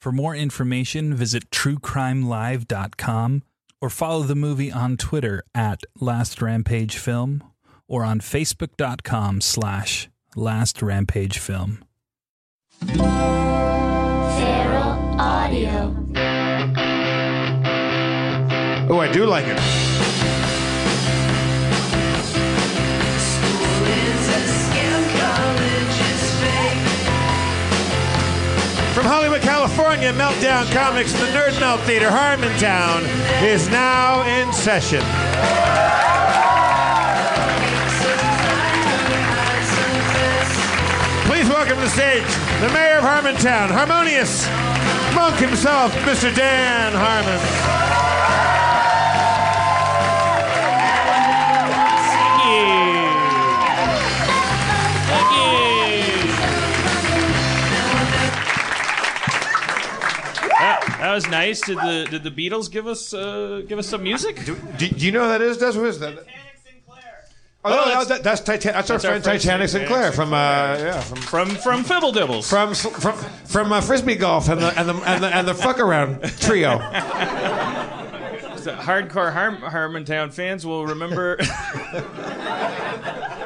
[0.00, 3.42] For more information, visit truecrimelive.com
[3.80, 7.42] or follow the movie on Twitter at Last Rampage Film
[7.88, 11.84] or on facebook.com slash Last Rampage Film.
[12.86, 13.08] Feral
[15.18, 15.96] Audio.
[18.90, 20.07] Oh, I do like it.
[29.08, 33.00] Hollywood, California, Meltdown Comics, the Nerd Melt Theater, Harmontown,
[33.42, 35.00] is now in session.
[41.24, 42.22] Please welcome to the stage
[42.60, 44.46] the mayor of Harmontown, harmonious
[45.14, 46.34] monk himself, Mr.
[46.34, 47.87] Dan Harmon.
[60.98, 61.60] That, that was nice.
[61.60, 64.44] Did the did the Beatles give us uh, give us some music?
[64.44, 65.58] Do, do you know who that is?
[65.58, 65.72] Des?
[65.72, 66.24] Who is that?
[67.64, 69.68] Oh, no, Oh, no, that's- that, that's, Titan- that's, our that's our friend friend Titanic
[69.68, 72.48] Titanic Sinclair from uh, yeah from From from Fibble Dibbles.
[72.48, 73.14] from from
[73.46, 76.78] from uh, frisbee golf and the and the and the, and the fuck around trio.
[78.58, 81.38] The hardcore Harm- Harmontown fans will remember.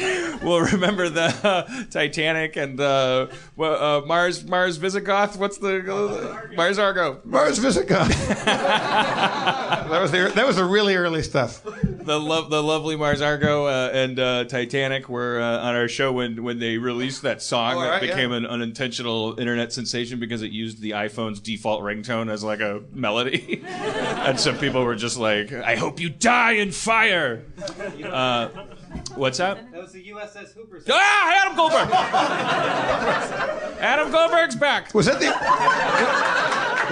[0.42, 3.26] will remember the uh, Titanic and uh,
[3.56, 5.36] well, uh, Mars Mars Visigoth.
[5.36, 7.20] What's the uh, Mars Argo?
[7.24, 8.08] Mars Visigoth.
[8.44, 11.62] that was the that was the really early stuff.
[11.64, 16.12] The love the lovely Mars Argo uh, and uh, Titanic were uh, on our show
[16.12, 20.42] when when they released that song Oh, that right, became an unintentional internet sensation because
[20.42, 25.18] it used the iPhone's default ringtone as like a melody, and some people were just
[25.18, 27.44] like, "I hope you die in fire."
[29.14, 29.70] What's that?
[29.72, 30.82] That was the USS Hooper.
[30.88, 31.88] Ah, Adam Goldberg.
[33.80, 34.92] Adam Goldberg's back.
[34.94, 35.30] Was that the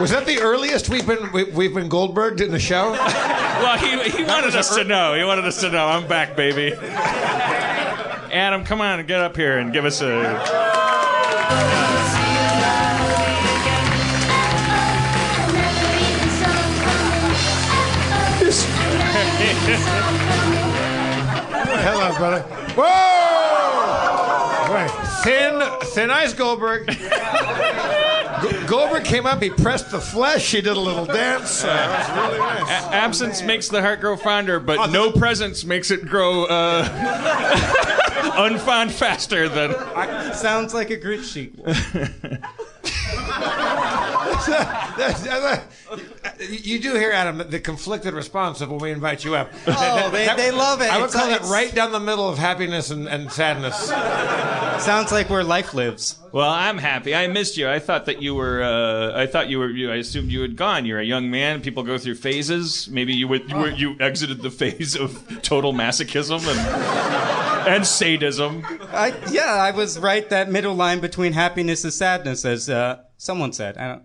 [0.01, 2.93] was that the earliest we've been we, we've been Goldberged in the show?
[2.93, 5.15] Well, he, he wanted us to know.
[5.15, 5.87] He wanted us to know.
[5.87, 6.73] I'm back, baby.
[8.33, 10.39] Adam, come on, get up here and give us a.
[21.81, 22.43] Hello, brother.
[22.77, 22.85] Whoa!
[24.73, 24.91] Right.
[25.25, 25.61] Thin,
[25.91, 26.87] thin ice Goldberg.
[28.43, 29.43] Go- Goldberg came up.
[29.43, 30.51] He pressed the flesh.
[30.53, 31.65] He did a little dance.
[31.65, 32.63] Uh, it was really nice.
[32.85, 36.85] A- absence makes the heart grow fonder, but no presence makes it grow uh,
[38.39, 39.75] unfond faster than.
[40.35, 41.59] Sounds like a grit sheet.
[46.41, 49.51] you do hear, Adam, the conflicted response of when we invite you up.
[50.01, 50.91] Oh, they, they love it.
[50.93, 53.77] I would It's- call it right down the middle of happiness and, and sadness.
[54.85, 56.19] Sounds like where life lives.
[56.33, 57.15] Well, I'm happy.
[57.15, 57.69] I missed you.
[57.69, 58.63] I thought that you were.
[58.63, 59.69] Uh, I thought you were.
[59.71, 60.85] You, I assumed you had gone.
[60.87, 61.63] You're a young man.
[61.63, 62.89] People go through phases.
[62.89, 68.65] Maybe you would, you, were, you exited the phase of total masochism and and sadism.
[68.93, 70.29] I, yeah, I was right.
[70.31, 73.77] That middle line between happiness and sadness, as uh, someone said.
[73.79, 74.03] I don't,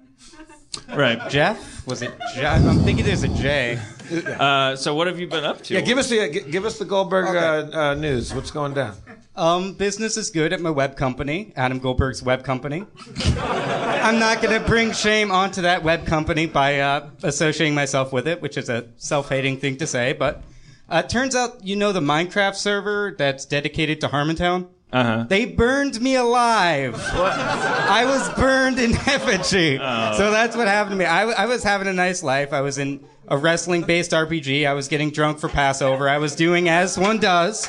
[0.90, 1.30] Right.
[1.30, 2.12] Jeff was it?
[2.36, 2.66] Jeff?
[2.66, 3.80] I'm thinking there's a J.
[4.12, 5.74] Uh, so what have you been up to?
[5.74, 8.34] Yeah, give us the gi- give us the Goldberg uh, uh, news.
[8.34, 8.96] What's going down?
[9.36, 12.86] Um, business is good at my web company, Adam Goldberg's web company.
[13.36, 18.28] I'm not going to bring shame onto that web company by uh, associating myself with
[18.28, 20.14] it, which is a self-hating thing to say.
[20.14, 20.44] But
[20.88, 24.68] uh, it turns out, you know, the Minecraft server that's dedicated to Harmontown.
[24.94, 25.26] Uh huh.
[25.28, 26.96] They burned me alive.
[27.14, 29.78] I was burned in effigy.
[29.78, 31.06] So that's what happened to me.
[31.06, 32.54] I, I was having a nice life.
[32.54, 34.68] I was in a wrestling based RPG.
[34.68, 36.08] I was getting drunk for Passover.
[36.08, 37.68] I was doing as one does.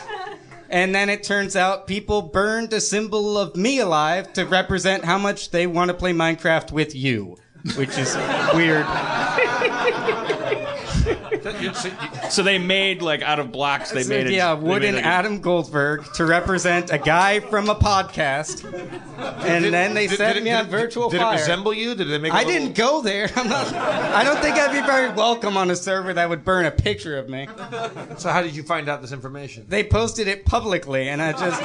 [0.68, 5.16] And then it turns out people burned a symbol of me alive to represent how
[5.18, 7.36] much they want to play Minecraft with you,
[7.76, 8.14] which is
[8.54, 8.84] weird.
[12.30, 13.90] So they made like out of blocks.
[13.90, 14.32] They made it.
[14.32, 18.64] yeah, they wooden made, like, a- Adam Goldberg to represent a guy from a podcast.
[19.44, 21.34] And then they Did- set did me did on virtual Did fire.
[21.36, 21.94] it resemble you?
[21.94, 22.32] Did they make?
[22.32, 23.30] I I didn't go there.
[23.36, 26.66] I'm not, I don't think I'd be very welcome on a server that would burn
[26.66, 27.48] a picture of me.
[28.18, 29.64] So how did you find out this information?
[29.68, 31.60] They posted it publicly, and I just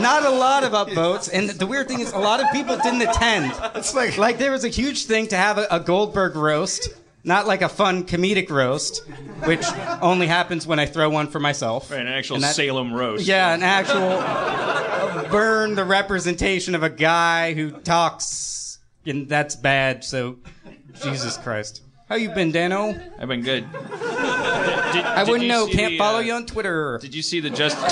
[0.00, 1.28] not a lot of upvotes.
[1.32, 3.52] And the weird thing is, a lot of people didn't attend.
[3.74, 6.88] It's like Like there was a huge thing to have a, a Goldberg roast,
[7.24, 9.02] not like a fun comedic roast,
[9.44, 9.64] which
[10.02, 11.90] only happens when I throw one for myself.
[11.90, 13.26] Right, an actual that- Salem roast.
[13.26, 14.20] Yeah, an actual
[15.30, 20.04] burn the representation of a guy who talks, and that's bad.
[20.04, 20.36] So,
[21.02, 22.94] Jesus Christ, how you been, Dano?
[23.18, 23.70] I've been good.
[23.72, 25.66] Did, I did wouldn't know.
[25.66, 26.98] Can't the, follow uh, you on Twitter.
[27.00, 27.78] Did you see the just?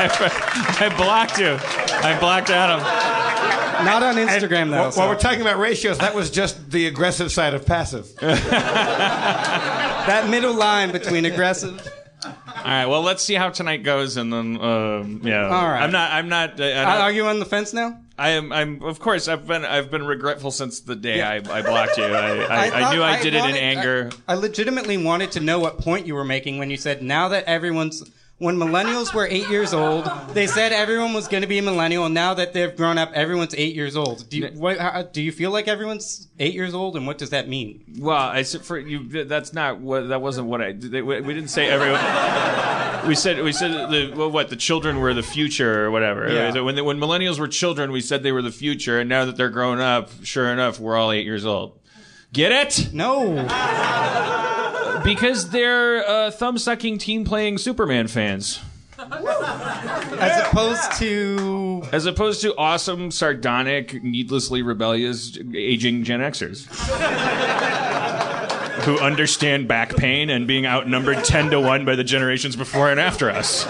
[0.00, 1.58] I blocked you.
[1.60, 3.67] I blocked Adam.
[3.84, 4.80] Not on Instagram though.
[4.80, 8.14] While, so- while we're talking about ratios, that was just the aggressive side of passive.
[10.08, 11.86] that middle line between aggressive.
[12.24, 12.86] All right.
[12.86, 15.44] Well, let's see how tonight goes, and then um, yeah.
[15.44, 15.82] All right.
[15.82, 16.12] I'm not.
[16.12, 16.60] I'm not.
[16.60, 18.00] Uh, I, Are are you on the fence now?
[18.18, 18.52] I am.
[18.52, 18.82] I'm.
[18.82, 19.64] Of course, I've been.
[19.64, 22.04] I've been regretful since the day I, I blocked you.
[22.04, 22.08] I,
[22.44, 24.10] I, I, thought knew I did it in anger.
[24.26, 27.28] I, I legitimately wanted to know what point you were making when you said now
[27.28, 28.02] that everyone's
[28.38, 32.04] when millennials were eight years old, they said everyone was going to be a millennial,
[32.04, 34.28] and now that they've grown up, everyone's eight years old.
[34.30, 37.30] Do you, what, how, do you feel like everyone's eight years old, and what does
[37.30, 37.96] that mean?
[37.98, 39.24] Well, I said for you.
[39.24, 40.08] That's not what.
[40.08, 40.72] That wasn't what I.
[40.72, 42.00] They, we didn't say everyone.
[43.08, 46.30] We said we said the well, what the children were the future or whatever.
[46.32, 46.52] Yeah.
[46.52, 49.24] So When the, when millennials were children, we said they were the future, and now
[49.24, 51.77] that they're grown up, sure enough, we're all eight years old.
[52.32, 52.92] Get it?
[52.92, 53.46] No.
[55.02, 58.60] Because they're uh, thumb sucking team playing Superman fans.
[58.98, 66.66] As opposed to As opposed to awesome, sardonic, needlessly rebellious, aging Gen Xers.
[68.84, 72.98] Who understand back pain and being outnumbered 10 to 1 by the generations before and
[72.98, 73.66] after us.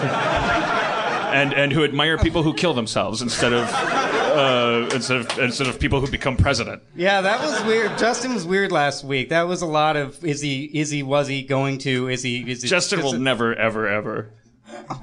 [1.29, 5.79] And and who admire people who kill themselves instead of uh, instead of instead of
[5.79, 6.81] people who become president.
[6.95, 7.97] Yeah, that was weird.
[7.97, 9.29] Justin was weird last week.
[9.29, 12.49] That was a lot of is he is he was he going to is he
[12.49, 14.31] is he Justin will just- never ever ever.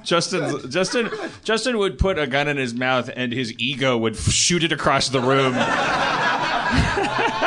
[0.03, 1.09] Justin Justin
[1.43, 5.09] Justin would put a gun in his mouth and his ego would shoot it across
[5.09, 5.53] the room.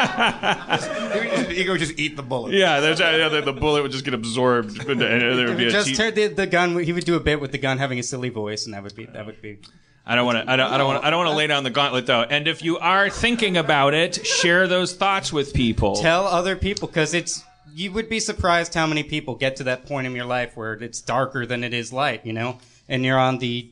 [0.00, 2.54] The ego would just eat the bullet.
[2.54, 5.70] Yeah, there's, uh, the, the bullet would just get absorbed, and there would be a
[5.70, 6.78] just cheap- turn the, the gun.
[6.78, 8.94] He would do a bit with the gun having a silly voice, and that would
[8.94, 9.58] be that would be.
[10.06, 10.50] I don't want to.
[10.50, 10.72] I don't.
[10.72, 11.04] I don't want.
[11.04, 12.22] I don't want to lay down the gauntlet though.
[12.22, 15.96] And if you are thinking about it, share those thoughts with people.
[15.96, 19.86] Tell other people because it's you would be surprised how many people get to that
[19.86, 23.18] point in your life where it's darker than it is light, you know, and you're
[23.18, 23.68] on the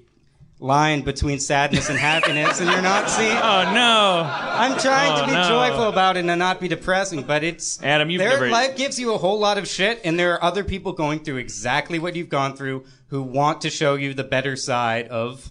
[0.61, 3.37] line between sadness and happiness, and you're not seeing.
[3.37, 4.29] oh no!
[4.35, 5.49] I'm trying Oh, to be no.
[5.49, 8.99] joyful about it and not be depressing, but it's Adam, you've their never- life gives
[8.99, 12.17] you a whole lot of shit, and there are other people going through exactly what
[12.17, 15.50] you've gone through who want to show you the better side of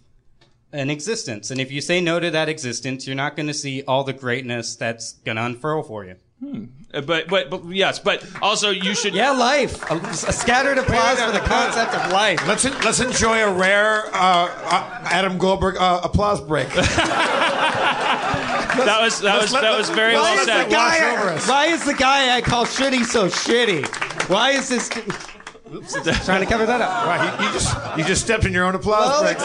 [0.74, 1.50] an existence.
[1.50, 4.14] And if you say no to that existence, you're not going to see all the
[4.14, 6.16] greatness that's going to unfurl for you.
[6.46, 6.60] Uh,
[6.92, 8.00] But, but but yes.
[8.00, 9.14] But also you should.
[9.14, 9.84] Yeah, life.
[9.92, 12.40] A, a scattered applause for the concept of life.
[12.48, 16.70] Let's let's enjoy a rare uh, uh, Adam Goldberg uh, applause break.
[18.78, 20.66] That was that was let- that was very why well Why is, said.
[20.66, 21.48] the guy Wash over us.
[21.50, 23.88] why is the guy I call shitty so shitty?
[24.30, 24.90] Why is this?
[25.74, 25.94] Oops,
[26.26, 27.08] trying to cover that up.
[27.08, 29.38] Right, you, you just you just stepped in your own applause break.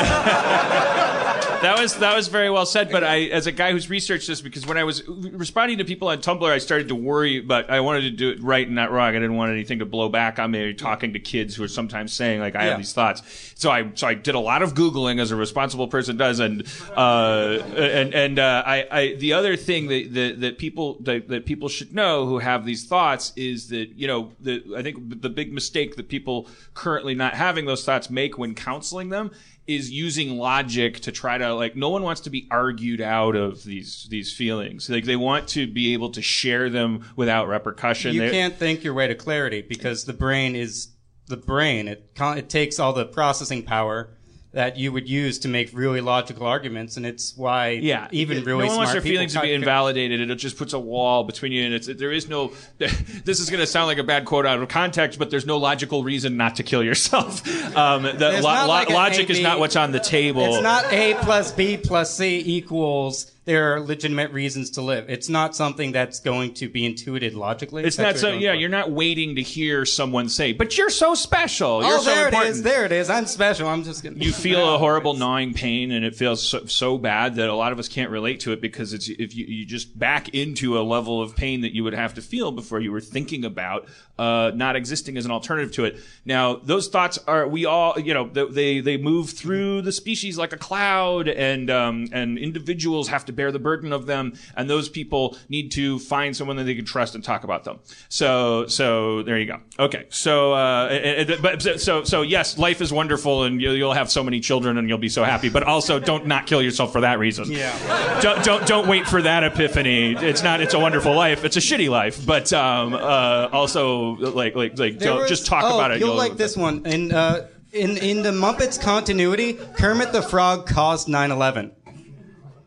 [1.63, 2.91] That was that was very well said.
[2.91, 6.09] But I, as a guy who's researched this, because when I was responding to people
[6.09, 7.41] on Tumblr, I started to worry.
[7.41, 9.11] But I wanted to do it right and not wrong.
[9.11, 10.73] I didn't want anything to blow back on me.
[10.75, 12.69] Talking to kids who are sometimes saying like, "I Yeah.
[12.71, 13.23] have these thoughts."
[13.57, 16.67] So I so I did a lot of googling as a responsible person does, and
[16.97, 21.47] uh, and and uh, I, I the other thing that that, that people that, that
[21.47, 25.31] people should know who have these thoughts is that you know the I think the
[25.31, 29.31] big mistake that people currently not having those thoughts make when counseling them
[29.67, 33.63] is using logic to try to like no one wants to be argued out of
[33.65, 38.23] these these feelings like they want to be able to share them without repercussion You
[38.23, 40.89] They- can't think your way to clarity because the brain is
[41.29, 41.87] the brain.
[41.89, 44.11] It it takes all the processing power
[44.53, 48.45] that you would use to make really logical arguments, and it's why yeah, even It-
[48.47, 50.21] really no one wants their feelings to be invalidated.
[50.31, 52.53] It just puts a wall between you, and it's there is no.
[53.25, 55.57] This is going to sound like a bad quote out of context, but there's no
[55.57, 57.43] logical reason not to kill yourself.
[57.73, 60.45] Um, the lo- not lo- like an logic is AB not what's on the table.
[60.45, 63.31] It's not A plus B plus C equals.
[63.45, 65.07] There are legitimate reasons to live.
[65.11, 67.83] It's not something that's going to be intuited logically.
[67.83, 68.31] It's not so.
[68.31, 68.57] we're Yeah, for.
[68.59, 71.69] you're not waiting to hear someone say, "But you're so special.
[71.69, 72.63] Oh, you're Oh, so there it important." is.
[72.63, 73.11] There it is.
[73.11, 73.67] I'm special.
[73.69, 74.17] I'm just gonna.
[74.17, 77.73] you feel a horrible gnawing pain and it feels so, so bad that a lot
[77.73, 80.83] of us can't relate to it because it's if you, you just back into a
[80.83, 83.89] level of pain that you would have to feel before you were thinking about
[84.23, 85.99] uh, not existing as an alternative to it.
[86.25, 90.53] Now, those thoughts are we all you know they they move through the species like
[90.53, 94.89] a cloud, and um, and individuals have to bear the burden of them, and those
[94.89, 97.81] people need to find someone that they can trust and talk about them.
[98.09, 99.59] So so there you go.
[99.79, 104.23] Okay, so uh, but so so yes, life is wonderful, and you'll, you'll have so
[104.23, 105.49] many children, and you'll be so happy.
[105.49, 107.51] But also, don't not kill yourself for that reason.
[107.51, 108.21] Yeah.
[108.21, 110.15] Don't don't don't wait for that epiphany.
[110.15, 110.61] It's not.
[110.61, 111.45] It's a wonderful life.
[111.45, 112.25] It's a shitty life.
[112.25, 116.01] But um, uh, also like like like don't, was- just talk oh, about it.
[116.01, 116.85] You'll like this one.
[116.87, 121.73] In uh, in in the Muppets continuity, Kermit the Frog caused 9/11.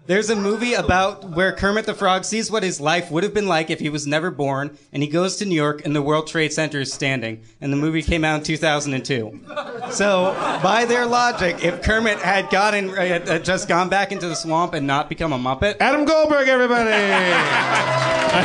[0.07, 3.47] There's a movie about where Kermit the Frog sees what his life would have been
[3.47, 6.27] like if he was never born, and he goes to New York, and the World
[6.27, 7.41] Trade Center is standing.
[7.59, 9.41] And the movie came out in 2002.
[9.89, 14.35] So, by their logic, if Kermit had gotten uh, had just gone back into the
[14.35, 16.89] swamp and not become a Muppet, Adam Goldberg, everybody.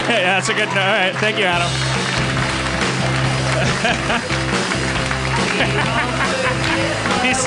[0.06, 0.68] That's a good.
[0.68, 1.99] All right, thank you, Adam.
[7.22, 7.46] He's,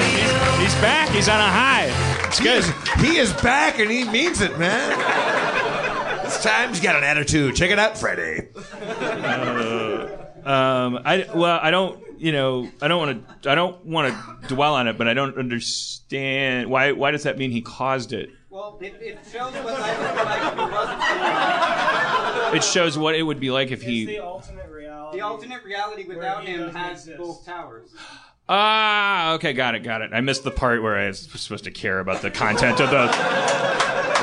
[0.00, 1.08] he's, he's back.
[1.10, 1.86] He's on a high.
[2.26, 2.58] It's he, good.
[2.58, 4.98] is, he is back and he means it, man.
[6.24, 7.54] This time he's got an attitude.
[7.54, 8.48] Check it out, Freddie.
[10.44, 12.02] Um, I well, I don't.
[12.18, 13.50] You know, I don't want to.
[13.50, 16.92] I don't want to dwell on it, but I don't understand why.
[16.92, 18.30] Why does that mean he caused it?
[18.54, 22.54] Well, it, it shows what life would be like if he wasn't.
[22.54, 24.16] It shows what it would be like if he.
[24.18, 25.18] ultimate reality.
[25.18, 27.18] The alternate reality without him has exist.
[27.18, 27.92] both towers.
[28.48, 30.12] Ah, okay, got it, got it.
[30.12, 33.08] I missed the part where I was supposed to care about the content of the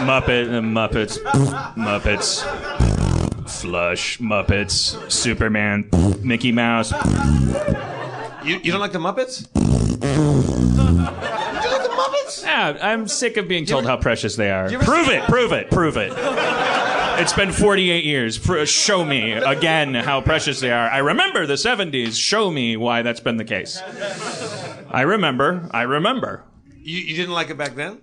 [0.06, 1.18] Muppet, the Muppets,
[1.76, 5.90] Muppets, Flush, Muppets, Superman,
[6.22, 6.94] Mickey Mouse.
[8.46, 9.48] You, you don't like the Muppets?
[12.40, 12.80] you like the Muppets?
[12.82, 14.70] Yeah, I'm sick of being told how precious they are.
[14.70, 16.14] Prove it, prove it, prove it.
[17.20, 18.38] It's been 48 years.
[18.38, 20.90] Pro- show me again how precious they are.
[20.90, 22.16] I remember the 70s.
[22.18, 23.80] Show me why that's been the case.
[24.90, 25.70] I remember.
[25.72, 26.44] I remember.
[26.78, 28.02] You, you didn't like it back then?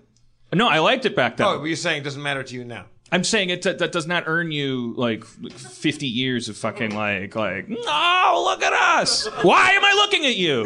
[0.53, 1.47] No, I liked it back then.
[1.47, 2.87] Oh, but you're saying it doesn't matter to you now.
[3.11, 7.67] I'm saying it that does not earn you like 50 years of fucking like like
[7.71, 9.27] oh look at us.
[9.43, 10.65] Why am I looking at you?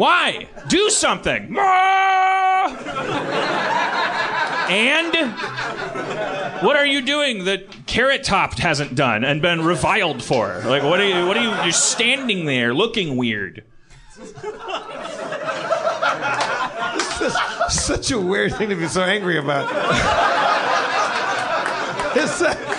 [0.00, 0.48] Why?
[0.68, 1.54] Do something.
[4.70, 5.14] And
[6.62, 10.62] what are you doing that Carrot Top hasn't done and been reviled for?
[10.64, 13.62] Like what are you what are you you're standing there looking weird.
[17.68, 19.68] Such a weird thing to be so angry about.
[19.70, 20.46] Uh,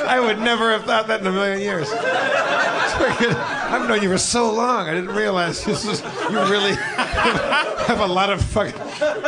[0.08, 1.88] I would never have thought that in a million years.
[3.10, 4.88] I've known you for so long.
[4.88, 8.74] I didn't realize this is, you really have a lot of fucking,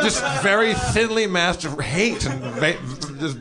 [0.02, 2.80] just very thinly masked hate and ba-
[3.20, 3.40] just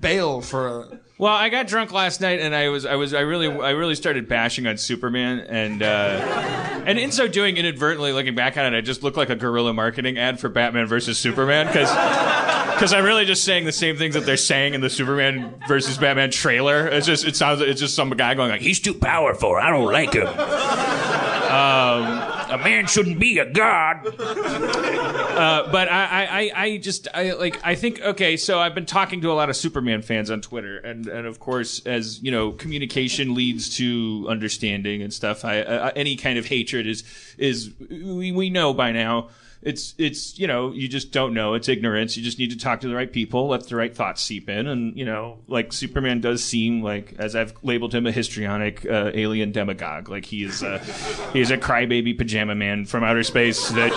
[0.00, 1.00] bail for a.
[1.20, 3.94] Well, I got drunk last night, and I was, I was, I really, I really
[3.94, 8.74] started bashing on Superman, and uh, and in so doing, inadvertently looking back on it,
[8.74, 11.90] I just looked like a guerrilla marketing ad for Batman versus Superman, because
[12.74, 15.98] because I'm really just saying the same things that they're saying in the Superman versus
[15.98, 16.86] Batman trailer.
[16.86, 19.56] It's just, it sounds, it's just some guy going like, "He's too powerful.
[19.56, 24.06] I don't like him." Um, a man shouldn't be a god.
[24.20, 28.86] Uh, but I, I, I- I just, I like, I think, okay, so I've been
[28.86, 32.30] talking to a lot of Superman fans on Twitter, and, and of course, as you
[32.30, 35.44] know, communication leads to understanding and stuff.
[35.44, 37.04] I, uh, any kind of hatred is,
[37.38, 39.28] is we, we know by now.
[39.62, 41.52] It's, it's, you know, you just don't know.
[41.52, 42.16] It's ignorance.
[42.16, 44.66] You just need to talk to the right people, let the right thoughts seep in.
[44.66, 49.10] And, you know, like Superman does seem like, as I've labeled him, a histrionic uh,
[49.12, 50.08] alien demagogue.
[50.08, 50.78] Like he is, uh,
[51.34, 53.90] he is a crybaby pajama man from outer space that,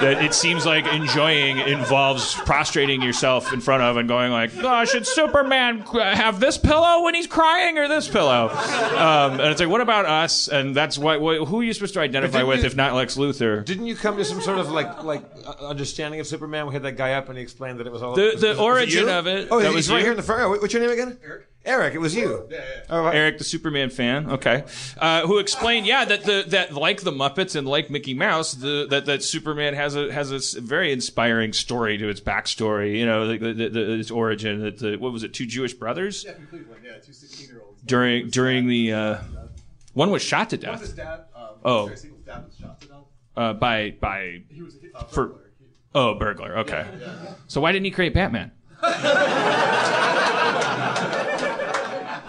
[0.00, 4.84] that it seems like enjoying involves prostrating yourself in front of and going like, oh,
[4.84, 8.50] should Superman have this pillow when he's crying or this pillow?
[8.50, 10.46] Um, and it's like, what about us?
[10.46, 13.16] And that's what, what who are you supposed to identify with you- if not Lex
[13.16, 13.64] Luthor?
[13.64, 16.66] Didn't you come to some sort of like like uh, understanding of Superman?
[16.66, 18.42] We had that guy up and he explained that it was all The- the was-
[18.42, 20.02] was it origin of it, Oh, that he's was right you?
[20.04, 20.40] here in the front.
[20.42, 20.50] row.
[20.50, 21.18] What's your name again?
[21.24, 21.46] Eric.
[21.64, 22.48] Eric, it was you.
[22.50, 22.64] Yeah, yeah.
[22.90, 23.14] Oh, right.
[23.14, 24.64] Eric, the Superman fan, okay,
[24.98, 28.84] uh, who explained, yeah, that the that like the Muppets and like Mickey Mouse, the
[28.90, 32.96] that, that Superman has a has a s- very inspiring story to its backstory.
[32.98, 34.60] You know, the, the, the, its origin.
[34.60, 35.34] That the what was it?
[35.34, 36.80] Two Jewish brothers Yeah, from Cleveland.
[36.84, 37.80] Yeah, two 16 year olds.
[37.82, 39.18] during during the uh,
[39.94, 41.40] one was shot to One of his death dad.
[41.40, 41.86] Um, Oh.
[41.86, 42.96] Jerry Siegel's dad was shot to death.
[43.36, 45.38] uh, by by He was a uh, For- burglar.
[45.94, 46.58] Oh burglar.
[46.58, 46.86] Okay,
[47.46, 48.52] so why didn't he create Batman?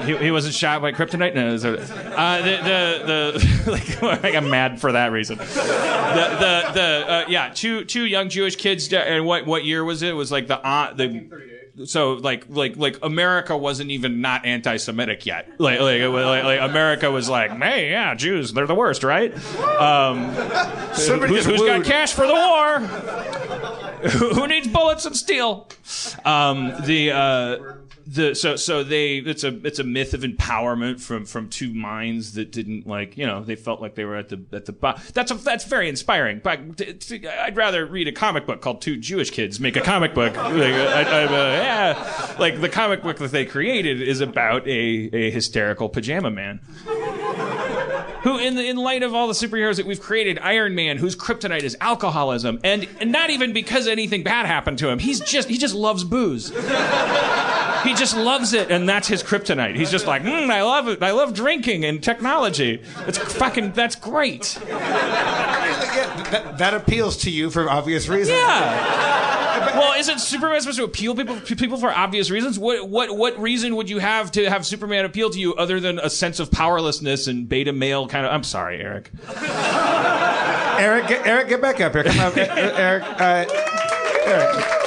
[0.05, 1.33] He, he wasn't shot by kryptonite.
[1.35, 5.37] No, so, uh, the the the like, like I'm mad for that reason.
[5.37, 8.91] The the the uh, yeah, two two young Jewish kids.
[8.91, 10.09] And what what year was it?
[10.09, 11.51] It was like the uh, the.
[11.85, 15.49] So like like like America wasn't even not anti-Semitic yet.
[15.57, 19.33] Like like, like, like America was like, hey, yeah, Jews, they're the worst, right?
[19.57, 22.79] Um, who's, who's got cash for the war?
[24.09, 25.67] Who who needs bullets and steel?
[26.23, 27.57] Um, the uh,
[28.13, 32.33] the so so they it's a it's a myth of empowerment from from two minds
[32.33, 34.95] that didn't like you know they felt like they were at the at the bo-
[35.13, 36.41] that's a, that's very inspiring.
[36.43, 36.59] But
[37.11, 40.35] I'd rather read a comic book called Two Jewish Kids Make a Comic Book.
[40.35, 45.31] Like, I, I, yeah, like the comic book that they created is about a a
[45.31, 46.59] hysterical pajama man
[48.23, 51.15] who in the, in light of all the superheroes that we've created iron man whose
[51.15, 55.47] kryptonite is alcoholism and, and not even because anything bad happened to him he's just
[55.49, 56.51] he just loves booze.
[57.83, 59.75] He just loves it and that's his kryptonite.
[59.75, 61.03] He's just like mm, i love it.
[61.03, 62.81] I love drinking and technology.
[63.07, 64.57] It's fucking that's great.
[64.67, 68.37] Yeah, that, that appeals to you for obvious reasons.
[68.37, 73.37] yeah well isn't superman supposed to appeal people people for obvious reasons what what what
[73.39, 76.51] reason would you have to have superman appeal to you other than a sense of
[76.51, 79.11] powerlessness and beta male kind of i'm sorry eric
[80.75, 82.03] Eric, get, Eric, get back up here.
[82.03, 83.03] Come on, Eric.
[83.03, 83.45] Uh,
[84.25, 84.82] Eric.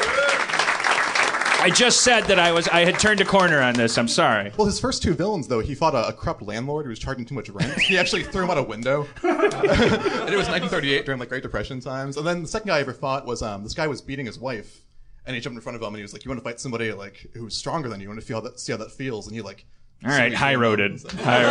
[1.66, 3.98] I just said that I was I had turned a corner on this.
[3.98, 4.52] I'm sorry.
[4.56, 7.24] Well, his first two villains, though, he fought a, a corrupt landlord who was charging
[7.24, 7.76] too much rent.
[7.80, 9.08] He actually threw him out a window.
[9.24, 12.18] and it was 1938 during like Great Depression times.
[12.18, 14.38] And then the second guy I ever fought was um, this guy was beating his
[14.38, 14.82] wife,
[15.26, 16.60] and he jumped in front of him and he was like, "You want to fight
[16.60, 18.04] somebody like who's stronger than you?
[18.04, 19.66] You want to feel how that see how that feels?" And he like.
[20.04, 21.02] All right, high roaded.
[21.20, 21.42] High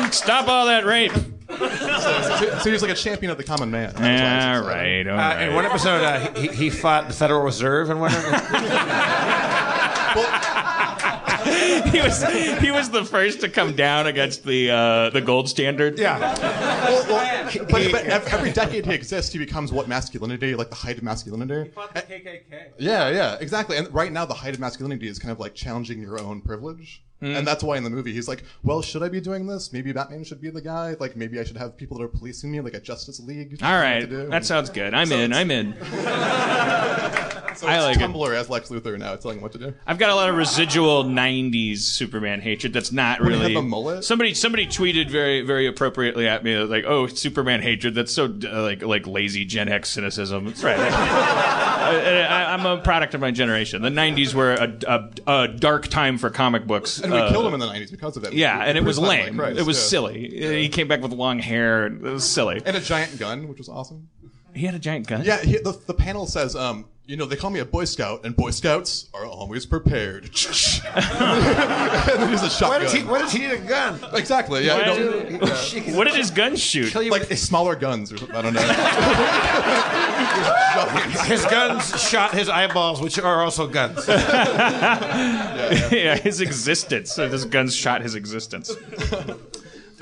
[0.00, 0.14] roaded.
[0.14, 1.12] Stop all that rape.
[1.70, 3.92] So, so he was like a champion of the common man.
[3.94, 7.42] That was All I right, Uh, in one episode, uh, he, he fought the Federal
[7.42, 8.14] Reserve, and one.
[8.14, 8.22] of-
[11.92, 12.22] he was
[12.60, 15.98] he was the first to come down against the uh, the gold standard.
[15.98, 16.18] Yeah.
[16.18, 20.76] Well, well, but, but ev- every decade he exists, he becomes what masculinity, like the
[20.76, 21.64] height of masculinity.
[21.64, 22.72] He fought the KKK.
[22.78, 23.76] Yeah, yeah, exactly.
[23.76, 27.02] And right now, the height of masculinity is kind of like challenging your own privilege.
[27.22, 27.36] Hmm.
[27.36, 29.72] And that's why in the movie he's like, well, should I be doing this?
[29.72, 30.96] Maybe Batman should be the guy.
[30.98, 33.58] Like, maybe I should have people that are policing me, like a Justice League.
[33.62, 34.92] All right, that sounds good.
[34.92, 35.32] I'm in.
[35.32, 35.74] I'm in.
[37.54, 38.00] So I it's like it.
[38.00, 39.74] Tumblr as Lex Luthor now, telling him what to do.
[39.86, 42.72] I've got a lot of residual '90s Superman hatred.
[42.72, 43.54] That's not When he really.
[43.54, 44.04] the mullet?
[44.04, 47.94] Somebody somebody tweeted very very appropriately at me like, "Oh, Superman hatred.
[47.94, 50.78] That's so uh, like like lazy Gen X cynicism." That's right.
[51.82, 53.82] I, I, I'm a product of my generation.
[53.82, 55.10] The '90s were a, a,
[55.44, 57.00] a dark time for comic books.
[57.00, 58.32] And we Uh, killed him in the 90s because of it.
[58.32, 59.36] Yeah, We and it was lame.
[59.36, 59.82] Christ, it was yeah.
[59.88, 60.60] silly.
[60.62, 61.86] He came back with long hair.
[61.86, 62.60] It was silly.
[62.64, 64.08] And a giant gun, which was awesome.
[64.54, 65.22] He had a giant gun.
[65.24, 68.24] Yeah, he, the, the panel says, um, you know, they call me a Boy Scout,
[68.24, 70.24] and Boy Scouts are always prepared.
[70.24, 72.80] and then he's a Why shotgun.
[72.82, 73.02] does he?
[73.02, 73.98] Why does he need a gun?
[74.14, 74.64] Exactly.
[74.64, 74.78] Yeah.
[74.78, 75.40] Why no, did-
[75.96, 76.94] what did his gun shoot?
[77.10, 78.36] like smaller guns or something.
[78.36, 78.62] I don't know.
[81.26, 84.06] His guns shot his eyeballs, which are also guns.
[85.92, 87.12] yeah, his existence.
[87.12, 88.70] So this gun shot his existence.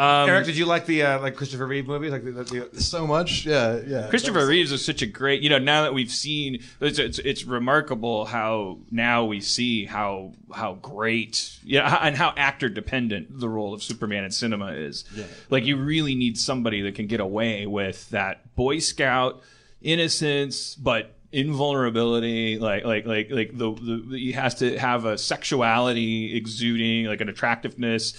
[0.00, 2.10] Um, Eric, did you like the uh, like Christopher Reeve movies?
[2.10, 3.44] Like the, the, the so much.
[3.44, 4.06] Yeah, yeah.
[4.08, 7.44] Christopher Reeves is such a great, you know, now that we've seen, it's, it's, it's
[7.44, 13.74] remarkable how now we see how how great, yeah, and how actor dependent the role
[13.74, 15.04] of Superman in cinema is.
[15.14, 15.24] Yeah.
[15.50, 19.42] Like you really need somebody that can get away with that Boy Scout
[19.82, 26.34] innocence, but invulnerability like like like like the, the he has to have a sexuality
[26.34, 28.14] exuding like an attractiveness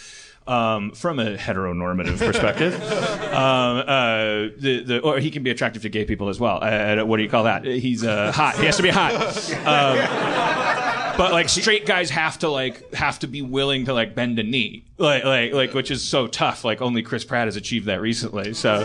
[0.47, 2.73] um, from a heteronormative perspective.
[3.33, 6.59] um, uh, the, the, or he can be attractive to gay people as well.
[6.61, 7.65] Uh, what do you call that?
[7.65, 8.57] He's uh, hot.
[8.57, 9.13] He has to be hot.
[9.65, 14.39] Um, but like straight guys have to like have to be willing to like bend
[14.39, 16.63] a knee, like like like which is so tough.
[16.63, 18.53] Like only Chris Pratt has achieved that recently.
[18.53, 18.79] So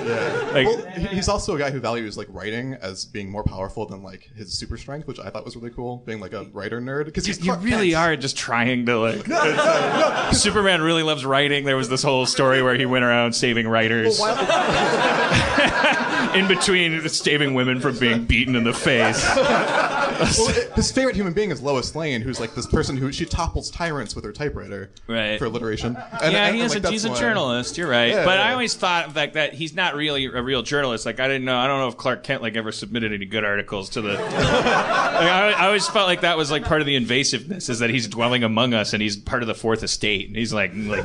[0.53, 4.03] like well, he's also a guy who values like writing as being more powerful than
[4.03, 6.03] like his super strength, which I thought was really cool.
[6.07, 8.09] Being like a writer nerd because he's You Clark really Kent.
[8.09, 9.27] are just trying to like.
[10.35, 11.65] Superman really loves writing.
[11.65, 14.21] There was this whole story where he went around saving writers
[16.35, 19.25] in between saving women from being beaten in the face.
[20.19, 23.71] Well, his favorite human being is Lois Lane, who's like this person who she topples
[23.71, 25.39] tyrants with her typewriter Right.
[25.39, 25.97] for alliteration.
[25.97, 27.79] And, yeah, and- he is like, a, he's a why- journalist.
[27.79, 31.07] You're right, Yeah, but I always thought like that he's not really a real journalist.
[31.07, 31.57] Like I didn't know.
[31.57, 34.13] I don't know if Clark Kent like ever submitted any good articles to the.
[34.15, 37.91] like, I, I always felt like that was like part of the invasiveness is that
[37.91, 41.05] he's dwelling among us and he's part of the fourth estate and he's like like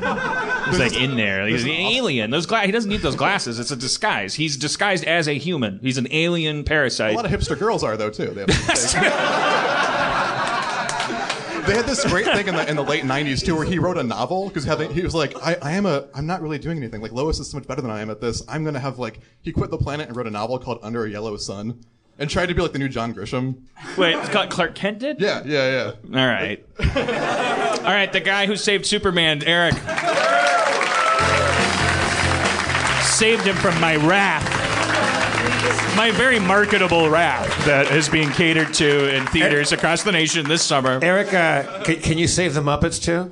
[0.70, 1.48] he's like in there.
[1.48, 2.32] He's an alien.
[2.32, 3.60] Those gla- he doesn't need those glasses.
[3.60, 4.34] It's a disguise.
[4.34, 5.80] He's disguised as a human.
[5.82, 7.14] He's an alien parasite.
[7.14, 8.28] A lot of hipster girls are though too.
[8.32, 8.48] They, have
[11.68, 13.98] they had this great thing in the in the late '90s too, where he wrote
[13.98, 17.02] a novel because he was like, I, I am a I'm not really doing anything.
[17.02, 18.44] Like Lois is so much better than I am at this.
[18.48, 21.10] I'm gonna have like he quit the planet and wrote a novel called Under a
[21.10, 21.84] Yellow Sun.
[22.20, 23.64] And tried to be like the new John Grisham.
[23.98, 25.20] Wait, it's called Clark Kent did?
[25.20, 26.20] Yeah, yeah, yeah.
[26.22, 26.64] All right.
[26.80, 29.74] All right, the guy who saved Superman, Eric.
[33.04, 34.51] saved him from my wrath.
[35.96, 40.64] My very marketable wrath that is being catered to in theaters across the nation this
[40.64, 41.00] summer.
[41.02, 43.32] Eric, uh, can, can you save the Muppets too?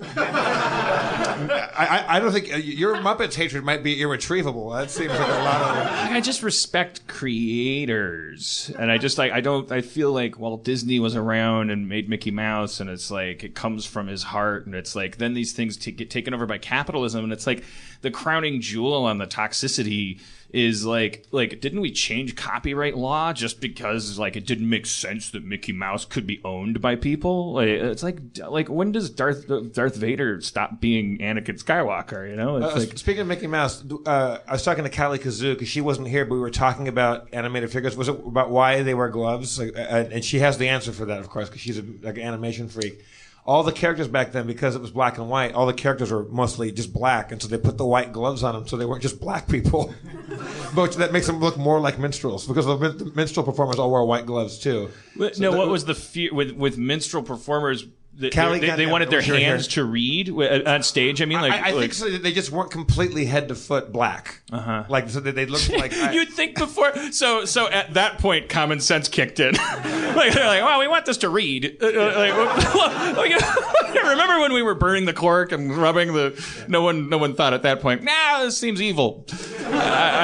[1.79, 4.69] I, I, I don't think uh, your Muppets hatred might be irretrievable.
[4.71, 6.11] That seems like a lot of.
[6.11, 9.71] I just respect creators, and I just like I don't.
[9.71, 13.55] I feel like Walt Disney was around and made Mickey Mouse, and it's like it
[13.55, 16.57] comes from his heart, and it's like then these things t- get taken over by
[16.57, 17.63] capitalism, and it's like
[18.01, 20.19] the crowning jewel on the toxicity
[20.51, 25.29] is like like didn't we change copyright law just because like it didn't make sense
[25.29, 27.53] that Mickey Mouse could be owned by people?
[27.53, 32.29] Like it's like like when does Darth Darth Vader stop being Anakin Skywalker?
[32.29, 35.19] You know, it's Uh, like speaking of Mickey Mouse, uh, I was talking to Callie
[35.19, 37.95] Kazoo because she wasn't here, but we were talking about animated figures.
[37.95, 39.59] Was it about why they wear gloves?
[39.59, 42.17] Like, uh, and she has the answer for that, of course, because she's a, like
[42.17, 43.03] an animation freak.
[43.49, 46.23] All the characters back then, because it was black and white, all the characters were
[46.25, 49.01] mostly just black, and so they put the white gloves on them, so they weren't
[49.01, 49.91] just black people.
[50.75, 53.89] but that makes them look more like minstrels because the, min- the minstrel performers all
[53.89, 54.91] wore white gloves too.
[55.15, 57.87] What- So no, what was the fear with with minstrel performers?
[58.19, 59.85] They, Callie they, got they wanted their when you were hands here.
[59.85, 61.21] to read uh, on stage.
[61.21, 62.09] I mean, like, I, I like think so.
[62.09, 64.41] They just weren't completely head to foot black.
[64.51, 64.83] Uh-huh.
[64.89, 65.93] Like so that they looked like.
[65.93, 66.93] I, you'd think before.
[67.11, 69.53] So, so at that point, common sense kicked in.
[69.55, 74.63] like they're like, "Well, we want this to read." Uh, uh, like, remember when we
[74.63, 76.65] were burning the cork and rubbing the?
[76.67, 78.03] No one, no one thought at that point.
[78.03, 79.25] Nah, this seems evil.
[79.61, 79.69] I,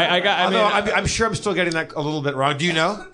[0.10, 0.40] I, I got.
[0.40, 2.58] I mean, Although I'm, I'm sure I'm still getting that a little bit wrong.
[2.58, 3.06] Do you know?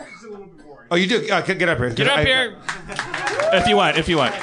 [0.89, 1.29] Oh, you do.
[1.31, 1.91] Uh, get get up here.
[1.91, 2.57] get up I- here
[3.53, 3.97] if you want.
[3.97, 4.33] If you want.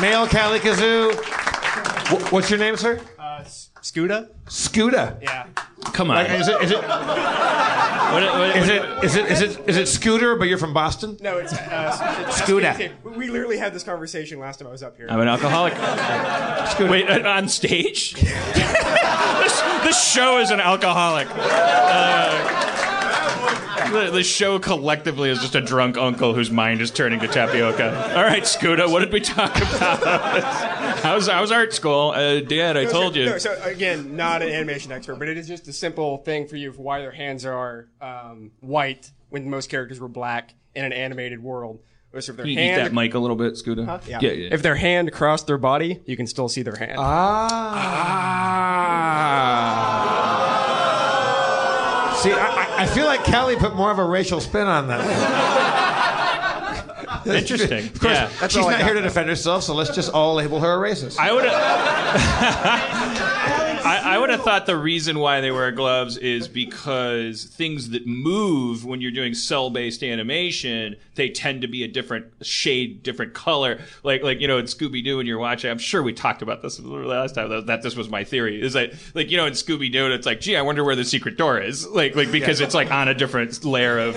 [0.00, 1.12] Male Cali Kazoo.
[1.14, 3.00] Wh- What's your name, sir?
[3.18, 3.42] Uh,
[3.82, 4.28] Scuda?
[4.48, 5.16] Scooter.
[5.22, 5.46] Yeah.
[5.92, 6.16] Come on.
[6.16, 9.86] Like, is it is it What- what- is it is it is it is it
[9.88, 10.36] Scooter?
[10.36, 11.16] But you're from Boston.
[11.20, 12.74] No, it's, uh, it's Skuta.
[12.74, 13.16] SKT.
[13.16, 15.06] We literally had this conversation last time I was up here.
[15.10, 15.74] I'm an alcoholic.
[16.90, 18.12] Wait, uh, on stage?
[18.14, 21.28] this, this show is an alcoholic.
[21.30, 22.84] Uh,
[23.92, 28.16] the, the show collectively is just a drunk uncle whose mind is turning to tapioca.
[28.16, 30.02] All right, Skuta, what did we talk about?
[31.02, 32.10] how's, how's art school?
[32.14, 33.26] Uh, Dad, I No, told so, you.
[33.26, 36.56] No, so again, not an animation expert, but it is just a simple thing for
[36.56, 40.92] you for why their hands are um, white when most characters were black in an
[40.92, 41.80] animated world.
[42.20, 43.84] So if their Can you hand, eat that mic a little bit, Skuta?
[43.84, 43.98] Huh?
[44.06, 44.18] Yeah.
[44.22, 44.48] yeah, yeah.
[44.52, 46.96] If their hand crossed their body, you can still see their hand.
[50.88, 52.18] Ah.
[52.22, 55.04] See, I, I- I feel like Kelly put more of a racial spin on that.
[57.26, 57.86] Interesting.
[57.86, 58.28] Of course, Yeah.
[58.48, 61.18] she's not here to defend herself, so let's just all label her a racist.
[61.18, 61.54] I would have.
[63.84, 68.06] I, I would have thought the reason why they wear gloves is because things that
[68.06, 73.80] move when you're doing cell-based animation, they tend to be a different shade, different color.
[74.02, 76.62] Like, like you know, in Scooby Doo, when you're watching, I'm sure we talked about
[76.62, 77.50] this the last time.
[77.50, 78.60] That, that this was my theory.
[78.60, 81.04] Is that like you know, in Scooby Doo, it's like, gee, I wonder where the
[81.04, 81.86] secret door is.
[81.86, 84.16] Like, like because it's like on a different layer of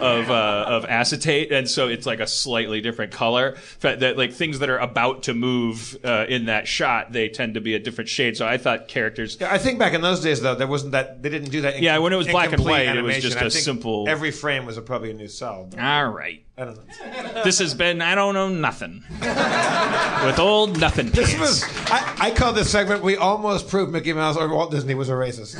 [0.00, 3.56] of uh, of acetate, and so it's like a slightly different color.
[3.80, 7.60] That like things that are about to move uh, in that shot, they tend to
[7.60, 8.36] be a different shade.
[8.36, 9.36] So I thought characters.
[9.40, 11.22] Yeah, I think back in those days, though, there wasn't that.
[11.22, 11.76] They didn't do that.
[11.76, 13.64] In, Yeah, when it was black and complete white, it was just I a think
[13.64, 15.68] simple- Every frame was a, probably a new cell.
[15.78, 16.44] All right.
[16.56, 17.42] I don't know.
[17.44, 19.02] This has been I don't know nothing
[20.26, 21.10] with old nothing.
[21.10, 21.64] This was.
[21.90, 23.02] I, I call this segment.
[23.02, 25.58] We almost proved Mickey Mouse or Walt Disney was a racist.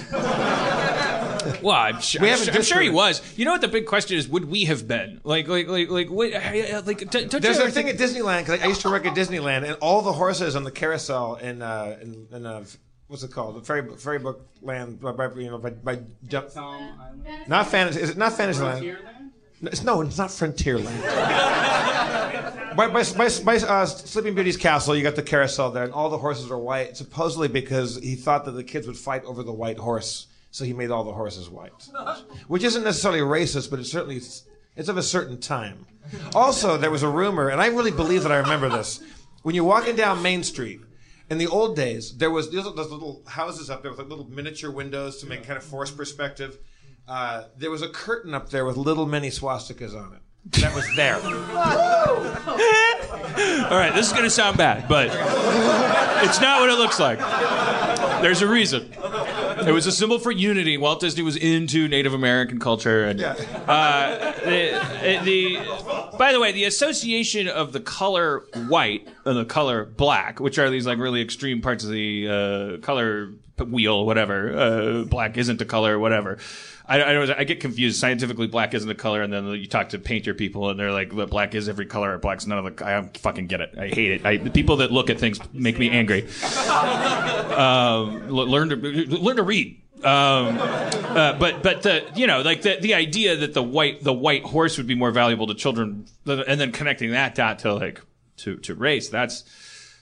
[1.61, 3.20] Well, I'm sure, We I'm haven't sure, I'm sure he was.
[3.37, 4.28] You know what the big question is?
[4.28, 6.98] Would we have been like, like, like, like, what, like?
[7.11, 9.14] d- Don't There's you a thing think- at Disneyland because I used to work at
[9.16, 12.64] Disneyland, and all the horses on the carousel in uh, in, in uh,
[13.12, 13.57] what's it called?
[13.57, 16.48] The ferry ferry book land by, by you know by, by jump.
[17.46, 18.01] Not fantasy.
[18.01, 18.85] Is it not Fantasyland?
[19.61, 21.03] No, it's, no, it's not Frontierland.
[22.77, 26.09] by by, by, by uh, Sleeping Beauty's castle, you got the carousel there, and all
[26.09, 29.53] the horses are white, supposedly because he thought that the kids would fight over the
[29.53, 31.88] white horse, so he made all the horses white.
[32.48, 34.16] Which isn't necessarily racist, but it's certainly
[34.75, 35.87] it's of a certain time.
[36.35, 39.05] Also, there was a rumor, and I really believe that I remember this.
[39.42, 40.81] When you're walking down Main Street,
[41.33, 44.29] in the old days, there was those, those little houses up there with like little
[44.29, 46.59] miniature windows to make kind of forced perspective.
[47.09, 50.21] Uh, there was a curtain up there with little mini swastikas on it.
[50.61, 51.14] That was there.
[53.64, 55.07] All right, this is going to sound bad, but
[56.25, 57.18] it's not what it looks like.
[58.21, 58.92] There's a reason.
[59.66, 60.77] It was a symbol for unity.
[60.77, 66.64] Walt Disney was into Native American culture, and uh, the, the by the way, the
[66.64, 71.61] association of the color white and the color black, which are these like really extreme
[71.61, 74.57] parts of the uh, color wheel, whatever.
[74.57, 76.38] Uh, black isn't a color, whatever.
[76.87, 77.99] I, I, I get confused.
[77.99, 81.11] Scientifically, black isn't a color, and then you talk to painter people, and they're like,
[81.11, 82.18] "Black is every color.
[82.18, 83.75] Black's none of the." I fucking get it.
[83.79, 84.27] I hate it.
[84.27, 86.29] I, the people that look at things make me angry.
[87.53, 89.83] Um, learn to learn to read.
[90.05, 94.12] Um, uh, but but the you know like the the idea that the white the
[94.12, 98.01] white horse would be more valuable to children, and then connecting that dot to like
[98.38, 99.11] to to race.
[99.11, 99.45] That's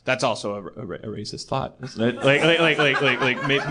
[0.05, 2.17] that's also a, a, a racist thought, isn't it?
[2.17, 3.65] Like like like like like, like maybe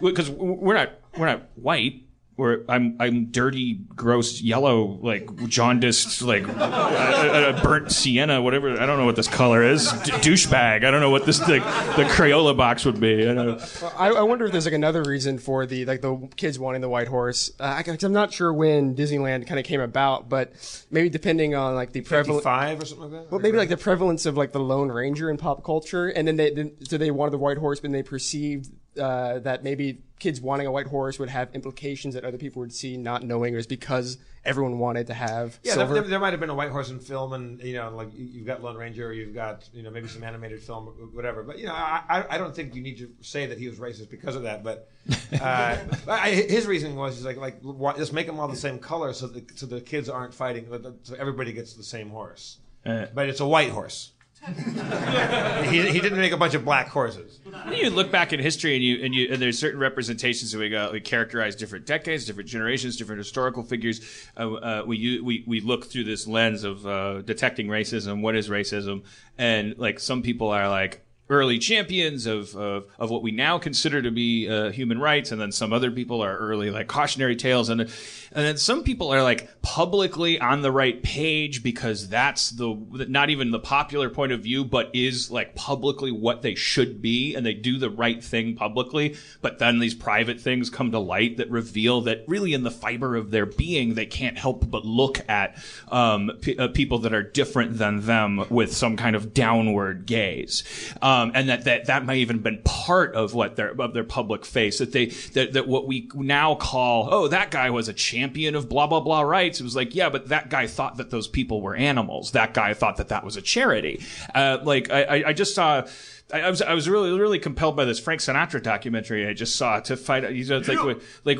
[0.00, 2.02] because we're not we're not white.
[2.40, 8.80] We're, I'm I'm dirty, gross, yellow, like jaundiced, like uh, uh, burnt sienna, whatever.
[8.80, 9.92] I don't know what this color is.
[9.92, 10.86] D- douchebag.
[10.86, 11.62] I don't know what this like
[11.96, 13.28] the Crayola box would be.
[13.28, 13.66] I don't know.
[13.82, 16.80] Well, I, I wonder if there's like another reason for the like the kids wanting
[16.80, 17.50] the white horse.
[17.60, 20.54] Uh, I, am not sure when Disneyland kind of came about, but
[20.90, 22.42] maybe depending on like the prevalence.
[22.42, 23.30] Five or something like that.
[23.30, 26.36] Well, maybe like the prevalence of like the Lone Ranger in pop culture, and then
[26.36, 28.70] they then, so they wanted the white horse, but they perceived
[29.00, 32.72] uh, that maybe kids wanting a white horse would have implications that other people would
[32.72, 35.94] see, not knowing it was because everyone wanted to have Yeah, there, silver.
[35.94, 38.26] there, there might have been a white horse in film, and you know, like you-
[38.26, 41.42] you've got Lone Ranger, or you've got you know maybe some animated film, whatever.
[41.42, 43.78] But you know, I, I I don't think you need to say that he was
[43.78, 44.62] racist because of that.
[44.62, 44.88] But
[45.40, 45.76] uh,
[46.08, 49.12] I, his reasoning was he's like like why, just make them all the same color
[49.12, 50.66] so the so the kids aren't fighting,
[51.02, 52.58] so everybody gets the same horse.
[52.84, 53.06] Uh.
[53.14, 54.12] But it's a white horse.
[54.46, 57.40] He, he didn't make a bunch of black horses.
[57.64, 60.58] When you look back in history and you and you and there's certain representations that
[60.58, 64.00] we got we characterize different decades, different generations, different historical figures.
[64.36, 68.22] Uh, uh, we we we look through this lens of uh, detecting racism.
[68.22, 69.04] What is racism?
[69.36, 74.02] And like some people are like early champions of, of of what we now consider
[74.02, 77.68] to be uh, human rights, and then some other people are early like cautionary tales,
[77.68, 77.90] and
[78.32, 82.74] and then some people are like publicly on the right page because that's the
[83.08, 87.34] not even the popular point of view, but is like publicly what they should be,
[87.34, 89.16] and they do the right thing publicly.
[89.40, 93.16] But then these private things come to light that reveal that really in the fiber
[93.16, 95.56] of their being, they can't help but look at
[95.90, 100.62] um, p- uh, people that are different than them with some kind of downward gaze,
[101.02, 104.44] um, and that, that that may even been part of what their of their public
[104.44, 108.54] face that they that, that what we now call oh that guy was a champion
[108.54, 109.60] of blah blah blah rights.
[109.60, 112.32] It was like yeah, but that guy thought that those people were animals.
[112.32, 114.02] That guy thought that that was a charity.
[114.34, 115.86] Uh, like I, I- I just saw.
[116.32, 119.80] I was I was really really compelled by this Frank Sinatra documentary I just saw
[119.80, 120.30] to fight.
[120.32, 121.38] You know, it's like like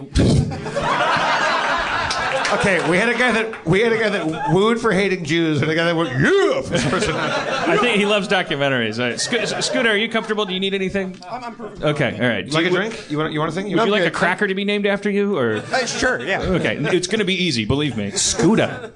[2.52, 5.62] Okay, we had a guy that we had a guy that wooed for hating Jews,
[5.62, 7.14] and a guy that went yeah for this person.
[7.70, 8.98] I think he loves documentaries.
[9.02, 9.20] All right.
[9.20, 10.44] Sco- Scooter, are you comfortable?
[10.44, 11.16] Do you need anything?
[11.30, 11.82] I'm, I'm perfect.
[11.82, 12.46] Okay, all right.
[12.46, 13.10] You like a Do drink?
[13.10, 13.64] You want you want a thing?
[13.72, 16.40] Would you like a cracker to be named after you, or Uh, sure, yeah.
[16.42, 16.76] okay?
[16.78, 18.10] It's going to be easy, believe me.
[18.12, 18.92] Scooter.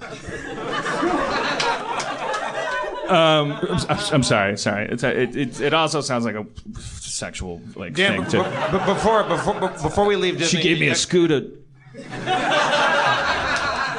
[3.08, 3.52] Um,
[3.88, 4.88] I'm, I'm sorry, sorry.
[4.90, 6.46] It's a, it, it, it also sounds like a
[6.80, 8.42] sexual like Dan, thing b- too.
[8.78, 11.42] b- before before before we leave Disney, She gave me a scooter.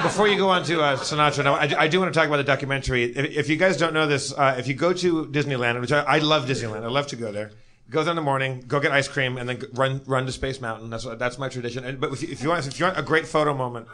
[0.06, 2.38] Before you go on to uh, Sinatra, now I, I do want to talk about
[2.38, 3.06] the documentary.
[3.06, 6.02] If, if you guys don't know this, uh, if you go to Disneyland, which I,
[6.02, 7.50] I love Disneyland, I love to go there.
[7.90, 10.62] Go there in the morning, go get ice cream, and then run run to Space
[10.62, 10.92] Mountain.
[10.92, 11.98] That's that's my tradition.
[12.00, 13.88] But if you, if you want if you want a great photo moment,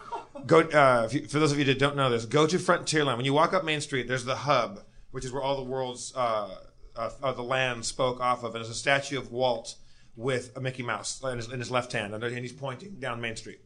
[0.46, 0.60] go.
[0.60, 3.16] Uh, you, for those of you that don't know this, go to Frontierland.
[3.16, 6.14] When you walk up Main Street, there's the hub, which is where all the world's
[6.14, 6.58] uh,
[6.98, 9.76] uh, the land spoke off of, and there's a statue of Walt
[10.18, 13.38] with a Mickey Mouse in his, in his left hand, and he's pointing down Main
[13.38, 13.62] Street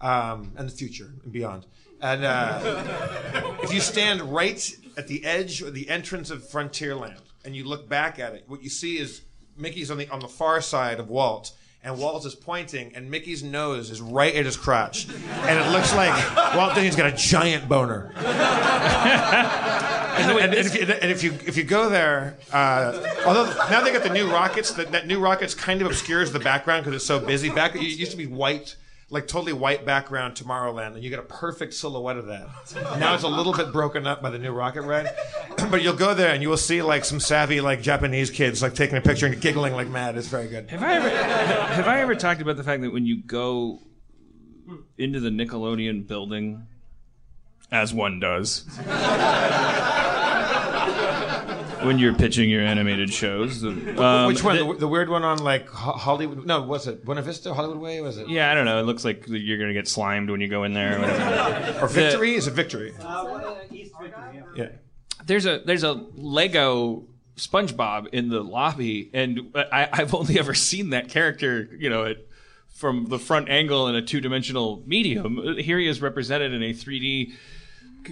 [0.00, 1.66] um, and the future and beyond.
[2.00, 7.56] And uh, if you stand right at the edge or the entrance of Frontierland and
[7.56, 9.22] you look back at it, what you see is
[9.56, 11.52] Mickey's on the on the far side of Walt.
[11.82, 15.94] And Walt is pointing, and Mickey's nose is right at his crotch, and it looks
[15.94, 16.10] like
[16.56, 18.12] Walt Disney's got a giant boner.
[18.16, 18.26] and,
[20.32, 22.92] and- and if you, and if you if you go there, uh,
[23.26, 26.40] although now they got the new rockets, that, that new rockets kind of obscures the
[26.40, 27.50] background because it's so busy.
[27.50, 28.74] Back it used to be white,
[29.08, 32.48] like totally white background Tomorrowland, and you get a perfect silhouette of that.
[32.98, 35.08] Now it's a little bit broken up by the new rocket ride,
[35.70, 38.74] but you'll go there and you will see like some savvy like Japanese kids like
[38.74, 40.16] taking a picture and giggling like mad.
[40.16, 40.68] It's very good.
[40.70, 43.80] Have I ever have I ever talked about the fact that when you go
[44.98, 46.66] into the Nickelodeon building,
[47.70, 48.64] as one does,
[51.86, 53.70] when you're pitching your animated shows, the,
[54.02, 54.56] um, Which one?
[54.56, 56.44] the- The, the weird one on like Hollywood?
[56.44, 57.04] No, was it?
[57.04, 58.00] Buena Vista, Hollywood Way?
[58.00, 58.28] Was it?
[58.28, 58.78] yeah, I don't know.
[58.80, 60.98] It looks like you're gonna get slimed when you go in there.
[60.98, 61.78] or whatever.
[61.84, 62.34] Or Victory?
[62.34, 62.92] Is it Victory?
[64.56, 64.68] Yeah.
[65.26, 67.04] there's a there's a Lego
[67.36, 72.28] SpongeBob in the lobby, and I, I've only ever seen that character, you know, it,
[72.70, 75.56] from the front angle in a two dimensional medium.
[75.58, 77.34] Here he is represented in a 3D c-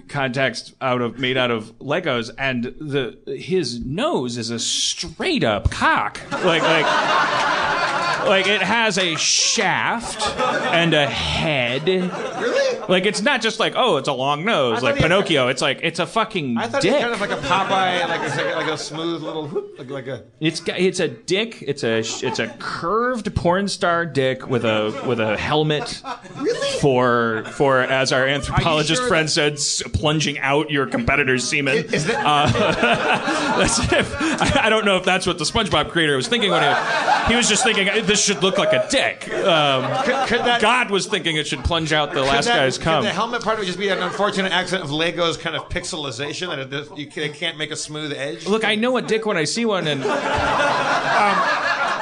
[0.08, 5.70] context out of made out of Legos, and the his nose is a straight up
[5.70, 8.03] cock, like like.
[8.26, 11.86] Like it has a shaft and a head.
[11.86, 12.78] Really?
[12.88, 15.48] Like it's not just like oh, it's a long nose like Pinocchio.
[15.48, 16.92] It's like it's a fucking I thought dick.
[16.92, 19.90] it was kind of like a Popeye, like a, like a smooth little, whoop, like,
[19.90, 20.24] like a.
[20.40, 21.62] It's got- it's a dick.
[21.62, 26.02] It's a it's a curved porn star dick with a with a helmet.
[26.36, 26.78] Really?
[26.80, 31.76] For for as our anthropologist sure friend said, s- plunging out your competitor's semen.
[31.92, 32.22] Is that?
[32.24, 32.46] Uh,
[33.58, 36.62] that's if, I, I don't know if that's what the SpongeBob creator was thinking when
[36.62, 39.28] he, he was just thinking this should look like a dick.
[39.28, 40.60] Um, could, could that?
[40.60, 43.58] God was thinking it should plunge out the last that- guy's could the helmet part
[43.58, 47.08] of it just be an unfortunate accident of Lego's kind of pixelization that it, you
[47.08, 48.46] can't make a smooth edge?
[48.46, 50.04] Look, I know a dick when I see one, and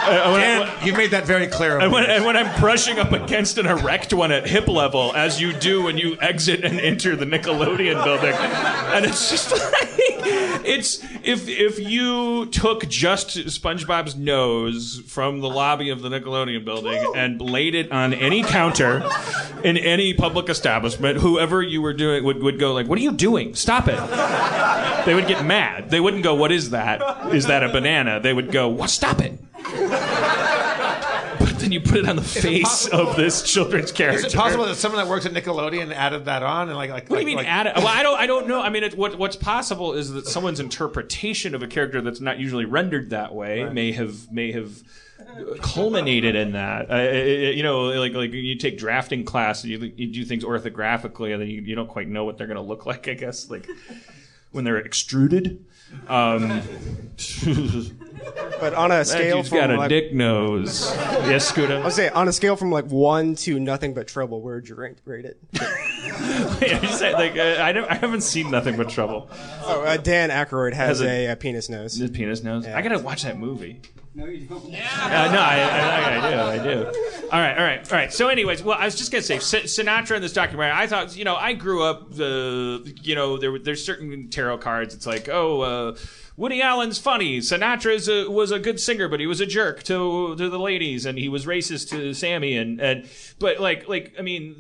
[0.03, 1.79] Uh, Dan, you made that very clear.
[1.79, 5.41] And when, and when I'm brushing up against an erect one at hip level, as
[5.41, 9.93] you do when you exit and enter the Nickelodeon building, and it's just like
[10.65, 17.13] it's if if you took just SpongeBob's nose from the lobby of the Nickelodeon building
[17.15, 19.09] and laid it on any counter
[19.63, 23.13] in any public establishment, whoever you were doing would, would go like, "What are you
[23.13, 23.55] doing?
[23.55, 23.99] Stop it!"
[25.07, 25.91] They would get mad.
[25.91, 27.35] They wouldn't go, "What is that?
[27.35, 28.91] Is that a banana?" They would go, "What?
[28.91, 29.39] Stop it!"
[31.63, 34.19] But then you put it on the face possible- of this children's character.
[34.27, 37.09] Is it possible that someone that works at Nickelodeon added that on and like like?
[37.09, 37.77] What do you like- mean like- add it?
[37.77, 38.19] Well, I don't.
[38.19, 38.61] I don't know.
[38.61, 42.41] I mean, it, what what's possible is that someone's interpretation of a character that's not
[42.41, 44.83] usually rendered that way may have may have
[45.61, 46.91] culminated in that.
[46.91, 51.33] Uh, you know, like like you take drafting class and you, you do things orthographically,
[51.33, 53.07] and then you, you don't quite know what they're going to look like.
[53.07, 53.69] I guess like
[54.51, 55.65] when they're extruded.
[56.09, 56.63] Um,
[58.61, 60.93] But on a That scale dude's from got a like, dick nose.
[60.97, 61.79] yes, Scooter.
[61.83, 64.75] I'll say on a scale from like one to nothing but trouble, where would you
[64.77, 65.39] rate, rate it?
[66.63, 69.29] yeah, you said, like uh, I don't, I haven't seen nothing but trouble.
[69.65, 71.95] Oh, uh, Dan Aykroyd has, Has a- a, uh penis nose.
[71.97, 72.67] His penis nose.
[72.67, 72.77] Yeah.
[72.77, 73.81] I gotta watch that movie.
[74.15, 74.63] No, you don't.
[74.65, 76.39] Uh, no, I, I, I do.
[76.39, 76.87] I do.
[77.33, 78.13] All right, all right, all right.
[78.13, 80.77] So, anyways, well, I was just gonna say Sin- Sinatra in this documentary.
[80.77, 82.13] I thought, you know, I grew up.
[82.13, 84.95] The, you know, there there's certain tarot cards.
[84.95, 85.61] It's like, oh.
[85.61, 85.97] Uh,
[86.35, 87.39] Woody Allen's funny.
[87.41, 91.05] Sinatra a, was a good singer, but he was a jerk to to the ladies,
[91.05, 92.57] and he was racist to Sammy.
[92.57, 93.09] And, and
[93.39, 94.57] but like like I mean,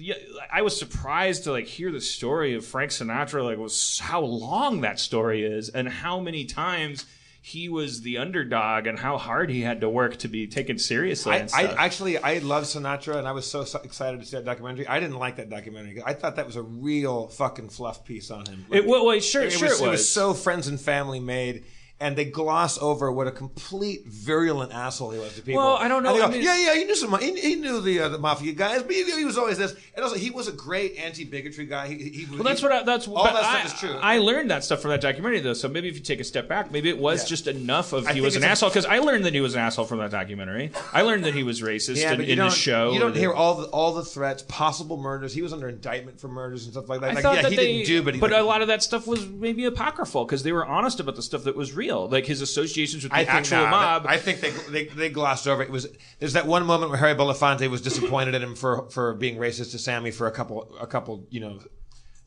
[0.53, 3.43] I was surprised to like hear the story of Frank Sinatra.
[3.43, 7.07] Like was how long that story is, and how many times
[7.45, 11.32] he was the underdog, and how hard he had to work to be taken seriously.
[11.32, 14.86] I, I actually I love Sinatra, and I was so, excited to see that documentary.
[14.86, 16.01] I didn't like that documentary.
[16.07, 18.64] I thought that was a real fucking fluff piece on him.
[18.70, 20.09] It- well, well, sure- it sure was, it It was was.
[20.09, 21.64] so friends and family made.
[22.03, 25.63] And they gloss over what a complete virulent asshole he was to people.
[25.63, 26.17] Well, I don't know.
[26.17, 27.17] Go, I mean- yeah, yeah, he knew some.
[27.21, 29.73] He, he knew the uh, the mafia guys, but he, he was always this.
[29.95, 31.87] And also, he was a great anti bigotry guy.
[31.87, 33.99] He, he, Well, that's what I, that's all but that I, stuff is true.
[34.01, 35.53] I learned that stuff from that documentary, though.
[35.53, 37.29] So maybe if you take a step back, maybe it was Yeah.
[37.29, 38.71] just enough of I he was an asshole.
[38.71, 40.73] Because I learned that he was an asshole from that documentary.
[40.93, 42.93] I learned that he was racist Yeah, in, but in the show.
[42.93, 45.33] You don't hear all the all the threats, possible murders.
[45.35, 47.11] He was under indictment for murders and stuff like that.
[47.11, 48.83] I like, thought yeah, that he they, didn't do, but he, a lot of that
[48.83, 52.26] stuff was maybe apocryphal because they were honest about the stuff that was real, like
[52.26, 54.07] his associations with the I think actual nah, mob.
[54.07, 55.66] I think they, they they glossed over it.
[55.66, 55.88] It was
[56.18, 59.70] there's that one moment where Harry Belafonte was disappointed in him for for being racist
[59.72, 61.61] to Sammy for a couple a couple you know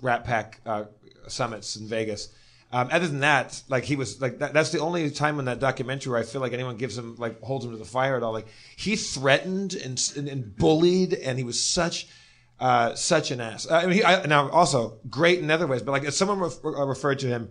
[0.02, 0.86] Rat Pack uh,
[1.28, 2.30] summits in Vegas.
[2.72, 5.60] Um, other than that, like he was like that, that's the only time in that
[5.60, 8.24] documentary where I feel like anyone gives him like holds him to the fire at
[8.24, 8.34] all.
[8.34, 12.08] Like he threatened and and, and bullied, and he was such.
[12.58, 13.70] Uh, such an ass.
[13.70, 16.86] I mean, he, I, now also great in other ways, but like someone ref, uh,
[16.86, 17.50] referred to him,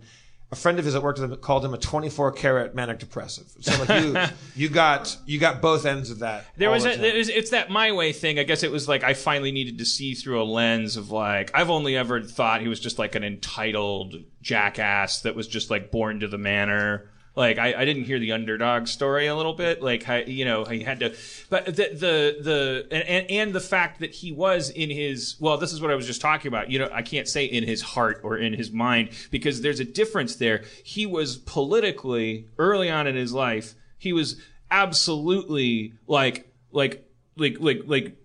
[0.51, 3.51] a friend of his that worked with him called him a 24 karat manic depressive.
[3.61, 6.45] So like you, you got you got both ends of that.
[6.55, 8.37] There was, a, there was it's that my way thing.
[8.37, 11.51] I guess it was like I finally needed to see through a lens of like
[11.53, 15.91] I've only ever thought he was just like an entitled jackass that was just like
[15.91, 17.09] born to the manor.
[17.35, 19.81] Like I, I didn't hear the underdog story a little bit.
[19.81, 21.15] Like how, you know he had to,
[21.49, 25.73] but the the the and, and the fact that he was in his well, this
[25.73, 26.71] is what I was just talking about.
[26.71, 29.85] You know, I can't say in his heart or in his mind because there's a
[29.85, 30.63] difference there.
[30.83, 33.75] He was politically early on in his life.
[33.97, 37.05] He was absolutely like like
[37.35, 38.17] like like like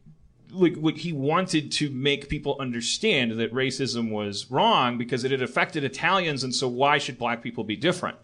[0.52, 5.42] like, like he wanted to make people understand that racism was wrong because it had
[5.42, 8.16] affected Italians, and so why should black people be different?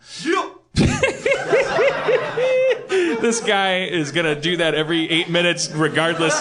[3.21, 6.35] this guy is gonna do that every eight minutes, regardless.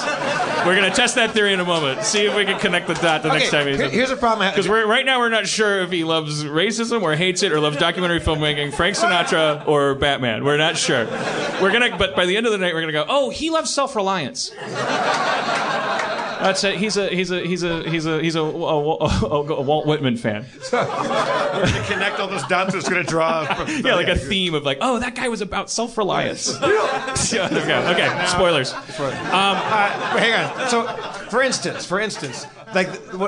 [0.66, 2.04] We're gonna test that theory in a moment.
[2.04, 4.50] See if we can connect the dot the next time he's here- here's a problem
[4.50, 7.78] because right now we're not sure if he loves racism or hates it or loves
[7.78, 10.44] documentary filmmaking, Frank Sinatra or Batman.
[10.44, 11.06] We're not sure.
[11.62, 13.06] We're gonna, but by the end of the night, we're gonna go.
[13.08, 14.52] Oh, he loves self reliance.
[16.40, 16.78] That's it.
[16.78, 20.18] He's a he's a he's a he's a he's a, a, a- a Walt Whitman
[20.18, 20.46] fan.
[20.72, 23.44] to connect all those dots, it's going to draw.
[23.86, 26.48] Yeah, like a theme of like, oh, that guy was about self reliance.
[26.62, 27.80] yeah, there we go.
[27.92, 28.74] Okay, spoilers.
[28.74, 28.82] Um,
[29.36, 30.70] Uh, hang on.
[30.70, 30.86] So,
[31.30, 32.88] for instance, for instance, like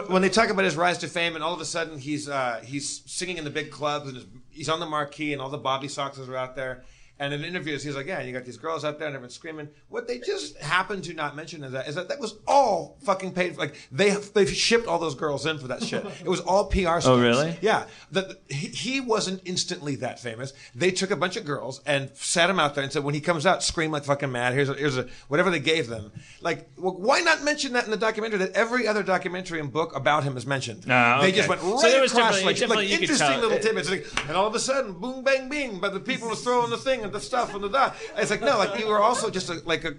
[0.09, 2.61] when they talk about his rise to fame, and all of a sudden he's uh,
[2.63, 5.87] he's singing in the big clubs, and he's on the marquee, and all the Bobby
[5.87, 6.83] Soxers are out there.
[7.19, 9.69] And in interviews, he's like, "Yeah, you got these girls out there, and everyone's screaming."
[9.89, 13.33] What they just happen to not mention is that is that that was all fucking
[13.33, 13.55] paid.
[13.55, 13.61] For.
[13.61, 16.05] Like they they shipped all those girls in for that shit.
[16.23, 16.77] It was all PR.
[16.99, 17.07] Stunts.
[17.07, 17.57] Oh, really?
[17.61, 17.85] Yeah.
[18.11, 20.53] The, he, he wasn't instantly that famous.
[20.75, 23.21] They took a bunch of girls and sat him out there and said, when he
[23.21, 24.53] comes out, scream like fucking mad.
[24.53, 26.11] Here's a, here's a whatever they gave them.
[26.41, 28.39] Like, well, why not mention that in the documentary?
[28.39, 30.85] That every other documentary and book about him is mentioned.
[30.89, 33.89] Ah, They just went So right there was across, like, like interesting little tidbits.
[33.89, 35.79] Like, and all of a sudden, boom, bang, bing.
[35.79, 37.95] But the people were throwing the thing and the stuff and the that.
[38.17, 39.95] It's like no, like you were also just a, like a.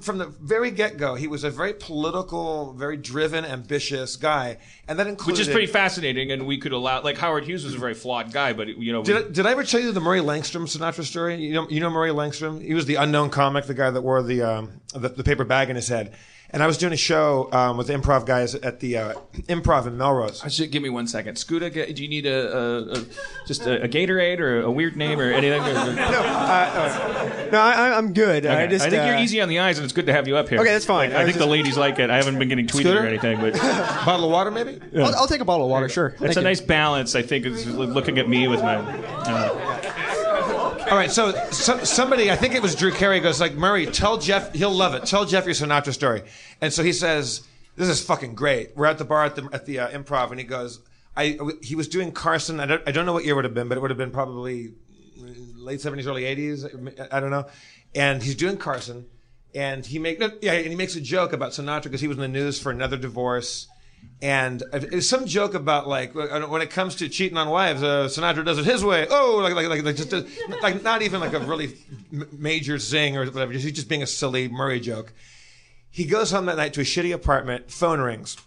[0.00, 4.56] From the very get go, he was a very political, very driven, ambitious guy,
[4.88, 7.74] and that included which is pretty fascinating, and we could allow like Howard Hughes was
[7.74, 9.92] a very flawed guy, but you know, we- Did I, did I ever tell you
[9.92, 11.34] the Murray Langston Sinatra story?
[11.36, 12.62] You know, you know Murray Langston.
[12.62, 15.68] He was the unknown comic, the guy that wore the um, the, the paper bag
[15.68, 16.14] in his head.
[16.54, 19.14] And I was doing a show um, with improv guys at the uh,
[19.48, 20.40] Improv in Melrose.
[20.44, 21.36] I should give me one second.
[21.36, 23.04] Scooter, do you need a, a, a
[23.44, 25.62] just a, a Gatorade or a weird name or anything?
[27.54, 28.46] No, I, I'm good.
[28.46, 28.86] I just.
[28.86, 30.48] I think you're uh, easy on the eyes, and it's good to have you up
[30.48, 30.58] here.
[30.60, 31.10] Okay, that's fine.
[31.10, 32.10] Like, I I, was think the ladies like it.
[32.10, 33.04] I haven't been getting tweeted Scooter?
[33.04, 33.52] or anything, but
[34.06, 34.80] Bottle of water, maybe?
[34.96, 35.88] I'll, I'll take a bottle of water.
[35.88, 36.08] Sure.
[36.08, 36.44] it's Thank a you.
[36.44, 37.14] nice balance.
[37.14, 38.76] I think is looking at me with my.
[40.90, 44.18] All right, so, so somebody, I think it was Drew Carey, goes like, Murray, tell
[44.18, 45.06] Jeff, he'll love it.
[45.06, 46.22] Tell Jeff your Sinatra story.
[46.60, 47.42] And so he says,
[47.74, 48.76] this is fucking great.
[48.76, 50.80] We're at the bar at the, at the uh, improv, and he goes,
[51.16, 52.60] I, he was doing Carson.
[52.60, 53.98] I don't, I don't know what year it would have been, but it would have
[53.98, 54.74] been probably
[55.56, 56.66] late seventies, early eighties.
[57.10, 57.46] I don't know.
[57.94, 59.06] And he's doing Carson,
[59.54, 62.20] and he make yeah, and he makes a joke about Sinatra because he was in
[62.20, 63.68] the news for another divorce.
[64.22, 68.44] And it's some joke about like when it comes to cheating on wives, uh, Sinatra
[68.44, 69.06] does it his way.
[69.10, 70.26] Oh, like like like, like just a,
[70.62, 71.76] like not even like a really
[72.32, 73.52] major zing or whatever.
[73.52, 75.12] He's just being a silly Murray joke.
[75.90, 77.70] He goes home that night to a shitty apartment.
[77.70, 78.38] Phone rings,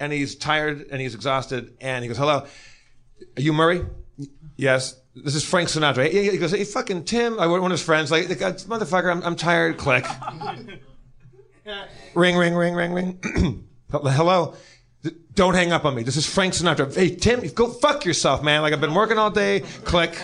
[0.00, 1.76] and he's tired and he's exhausted.
[1.82, 2.46] And he goes, "Hello,
[3.36, 3.84] are you Murray?
[4.56, 4.98] Yes.
[5.14, 6.10] This is Frank Sinatra.
[6.10, 8.10] He goes, "Hey, fucking Tim." I one of his friends.
[8.10, 9.78] Like, like, motherfucker, I'm, I'm tired.
[9.78, 10.04] Click.
[12.14, 13.68] ring, ring, ring, ring, ring.
[13.90, 14.54] Hello.
[15.34, 16.02] Don't hang up on me.
[16.02, 16.94] This is Frank Sinatra.
[16.94, 18.62] Hey, Tim, go fuck yourself, man.
[18.62, 19.60] Like, I've been working all day.
[19.84, 20.18] Click.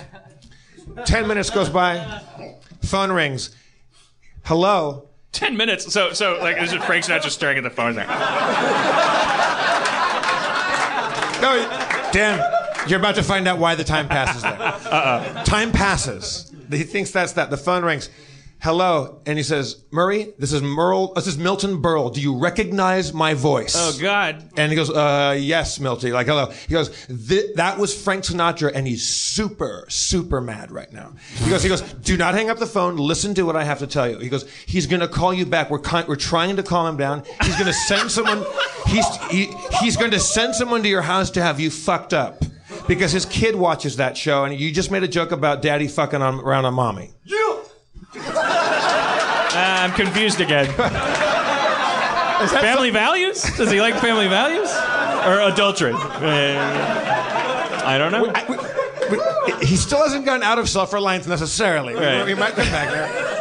[1.04, 2.22] Ten minutes goes by.
[2.82, 3.54] Phone rings.
[4.44, 5.08] Hello.
[5.32, 5.92] Ten minutes.
[5.92, 8.06] So, so like, is it Frank Sinatra staring at the phone there?
[11.40, 11.56] No,
[12.12, 12.40] Dan,
[12.86, 14.60] you're about to find out why the time passes there.
[14.60, 15.44] Uh-uh.
[15.44, 16.52] Time passes.
[16.70, 17.50] He thinks that's that.
[17.50, 18.08] The phone rings.
[18.62, 21.14] Hello, and he says, "Murray, this is Merle.
[21.14, 22.14] This is Milton Berle.
[22.14, 24.40] Do you recognize my voice?" Oh God!
[24.56, 26.12] And he goes, "Uh, yes, Milty.
[26.12, 31.12] Like, hello." He goes, "That was Frank Sinatra, and he's super, super mad right now."
[31.42, 32.98] He goes, "He goes, do not hang up the phone.
[32.98, 35.68] Listen to what I have to tell you." He goes, "He's gonna call you back.
[35.68, 37.24] We're con- we're trying to calm him down.
[37.42, 38.44] He's gonna send someone.
[38.86, 39.50] He's he,
[39.80, 42.44] he's going to send someone to your house to have you fucked up."
[42.86, 46.22] Because his kid watches that show, and you just made a joke about daddy fucking
[46.22, 47.10] on, around on mommy.
[48.14, 48.41] Uh,
[49.82, 50.66] I'm confused again.
[52.48, 53.42] family values?
[53.56, 54.70] Does he like family values
[55.26, 55.92] or adultery?
[55.92, 56.58] Uh,
[57.84, 58.32] I don't know.
[59.60, 61.94] he still hasn't gotten out of self-reliance necessarily.
[61.94, 62.26] Right.
[62.26, 63.32] He might come back there.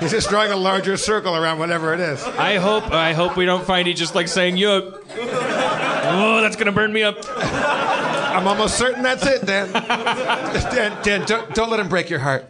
[0.00, 2.22] He's just drawing a larger circle around whatever it is.
[2.24, 5.02] I hope I hope we don't find he just like saying yup.
[5.18, 7.16] Oh, that's gonna burn me up.
[7.38, 9.72] I'm almost certain that's it, Dan.
[9.72, 12.44] Dan, Dan don't, don't let him break your heart.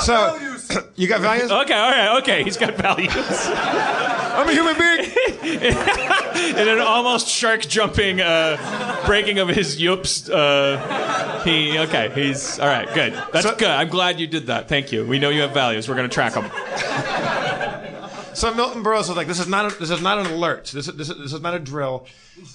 [0.00, 0.53] so,
[0.96, 1.50] you got values?
[1.50, 2.42] Okay, all right, okay.
[2.44, 3.12] He's got values.
[3.16, 5.10] I'm a human being.
[6.58, 12.10] In an almost shark jumping uh, breaking of his yups, uh, he okay.
[12.14, 12.92] He's all right.
[12.94, 13.12] Good.
[13.32, 13.68] That's So- good.
[13.68, 14.68] I'm glad you did that.
[14.68, 15.04] Thank you.
[15.06, 15.88] We know you have values.
[15.88, 16.50] We're gonna track them.
[18.34, 20.64] So Milton Burrows was like, "This is not a, this is not an alert.
[20.74, 22.04] This is, this is, this is not a drill.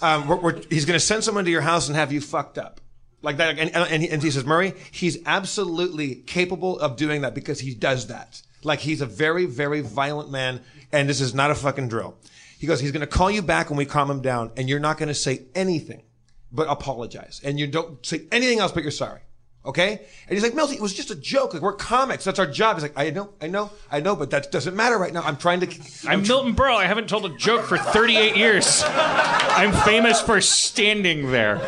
[0.02, 2.58] Um, we're, we're, he's going to send someone to your house and have you fucked
[2.58, 2.82] up."
[3.22, 7.36] Like that, and, and, he, and he says, Murray, he's absolutely capable of doing that
[7.36, 8.42] because he does that.
[8.64, 10.62] Like he's a very, very violent man,
[10.92, 12.18] and this is not a fucking drill.
[12.58, 14.80] He goes, he's going to call you back when we calm him down, and you're
[14.80, 16.04] not going to say anything
[16.52, 19.22] but apologize, and you don't say anything else but you're sorry.
[19.70, 19.92] Okay?
[19.92, 21.54] And he's like, Milty, it was just a joke.
[21.54, 22.24] Like we're comics.
[22.24, 22.76] That's our job.
[22.76, 25.22] He's like, I know, I know, I know, but that doesn't matter right now.
[25.22, 25.68] I'm trying to.
[26.08, 26.76] I'm Milton Berle.
[26.76, 28.84] I haven't told a joke for 38 years.
[28.88, 31.60] I'm famous for standing there.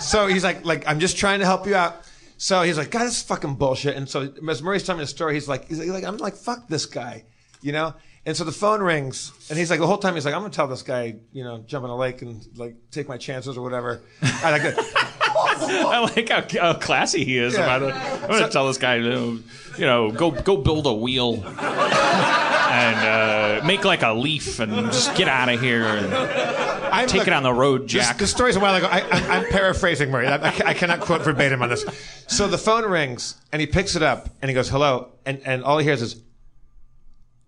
[0.00, 2.02] So he's like, like I'm just trying to help you out.
[2.36, 3.94] So he's like, God, this is fucking bullshit.
[3.94, 6.66] And so as Murray's telling me the story, he's like, he's like, I'm like, fuck
[6.66, 7.22] this guy,
[7.60, 7.94] you know.
[8.26, 10.52] And so the phone rings, and he's like, the whole time he's like, I'm gonna
[10.52, 13.62] tell this guy, you know, jump in a lake and like take my chances or
[13.62, 14.02] whatever.
[14.22, 15.21] I like.
[15.34, 17.62] I like how, how classy he is Yeah.
[17.62, 17.94] about it.
[17.94, 19.42] I'm going to tell this guy, to,
[19.78, 25.14] you know, go go build a wheel and uh, make like a leaf and just
[25.16, 28.18] get out of here and I'm take look, it on the road, Jack.
[28.18, 28.86] this story's a while ago.
[28.90, 30.26] I, I, I'm paraphrasing Murray.
[30.26, 31.84] I, I I cannot quote verbatim on this.
[32.28, 35.64] So the phone rings, and he picks it up, and he goes, "Hello," and and
[35.64, 36.16] all he hears is,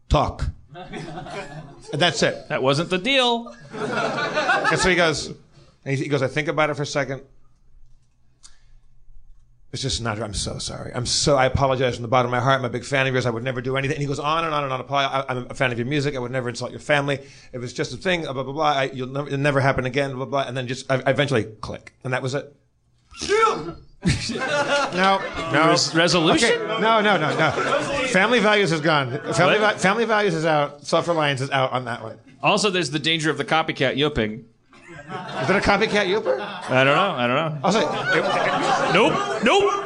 [0.08, 2.48] "Talk." And that's it.
[2.48, 3.54] That wasn't the deal.
[3.72, 5.32] And so he goes,
[5.84, 7.20] he goes, I think about it for a second.
[9.74, 10.20] It's just not.
[10.22, 10.92] I'm so sorry.
[10.94, 11.34] I'm so.
[11.36, 12.60] I apologize from the bottom of my heart.
[12.60, 13.26] I'm a big fan of yours.
[13.26, 13.96] I would never do anything.
[13.96, 14.86] And he goes on and on and on.
[14.88, 16.14] I, I'm a fan of your music.
[16.14, 17.16] I would never insult your family.
[17.52, 18.72] If it's just a thing, blah blah blah.
[18.72, 20.14] I, you'll never, it'll never happen again.
[20.14, 20.42] Blah blah.
[20.46, 22.54] And then just I, I eventually click, and that was it.
[23.28, 23.76] no,
[25.52, 26.50] no Res- resolution?
[26.50, 27.50] Okay, No, no, no, no.
[28.12, 29.10] Family values is gone.
[29.34, 30.86] Family, va- family values is out.
[30.86, 32.18] Self reliance is out on that one.
[32.44, 34.44] Also, there's the danger of the copycat yipping.
[35.42, 36.38] Is it a copycat Youper?
[36.40, 37.10] I don't know.
[37.12, 37.58] I don't know.
[37.64, 37.82] I'll say.
[37.82, 39.42] it- it- Nope.
[39.44, 39.80] Nope.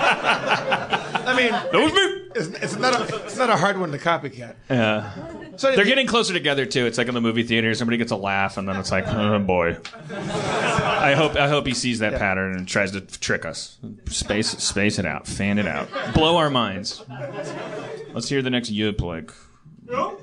[0.00, 2.00] I mean, That was me.
[2.34, 4.54] it's, it's not a it's not a hard one to copycat.
[4.70, 5.12] Yeah.
[5.56, 6.86] So They're getting closer together too.
[6.86, 9.38] It's like in the movie theater, somebody gets a laugh, and then it's like, oh
[9.38, 9.76] boy.
[10.10, 13.76] I hope I hope he sees that pattern and tries to trick us.
[14.06, 17.04] Space space it out, fan it out, blow our minds.
[18.14, 19.30] Let's hear the next yip like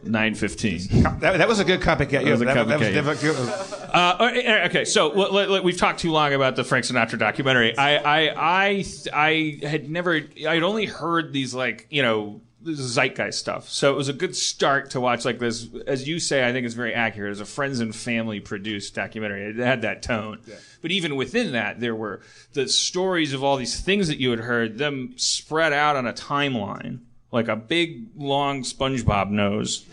[0.04, 0.80] nine fifteen.
[1.20, 2.24] that, that was a good copycat.
[2.24, 5.78] That was a That- copycat, was- that was- Uh, okay, so l- l- l- we've
[5.78, 7.78] talked too long about the Frank Sinatra documentary.
[7.78, 10.16] I, I, I, I had never,
[10.48, 13.70] I'd only heard these like, you know, zeitgeist stuff.
[13.70, 15.68] So it was a good start to watch like this.
[15.88, 17.28] As you say, I think it's very accurate.
[17.28, 19.44] It was a friends and family produced documentary.
[19.52, 20.40] It had that tone.
[20.82, 22.22] But even within that, there were
[22.54, 26.14] the stories of all these things that you had heard, them spread out on a
[26.14, 27.00] timeline
[27.36, 29.86] like a big long SpongeBob nose.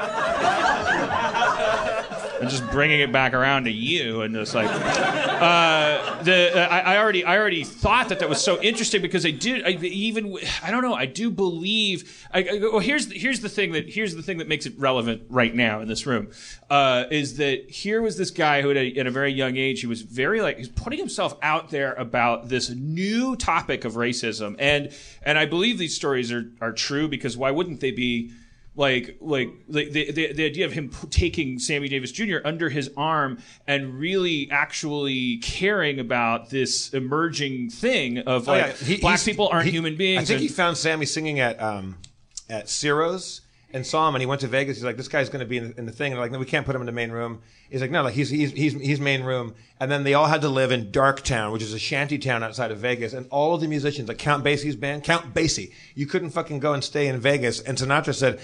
[2.40, 6.94] and just bringing it back around to you and just like uh, the uh, I,
[6.94, 10.38] I already I already thought that that was so interesting because I did I, even
[10.62, 14.14] I don't know I do believe I, I, well here's here's the thing that here's
[14.14, 16.30] the thing that makes it relevant right now in this room
[16.70, 19.80] uh, is that here was this guy who at a, at a very young age
[19.80, 24.56] he was very like he's putting himself out there about this new topic of racism.
[24.58, 28.32] And and I believe these stories are are true because why wouldn't they be
[28.76, 32.36] like like like the, the the idea of him p- taking Sammy Davis Jr.
[32.44, 38.72] under his arm and really actually caring about this emerging thing of Oh, like yeah.
[38.86, 40.22] He- black people aren't he- human beings.
[40.22, 41.96] I think he found Sammy singing at um,
[42.50, 43.40] at Ciro's
[43.76, 44.78] and saw him, and he went to Vegas.
[44.78, 46.32] He's like, "This guy's going to be in the, in the thing." And they're like,
[46.32, 48.50] "No, we can't put him in the main room." He's like, "No, like he's he's
[48.52, 51.74] he's he's main room." And then they all had to live in Darktown, which is
[51.74, 53.12] a shanty town outside of Vegas.
[53.12, 56.72] And all of the musicians, like Count Basie's band, Count Basie, you couldn't fucking go
[56.72, 57.60] and stay in Vegas.
[57.60, 58.40] And Sinatra said,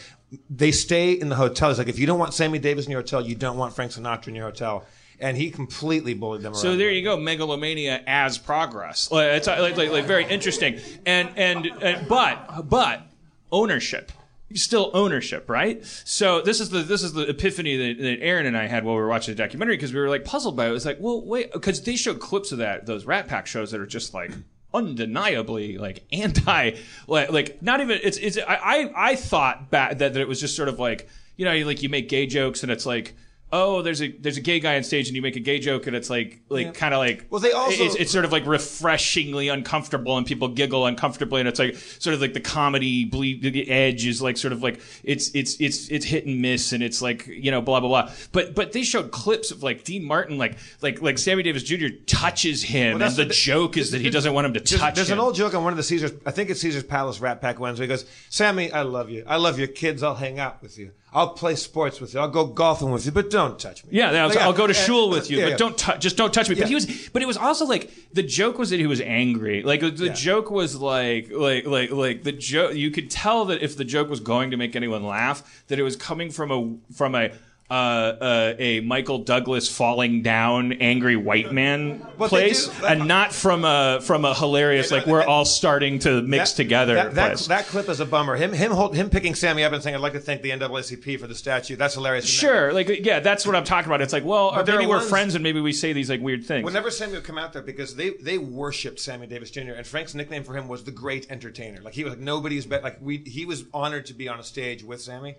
[0.50, 1.70] they stay in the hotel.
[1.70, 3.92] He's like, if you don't want Sammy Davis in your hotel, you don't want Frank
[3.92, 4.84] Sinatra in your hotel.
[5.18, 6.60] And he completely bullied them around.
[6.60, 9.10] So there you go, megalomania as progress.
[9.10, 10.80] Like, it's like, like, like very interesting.
[11.06, 13.02] And, and and but but
[13.50, 14.12] ownership.
[14.54, 15.84] Still ownership, right?
[15.84, 18.94] So this is the this is the epiphany that, that Aaron and I had while
[18.94, 20.70] we were watching the documentary because we were like puzzled by it.
[20.70, 23.70] It was like, well, wait, because they showed clips of that those Rat Pack shows
[23.70, 24.32] that are just like
[24.74, 26.72] undeniably like anti
[27.06, 30.40] like like not even it's it's I I, I thought back that, that it was
[30.40, 33.14] just sort of like you know you like you make gay jokes and it's like
[33.54, 35.86] oh there's a there's a gay guy on stage and you make a gay joke
[35.86, 38.46] and it's like like kind of like Well, they also- it's, it's sort of like
[38.46, 43.42] refreshingly uncomfortable and people giggle uncomfortably and it's like sort of like the comedy bleed
[43.42, 46.82] the edge is like sort of like it's it's it's it's hit and miss and
[46.82, 50.04] it's like you know blah blah blah but but they showed clips of like Dean
[50.04, 51.88] Martin like like like Sammy Davis Jr.
[52.06, 54.80] touches him Well, and the that's- joke is that he doesn't want him to There's,
[54.80, 55.18] touch there's him.
[55.18, 56.12] an old joke on one of the Caesars.
[56.24, 57.84] I think it's Caesar's Palace Rat Pack Wednesday.
[57.84, 59.24] He goes, "Sammy, I love you.
[59.26, 60.02] I love your kids.
[60.02, 60.92] I'll hang out with you.
[61.14, 62.20] I'll play sports with you.
[62.20, 64.74] I'll go golfing with you, but don't touch me." Yeah, Like, I'll go to uh,
[64.74, 65.56] shul with you, yeah, but yeah.
[65.56, 66.54] don't tou- just don't touch me.
[66.54, 69.62] But he was, but it was also like the joke was that he was angry.
[69.62, 72.74] Like the joke was like, like, like, like the joke.
[72.74, 75.82] You could tell that if the joke was going to make anyone laugh, that it
[75.82, 77.30] was coming from a from a.
[77.72, 77.74] Uh,
[78.20, 83.64] uh, a Michael Douglas falling down angry white man they place, do- and not from
[83.64, 87.46] a from a hilarious like we're all starting to mix That- together That, that, place.
[87.46, 88.36] that clip is a bummer.
[88.36, 91.18] Him him hold, him picking Sammy up and saying, "I'd like to thank the NAACP
[91.18, 92.26] for the statue." That's hilarious.
[92.26, 94.02] Sure, like yeah, that's what I'm talking about.
[94.02, 96.20] It's like, well, But there maybe are we're friends and maybe we say these like
[96.20, 96.66] weird things.
[96.66, 99.72] Whenever Sammy would come out there, because they they worshipped Sammy Davis Jr.
[99.78, 101.80] and Frank's nickname for him was the Great Entertainer.
[101.80, 102.82] Like he was like nobody's bet.
[102.82, 105.36] Like we he was honored to be on a stage with Sammy.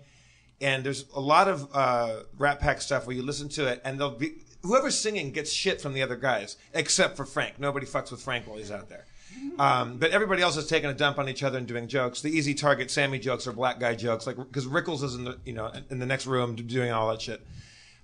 [0.64, 4.00] And there's a lot of uh, Rat Pack stuff where you listen to it and
[4.00, 7.60] they'll be whoever's singing gets shit from the other guys except for Frank.
[7.60, 9.04] Nobody fucks with Frank while he's out there.
[9.58, 12.22] Um, but everybody else is taking a dump on each other and doing jokes.
[12.22, 15.38] The easy target Sammy jokes or black guy jokes, like because Rickles is in the
[15.44, 17.46] you know in the next room doing all that shit.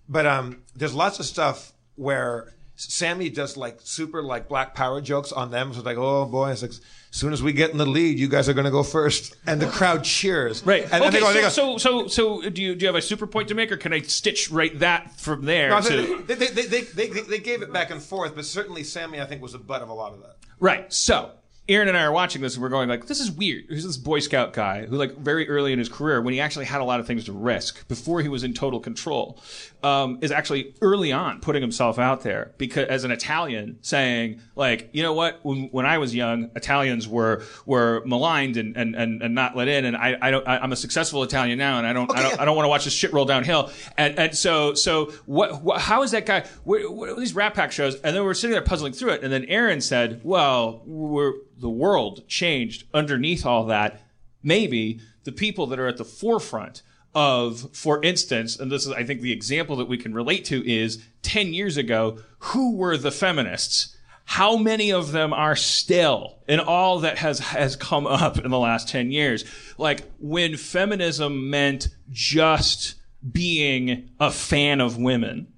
[0.08, 5.32] But um, there's lots of stuff where Sammy does like super like black power jokes
[5.32, 5.72] on them.
[5.72, 6.72] So it's like, oh boy, it's like,
[7.12, 9.34] as soon as we get in the lead, you guys are going to go first,
[9.46, 10.64] and the crowd cheers.
[10.64, 10.84] Right.
[10.92, 11.10] And okay.
[11.10, 13.26] they go, they go, so, so, so, so, do you do you have a super
[13.26, 15.70] point to make, or can I stitch right that from there?
[15.70, 18.84] No, to, they, they, they, they, they, they gave it back and forth, but certainly
[18.84, 20.36] Sammy, I think, was the butt of a lot of that.
[20.60, 20.92] right.
[20.92, 21.32] So,
[21.68, 23.96] Aaron and I are watching this, and we're going like, "This is weird." Who's this
[23.96, 26.84] Boy Scout guy who, like, very early in his career, when he actually had a
[26.84, 29.40] lot of things to risk before he was in total control,
[29.82, 34.90] um, is actually early on putting himself out there because as an Italian, saying like,
[34.92, 35.40] "You know what?
[35.42, 39.68] When, when I was young, Italians were were maligned and and, and, and not let
[39.68, 40.46] in, and I, I don't.
[40.46, 42.10] I, I'm a successful Italian now, and I don't.
[42.14, 45.06] I don't, I don't want to watch this shit roll downhill." And and so so
[45.26, 45.62] what?
[45.62, 46.44] what how is that guy?
[46.64, 47.94] What, what are these Rat Pack shows?
[47.96, 51.70] And then we're sitting there puzzling through it, and then Aaron said, "Well, we're the
[51.70, 54.02] world changed underneath all that.
[54.42, 56.82] Maybe the people that are at the forefront."
[57.12, 60.64] Of, for instance, and this is, I think, the example that we can relate to
[60.68, 63.96] is 10 years ago, who were the feminists?
[64.24, 68.58] How many of them are still in all that has, has come up in the
[68.60, 69.44] last 10 years?
[69.76, 72.94] Like, when feminism meant just
[73.32, 75.48] being a fan of women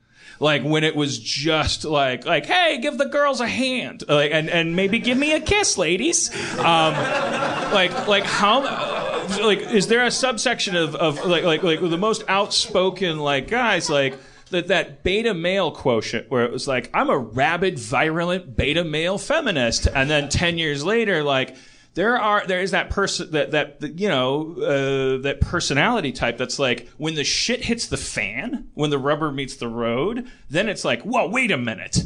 [0.42, 4.50] like when it was just like like hey give the girls a hand like and
[4.50, 6.92] and maybe give me a kiss ladies um
[7.72, 8.60] like like how
[9.42, 13.88] like is there a subsection of of like like like the most outspoken like guys
[13.90, 14.18] like
[14.50, 19.18] that that beta male quotient where it was like I'm a rabid virulent beta male
[19.18, 21.56] feminist and then 10 years later like
[21.94, 26.58] there are there is that person that that you know uh, that personality type that's
[26.58, 30.84] like when the shit hits the fan, when the rubber meets the road, then it's
[30.84, 32.02] like, whoa, wait a minute.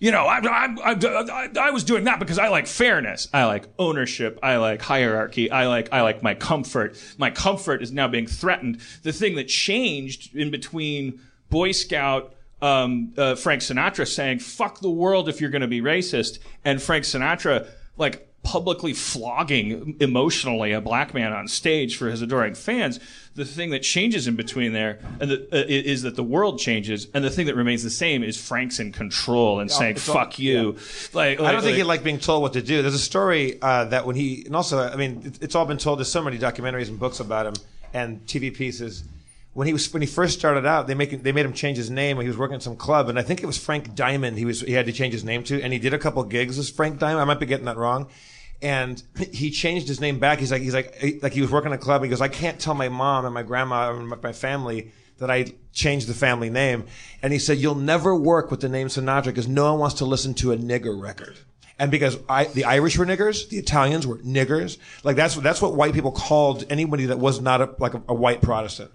[0.00, 3.28] You know, I, I, I, I, was doing that because I like fairness.
[3.34, 4.38] I like ownership.
[4.42, 5.50] I like hierarchy.
[5.50, 6.96] I like, I like my comfort.
[7.18, 8.80] My comfort is now being threatened.
[9.02, 11.20] The thing that changed in between
[11.50, 12.32] Boy Scout,
[12.62, 16.80] um, uh, Frank Sinatra saying, fuck the world if you're going to be racist, and
[16.80, 22.98] Frank Sinatra, like, publicly flogging emotionally a black man on stage for his adoring fans.
[23.34, 27.06] The thing that changes in between there and the, uh, is that the world changes,
[27.12, 30.38] and the thing that remains the same is Frank's in control and saying all- "fuck
[30.38, 30.76] you."
[31.12, 32.80] Like, I don't think he liked being told what to do.
[32.80, 35.76] There's a story uh, that when he, and also, I mean, it- it's all been
[35.78, 35.98] told.
[35.98, 37.54] There's so many documentaries and books about him
[37.92, 39.04] and TV pieces.
[39.52, 41.90] When he was when he first started out, they make they made him change his
[41.90, 42.16] name.
[42.16, 44.38] When he was working at some club, and I think it was Frank Diamond.
[44.38, 46.58] He was he had to change his name to, and he did a couple gigs
[46.58, 47.20] as Frank Diamond.
[47.20, 48.06] I might be getting that wrong.
[48.60, 49.00] And
[49.30, 50.40] he changed his name back.
[50.40, 52.02] He's like he's like like he was working a club.
[52.02, 55.52] He goes, I can't tell my mom and my grandma and my- family that I
[55.72, 56.84] changed the family name.
[57.22, 60.04] And he said, you'll never work with the name Sinatra because no one wants to
[60.04, 61.36] listen to a nigger record.
[61.78, 64.78] And because I, the Irish were niggers, the Italians were niggers.
[65.04, 68.14] Like that's that's what white people called anybody that was not a, like a, a
[68.14, 68.90] white Protestant.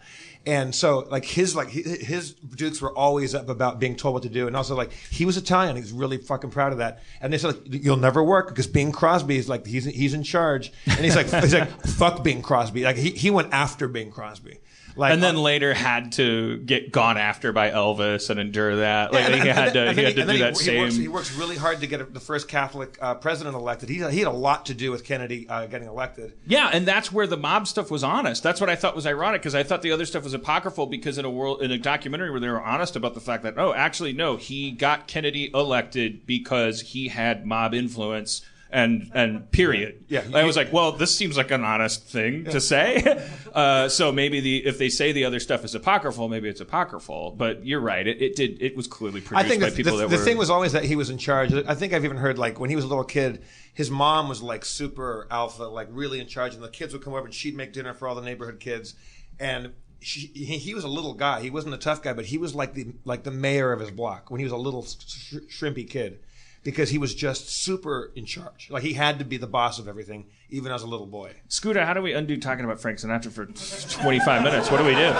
[0.46, 4.30] And so like his like his, dukes were always up about being told what to
[4.30, 7.02] do, and also like he was Italian, he was really fucking proud of that.
[7.22, 10.24] And they said like, you'll never work because Bing Crosby is like he's he's in
[10.24, 12.84] charge, and he's like he's like fuck Bing Crosby.
[12.84, 14.60] Like he he went after Bing Crosby.
[14.96, 19.12] Like and then later had to get gone after by Elvis and endure that.
[19.12, 20.76] Like Yeah, he had to, he had to do then that he, same.
[20.76, 23.89] He works, he works really hard to get the first Catholic uh, president elected.
[23.89, 26.34] He, he had a lot to do with Kennedy uh, getting elected.
[26.46, 28.44] Yeah, and that's where the mob stuff was honest.
[28.44, 31.18] That's what I thought was ironic because I thought the other stuff was apocryphal because
[31.18, 33.74] in a world in a documentary where they were honest about the fact that oh,
[33.74, 38.41] actually no, he got Kennedy elected because he had mob influence
[38.74, 40.05] and and period.
[40.07, 43.24] Yeah, I was like, well, this seems like an honest thing to say.
[43.53, 47.30] Uh, so maybe the if they say the other stuff is apocryphal, maybe it's apocryphal.
[47.38, 48.07] But you're right.
[48.07, 48.59] It, it did.
[48.59, 50.19] It was clearly produced I think by the, people the, that the were.
[50.19, 51.53] The thing was always that he was in charge.
[51.53, 53.43] I think I've even heard like when he was a little kid,
[53.76, 57.13] his mom was like super alpha, like really in charge, and the kids would come
[57.13, 58.95] over and she'd make dinner for all the neighborhood kids,
[59.39, 59.74] and.
[60.05, 61.39] She, he, he was a little guy.
[61.39, 63.89] He wasn't a tough guy, but he was like the like the mayor of his
[63.89, 66.19] block when he was a little sh- shrimpy kid,
[66.64, 68.70] because he was just super in charge.
[68.70, 71.34] Like he had to be the boss of everything, even as a little boy.
[71.49, 74.72] Scooter, how do we undo talking about Frank Sinatra for 25 minutes?
[74.72, 75.14] What do we do?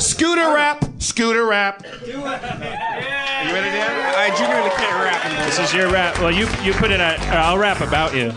[0.00, 1.84] Scooter rap, scooter rap.
[1.84, 4.14] Are you ready, Dan?
[4.16, 5.46] I genuinely can't rap.
[5.46, 6.18] This is your rap.
[6.18, 7.20] Well, you you put it at.
[7.28, 8.32] uh, I'll rap about you.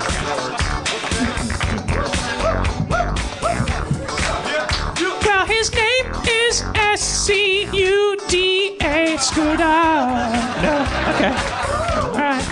[5.25, 9.57] Well, his name is S C U D A Scooter.
[9.57, 11.76] No, okay.
[11.98, 12.45] Right.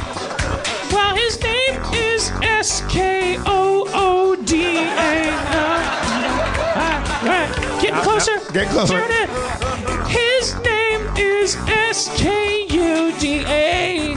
[0.91, 5.29] Well, his name is S K O O D A.
[5.29, 5.75] Uh,
[6.75, 8.39] uh, All right, getting closer.
[8.53, 8.99] Get closer.
[10.07, 14.15] His name is S K U D A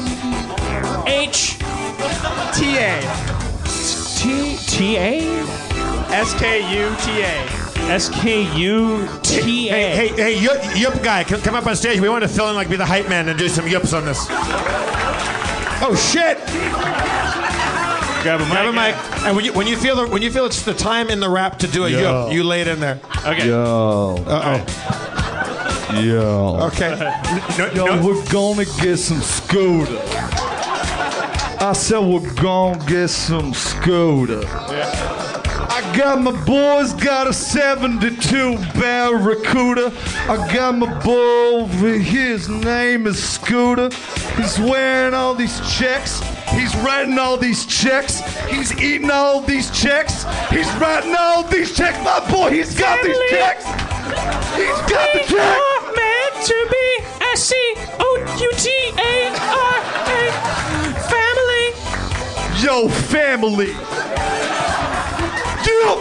[1.07, 1.59] H
[2.55, 3.01] T A.
[4.17, 5.21] T T A.
[6.11, 7.68] S K U T A.
[7.89, 9.73] S K U T A.
[9.73, 12.01] Hey, hey, hey, yup, yup guy, come, come up on stage.
[12.01, 14.05] We want to fill in like be the hype man and do some yups on
[14.05, 14.27] this.
[15.81, 16.37] Oh shit!
[18.23, 18.53] Grab a mic.
[18.53, 18.95] Grab a mic.
[19.27, 21.31] And when you when you feel the, when you feel it's the time in the
[21.31, 22.01] rap to do a Yo.
[22.01, 23.01] yup, you lay it in there.
[23.25, 23.47] Okay.
[23.49, 24.17] Yo.
[24.27, 26.01] Uh oh.
[26.03, 26.59] Yo.
[26.67, 26.91] Okay.
[27.57, 28.07] No, Yo, no.
[28.07, 29.99] we're gonna get some scooter.
[31.61, 34.43] I said we're gonna get some scooter.
[35.79, 39.93] I got my boys got a 72 Barracuda.
[40.29, 43.89] I got my boy over here, his name is Scooter.
[44.37, 46.21] He's wearing all these checks.
[46.51, 48.19] He's writing all these checks.
[48.47, 50.25] He's eating all these checks.
[50.51, 51.97] He's writing all these checks.
[52.03, 53.65] My boy, he's got these checks.
[54.57, 55.59] He's got the We check.
[55.61, 57.05] are meant to be
[57.35, 57.55] S C
[58.01, 58.69] O U T
[58.99, 59.79] A R
[60.11, 60.33] A.
[61.15, 61.67] Family.
[62.65, 63.75] Yo, family.
[65.69, 66.01] Yo.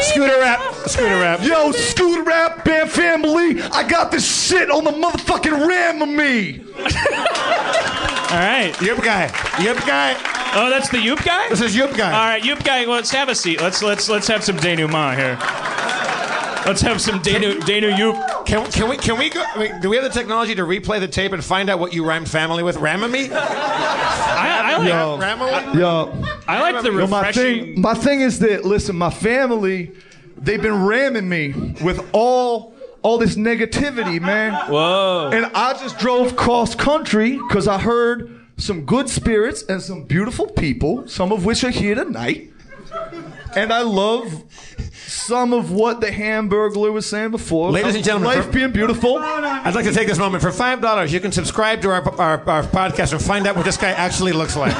[0.00, 0.60] Scooter rap.
[0.86, 1.42] Scooter rap.
[1.42, 3.60] Yo, scooter rap band family.
[3.62, 6.62] I got this shit on the motherfucking ram of me.
[8.30, 8.74] All right.
[8.82, 9.24] Yup guy.
[9.60, 10.14] Yup guy.
[10.58, 11.50] Oh, that's the Yoop guy.
[11.50, 12.10] This is yup guy.
[12.10, 12.86] All right, Yoop guy.
[12.86, 13.60] Let's have a seat.
[13.60, 15.36] Let's let's let's have some denouement here.
[16.66, 18.46] Let's have some denu denu Yoop.
[18.46, 19.42] Can, can we can we go?
[19.54, 21.92] I mean, do we have the technology to replay the tape and find out what
[21.92, 22.76] you rhymed family with?
[22.76, 23.30] Ramamy?
[23.32, 25.18] I, I like Yo.
[25.18, 25.74] Ramily?
[25.78, 27.74] Yo, I like the yo, my refreshing.
[27.74, 29.92] thing, my thing is that listen, my family,
[30.36, 31.52] they've been ramming me
[31.82, 34.52] with all all this negativity, man.
[34.68, 35.30] Whoa.
[35.32, 40.46] And I just drove cross country because I heard some good spirits, and some beautiful
[40.46, 42.50] people, some of which are here tonight.
[43.56, 44.44] And I love
[45.06, 47.70] some of what the Hamburglar was saying before.
[47.70, 49.18] Ladies and gentlemen, life for- being beautiful.
[49.18, 50.42] I'd like to take this moment.
[50.42, 53.64] For five dollars, you can subscribe to our, our our podcast and find out what
[53.64, 54.74] this guy actually looks like.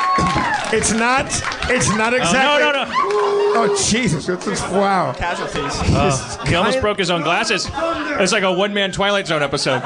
[0.72, 1.26] it's not.
[1.70, 2.38] It's not exactly.
[2.38, 2.90] no, no, no.
[2.90, 4.28] Oh Jesus!
[4.28, 5.12] It's just, wow.
[5.12, 6.48] Casualties.
[6.48, 7.68] he almost broke his own glasses.
[8.20, 9.80] It's like a one man Twilight Zone episode.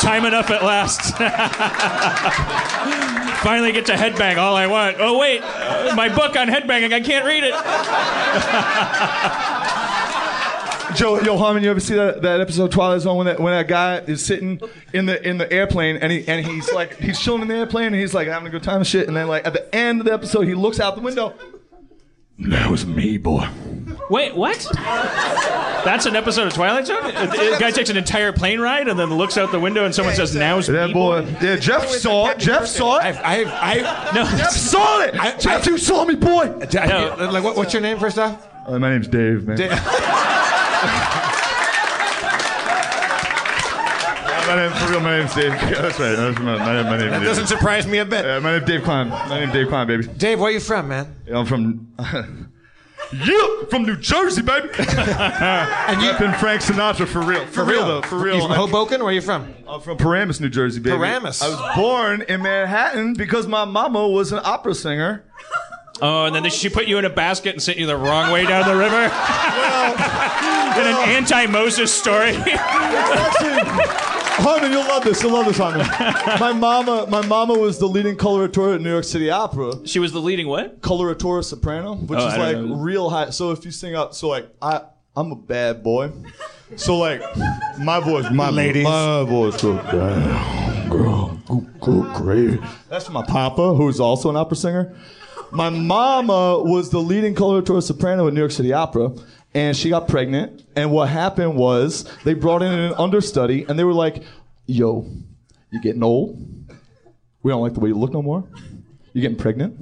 [0.00, 1.16] Time enough at last.
[3.42, 4.96] Finally get to headbang all I want.
[4.98, 5.40] Oh, wait.
[5.42, 7.54] uh, my book on headbanging, I can't read it.
[10.96, 13.52] Joe, yo, Harmon, you ever see that, that episode of Twilight Zone when that when
[13.52, 14.60] that guy is sitting
[14.94, 17.88] in the in the airplane and he and he's like he's chilling in the airplane
[17.88, 20.00] and he's like having a good time and shit and then like at the end
[20.00, 21.34] of the episode he looks out the window.
[22.38, 23.48] That was me, boy.
[24.10, 24.66] Wait, what?
[24.74, 27.02] That's an episode of Twilight Zone?
[27.04, 29.94] A a guy takes an entire plane ride and then looks out the window and
[29.94, 32.38] someone says, Now's That me, boy, yeah, Jeff saw it.
[32.38, 33.16] Jeff saw it.
[33.16, 35.14] I, I, No, Jeff saw it.
[35.40, 36.54] Jeff, you saw me, boy.
[36.78, 38.46] I, like, what, what's your name first off?
[38.66, 39.56] Uh, my name's Dave, man.
[44.46, 45.52] my name, for real, my name's Dave.
[45.52, 46.14] Yeah, that's right.
[46.14, 47.10] That's my, my, my name.
[47.10, 48.24] That is doesn't surprise me a bit.
[48.24, 49.08] Uh, my name's Dave Klein.
[49.08, 50.06] My name's Dave Klein, baby.
[50.06, 51.14] Dave, where you from, man?
[51.26, 51.88] Yeah, I'm from.
[53.12, 54.68] yeah, from New Jersey, baby.
[54.78, 57.46] and you've been Frank Sinatra for real.
[57.46, 58.02] For, real, though.
[58.02, 58.36] For real.
[58.36, 59.02] You from Hoboken?
[59.02, 59.52] Where you from?
[59.68, 60.96] I'm from Paramus, New Jersey, baby.
[60.96, 61.42] Paramus.
[61.42, 65.24] I was born in Manhattan because my mama was an opera singer.
[66.02, 68.44] Oh, and then she put you in a basket and sent you the wrong way
[68.46, 69.08] down the river?
[69.08, 69.92] Well,
[70.80, 72.34] in an anti Moses story.
[74.38, 75.22] Harmon, you'll love this.
[75.22, 75.86] You'll love this, Harmon.
[76.38, 79.86] my mama, my mama was the leading coloratura at New York City Opera.
[79.86, 80.82] she was the leading what?
[80.82, 82.76] Coloratura soprano, which Oh, is like know.
[82.76, 83.30] real high.
[83.30, 84.82] So if you sing up, so like I,
[85.16, 86.12] I'm a bad boy.
[86.76, 87.22] So like
[87.78, 88.84] my voice, my Ladies.
[88.84, 90.75] my voice goes down,
[92.88, 94.96] That's my papa, who's also an opera singer.
[95.52, 99.12] My mama was the leading coloratura soprano at New York City Opera,
[99.54, 100.64] and she got pregnant.
[100.74, 104.22] And what happened was they brought in an understudy, and they were like,
[104.66, 105.06] "Yo,
[105.70, 106.36] you getting old?
[107.42, 108.44] We don't like the way you look no more.
[109.12, 109.78] You're getting pregnant?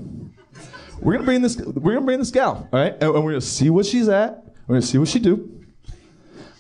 [1.01, 1.57] We're gonna bring this.
[1.57, 2.93] We're gonna bring this gal, all right?
[2.93, 4.45] And, and we're gonna see what she's at.
[4.67, 5.51] We're gonna see what she do.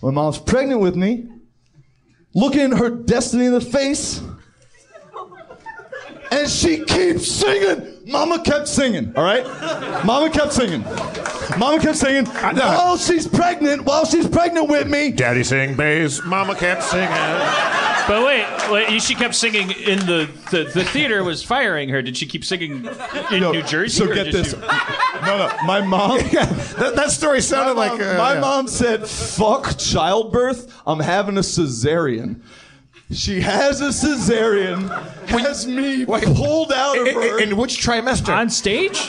[0.00, 1.26] When mom's pregnant with me,
[2.34, 4.20] looking her destiny in the face,
[6.34, 7.90] and she keeps singing.
[8.06, 9.44] Mama kept singing, all right?
[10.04, 10.82] Mama kept singing.
[11.58, 12.26] Mama kept singing.
[12.26, 15.10] While she's pregnant, while she's pregnant with me.
[15.10, 17.08] Daddy sing bass, mama kept singing.
[18.06, 22.02] But wait, wait, she kept singing in the, the the theater was firing her.
[22.02, 22.86] Did she keep singing
[23.32, 24.04] in No, New Jersey?
[24.04, 24.50] So get this.
[24.50, 25.50] she- No, no.
[25.64, 26.18] My mom.
[26.32, 28.00] that, that story sounded my like.
[28.00, 28.40] uh, my yeah.
[28.40, 30.82] mom said, "Fuck childbirth.
[30.86, 32.42] I'm having a cesarean."
[33.12, 34.88] She has a cesarean.
[35.28, 37.38] Has me pulled out of In, her.
[37.40, 38.34] in which trimester?
[38.34, 39.08] On stage?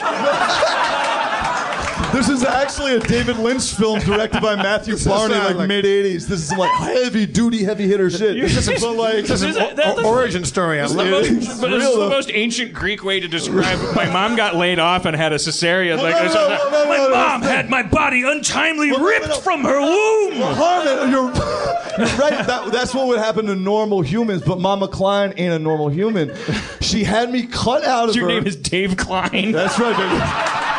[2.12, 5.68] This is actually a David Lynch film directed by Matthew This is Barney, like, like-
[5.68, 6.26] mid '80s.
[6.26, 8.36] This is some like heavy duty, heavy hitter shit.
[8.56, 10.80] This is, but like, this is Is an that- o- origin story.
[10.80, 11.60] I The love most, it.
[11.60, 13.78] but this is the most ancient Greek way to describe.
[13.94, 16.00] My mom got laid off and had a cesarean.
[16.02, 17.48] Like, no, no, no, no, my no, no, mom no.
[17.48, 19.38] had my body untimely no, ripped no.
[19.40, 20.40] from her womb.
[20.40, 22.46] Harmon, you're, you're right.
[22.46, 26.32] That, that's what would happen to normal humans, but Mama Klein ain't a normal human.
[26.80, 28.34] She had me cut out of Your her.
[28.34, 29.52] name is Dave Klein.
[29.52, 30.72] That's right, baby.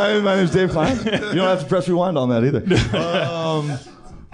[0.00, 0.96] My, my name's Dave Klein.
[1.04, 2.96] You don't have to press rewind on that either.
[2.96, 3.78] Um,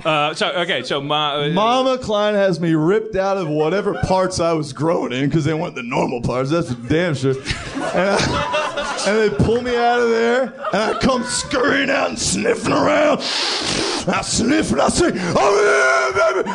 [0.05, 4.39] Uh, so okay, so ma, uh, Mama Klein has me ripped out of whatever parts
[4.41, 6.51] I was growing in because they weren't the normal parts.
[6.51, 7.33] That's for damn sure.
[7.33, 12.19] And, I- and they pull me out of there, and I come scurrying out and
[12.19, 13.21] sniffing around.
[13.21, 16.51] I sniff and I say, "Oh yeah, baby."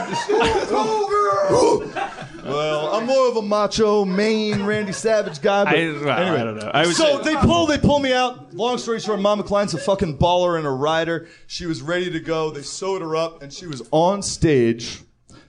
[2.52, 5.64] Well, I'm more of a macho, main Randy Savage guy.
[5.66, 6.72] But I- well, I don't know.
[6.74, 8.54] I was- so they pull, they pull me out.
[8.54, 11.28] Long story short, Mama Klein's a fucking baller and a rider.
[11.48, 12.50] She was ready to go.
[12.52, 15.02] They sewed her up, and she was on stage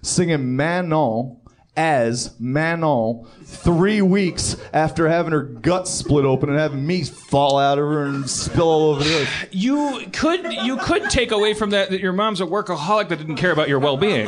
[0.02, 1.36] singing Manon
[1.74, 7.78] as Manon three weeks after having her guts split open and having me fall out
[7.78, 9.48] of her and spill all over the earth.
[9.52, 13.36] you could you could take away from that that your mom's a workaholic that didn't
[13.36, 14.26] care about your well-being.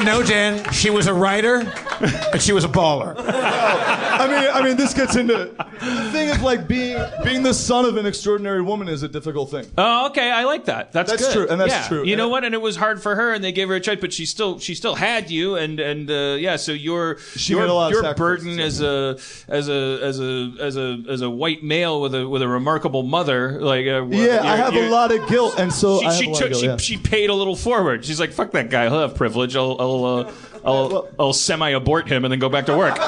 [0.00, 0.70] No, Dan.
[0.72, 1.60] She was a writer
[2.02, 3.14] and she was a baller.
[3.18, 5.34] I mean, I mean, this gets into
[5.80, 9.50] the thing is like being being the son of an extraordinary woman is a difficult
[9.50, 9.66] thing.
[9.78, 10.30] Oh, okay.
[10.30, 10.92] I like that.
[10.92, 11.32] That's, That's good.
[11.32, 11.88] true, and that's Yeah.
[11.88, 12.04] true.
[12.04, 12.44] You know what?
[12.44, 14.58] And it was hard for her, and they gave her a choice, but she still
[14.58, 16.56] she still had you, and and uh, yeah.
[16.56, 19.98] So your She your, made a lot of your sacrifices, burden as a as a
[20.02, 23.86] as a as a as a white male with a with a remarkable mother, like
[23.86, 26.56] uh, Yeah, I have a lot of guilt, and so she, I she took guilt.
[26.56, 26.76] she, yeah.
[26.76, 28.04] she paid a little forward.
[28.04, 28.88] She's like, "Fuck that guy.
[28.88, 29.56] He'll have privilege.
[29.56, 30.32] I'll I'll uh,
[30.64, 32.98] I'll, I'll semi abort him and then go back to work."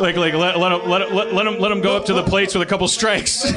[0.00, 2.22] Like, like let, let, him, let, let, let him let him go up to the
[2.22, 3.52] plates with a couple strikes.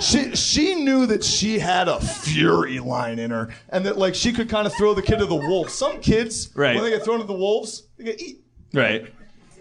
[0.00, 4.32] she she knew that she had a fury line in her, and that like she
[4.32, 5.72] could kind of throw the kid to the wolves.
[5.72, 6.74] Some kids, Right.
[6.74, 8.40] when they get thrown to the wolves, they get eat.
[8.74, 9.06] right.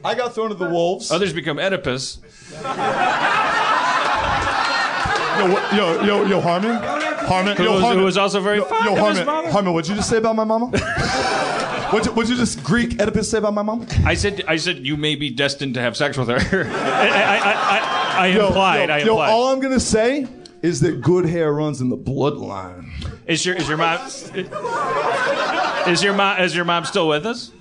[0.03, 1.11] I got thrown to the wolves.
[1.11, 2.17] Others become Oedipus.
[5.37, 6.77] Yo, what, yo, yo, yo, Harmon,
[7.27, 7.99] Harmon, Who yo, was- Harmon.
[7.99, 9.51] who was also very yo, fond yo, Harmon.
[9.51, 10.71] Harmon, what'd you just say about my mama?
[11.91, 13.85] What'd, you, what'd you just Greek Oedipus say about my mom?
[14.05, 16.37] I said I said you may be destined to have sex with her.
[16.69, 18.89] I, I, I, I, I Yo, implied.
[18.89, 20.27] yo, I yo, all I'm gonna say
[20.61, 22.89] is that good hair runs in the bloodline.
[23.27, 23.99] is your is your mom
[25.87, 27.51] is your mom is your mom still with us?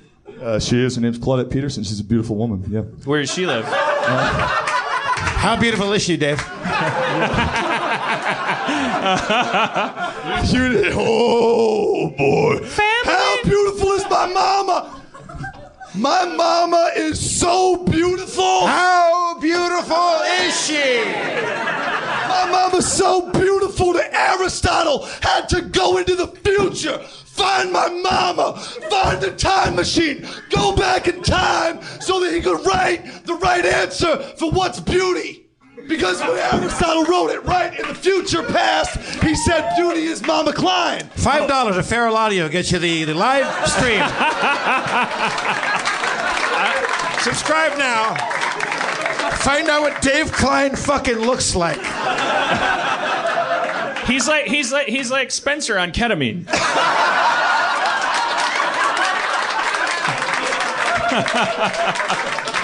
[0.40, 0.96] Uh, she is.
[0.96, 1.82] Her name's Claudette Peterson.
[1.84, 2.62] She's a beautiful woman.
[2.68, 2.82] Yeah.
[3.06, 3.64] Where does she live?
[5.36, 6.38] How beautiful is she, Dave?
[10.52, 12.58] You- oh boy.
[15.96, 18.66] My mama is so beautiful.
[18.66, 21.04] How beautiful is she?
[22.28, 28.58] My mama's so beautiful that Aristotle had to go into the future, find my mama,
[28.90, 33.64] find the time machine, go back in time so that he could write the right
[33.64, 35.45] answer for what's beauty.
[35.88, 40.52] Because when Aristotle wrote it right in the future past, he said beauty is Mama
[40.52, 41.08] Klein.
[41.14, 44.02] Five dollars at Feral Audio gets you the, the live stream.
[46.58, 48.14] Uh, subscribe now.
[49.40, 51.76] Find out what Dave Klein fucking looks like.
[54.06, 56.46] He's like he's like he's like Spencer on ketamine.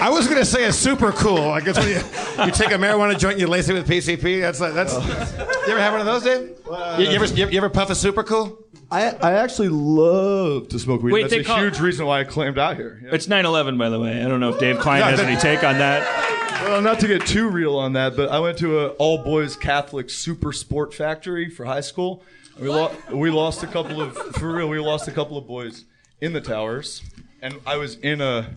[0.00, 1.38] I was gonna say a super cool.
[1.50, 4.40] I guess when you, you take a marijuana joint and you lace it with PCP.
[4.40, 4.92] That's like that's.
[4.94, 6.56] You ever have one of those, Dave?
[6.98, 8.58] You, you ever you, ever- you ever puff a super cool?
[8.90, 11.12] I, I actually love to smoke weed.
[11.12, 13.00] Wait, That's a call- huge reason why I claimed out here.
[13.10, 14.22] It's 9/11, by the way.
[14.22, 16.62] I don't know if Dave Klein has any take on that.
[16.64, 19.56] Well, not to get too real on that, but I went to an all boys
[19.56, 22.22] Catholic super sport factory for high school.
[22.60, 24.68] We, lo- we lost a couple of for real.
[24.68, 25.84] We lost a couple of boys
[26.20, 27.02] in the towers,
[27.42, 28.56] and I was in a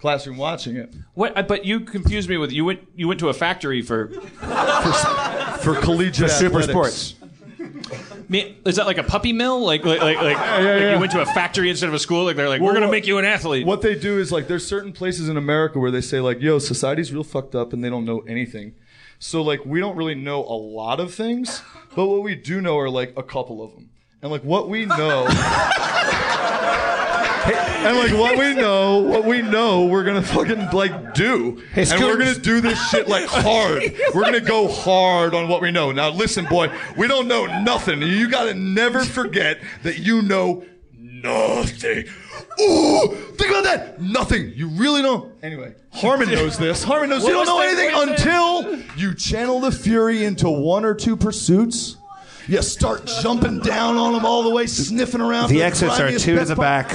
[0.00, 1.46] classroom watching it What?
[1.46, 4.08] But you confused me with you went you went to a factory for
[4.40, 4.92] for
[5.58, 7.14] for collegiate For super sports.
[8.28, 9.64] Me, is that like a puppy mill?
[9.64, 10.94] Like like like, like, yeah, like yeah.
[10.94, 12.24] you went to a factory instead of a school?
[12.24, 13.66] Like they're like, we're gonna what- make you an athlete.
[13.66, 16.58] What they do is like there's certain places in America where they say like, yo,
[16.60, 18.74] society's real fucked up and they don't know anything.
[19.18, 21.62] So like we don't really know a lot of things,
[21.94, 23.90] but what we do know are like a couple of them.
[24.22, 25.26] And like what we know
[27.46, 32.18] And like what we know, what we know, we're gonna fucking like do, and we're
[32.18, 33.82] gonna do this shit like hard.
[34.14, 35.90] We're gonna go hard on what we know.
[35.92, 38.02] Now, listen, boy, we don't know nothing.
[38.02, 40.64] You gotta never forget that you know
[40.98, 42.06] nothing.
[42.60, 44.00] Ooh, think about that.
[44.00, 44.52] Nothing.
[44.54, 45.32] You really don't.
[45.42, 46.82] Anyway, Harmon knows this.
[46.82, 51.16] Harmon knows you don't know anything until you channel the fury into one or two
[51.16, 51.96] pursuits.
[52.50, 55.50] You start jumping down on them all the way, sniffing around.
[55.50, 56.90] The for exits are two to the back,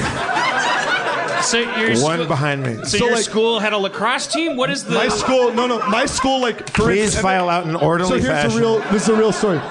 [1.43, 2.75] so your one school, behind me.
[2.83, 4.57] so, So, your like- school had a lacrosse team.
[4.57, 4.95] What is the?
[4.95, 8.19] My school, no, no, my school, like, for Please instance- file out in So orderly
[8.19, 8.57] here's fashion.
[8.57, 9.61] a real, this is a real story.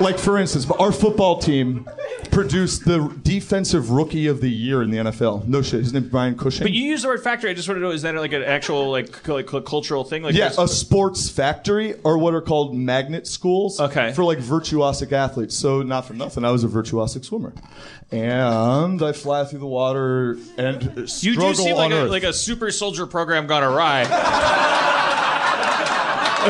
[0.00, 1.86] Like, for instance, our football team
[2.30, 5.46] produced the defensive rookie of the year in the NFL.
[5.46, 6.64] No shit, his name's Brian Cushing.
[6.64, 7.50] but you use the word factory.
[7.50, 10.04] I just want to know: is that like an actual like, cu- like cu- cultural
[10.04, 10.22] thing?
[10.22, 13.80] Like yeah, a sports factory or what are called magnet schools.
[13.80, 14.12] Okay.
[14.12, 15.56] For like virtuosic athletes.
[15.56, 17.52] So not for nothing, I was a virtuosic swimmer,
[18.10, 20.82] and I fly through the water and
[21.22, 24.04] you do seem like on a, like a super soldier program gone awry.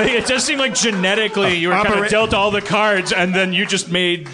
[0.00, 3.52] It does seem like genetically you were kind of dealt all the cards, and then
[3.52, 4.28] you just made.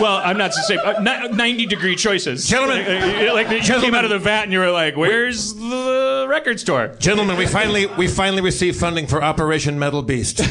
[0.00, 3.60] Well, I'm not to say uh, ni- 90 degree choices, Gentlemen- Uh, uh, like you
[3.80, 7.46] came out of the vat and you were like, "Where's the record store?" Gentlemen, we
[7.46, 10.40] finally we finally received funding for Operation Metal Beast.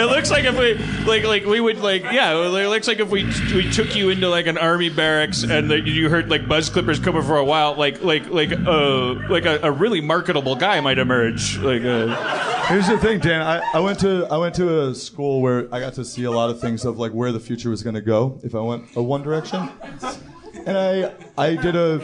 [0.00, 0.74] it looks like if we
[1.04, 3.24] like like we would like yeah it looks like if we
[3.54, 6.98] we took you into like an army barracks and like, you heard like buzz clippers
[6.98, 10.98] coming for a while like like like uh like a, a really marketable guy might
[10.98, 13.42] emerge like uh, Here's the thing, Dan.
[13.42, 16.30] I, I went to I went to a school where I got to see a
[16.30, 18.84] lot of things of like where the future was going to go if I went
[18.94, 19.68] a one direction,
[20.66, 22.00] and I I did a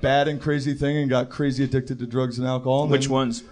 [0.00, 2.82] bad and crazy thing and got crazy addicted to drugs and alcohol.
[2.82, 3.44] and which ones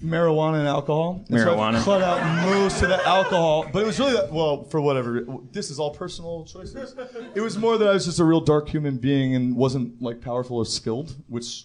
[0.00, 1.24] Marijuana and alcohol.
[1.28, 4.62] And so I cut out most of the alcohol, but it was really that, well
[4.64, 5.26] for whatever.
[5.50, 6.94] This is all personal choices.
[7.34, 10.20] It was more that I was just a real dark human being and wasn't like
[10.20, 11.64] powerful or skilled, which.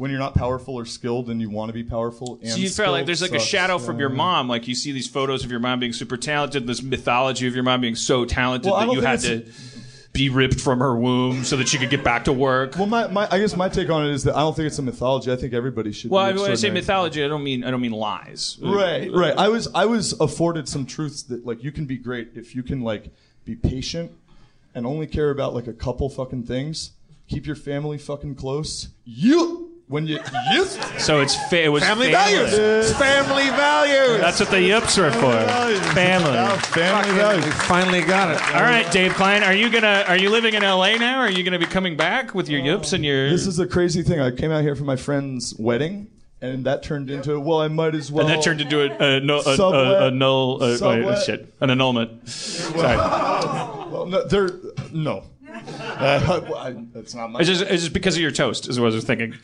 [0.00, 2.70] When you're not powerful or skilled, and you want to be powerful, and So you
[2.70, 4.48] felt like there's like a shadow from your mom.
[4.48, 7.64] Like you see these photos of your mom being super talented, this mythology of your
[7.64, 9.44] mom being so talented Well, that you had to
[10.14, 12.76] be ripped from her womb so that she could get back to work.
[12.76, 14.78] Well, my, my I guess my take on it is that I don't think it's
[14.78, 15.30] a mythology.
[15.30, 16.10] I think everybody should.
[16.10, 18.58] Well, when I say mythology, I don't mean I don't mean lies.
[18.62, 19.36] Right, right.
[19.36, 22.62] I was I was afforded some truths that like you can be great if you
[22.62, 23.10] can like
[23.44, 24.12] be patient
[24.74, 26.92] and only care about like a couple fucking things.
[27.28, 28.88] Keep your family fucking close.
[29.04, 29.49] You
[29.90, 30.18] when you
[30.52, 30.78] yes.
[31.04, 32.46] So it's fa- it was Family family.
[32.46, 32.90] values.
[32.90, 34.20] It's family values.
[34.20, 35.32] That's what the yips are for.
[35.92, 36.58] Family.
[36.68, 37.44] family values.
[37.44, 38.54] We finally got it.
[38.54, 40.96] All right, Dave Klein, are you gonna are you living in L.A.
[40.96, 41.18] now?
[41.18, 43.28] Are you gonna be coming back with your yips and your?
[43.28, 44.20] This is a crazy thing.
[44.20, 46.06] I came out here for my friend's wedding,
[46.40, 48.26] and that turned into well, I might as well.
[48.28, 50.02] and that turned into a, a, no, a, Sublet.
[50.02, 50.62] a, a null.
[50.62, 52.28] Uh, wait, shit, an annulment.
[52.28, 52.96] Sorry.
[52.96, 54.50] Well, no, there,
[54.92, 55.24] no.
[55.68, 57.40] Uh, I, that's not my.
[57.40, 59.32] It's just, it's just because of your toast, is what I was thinking.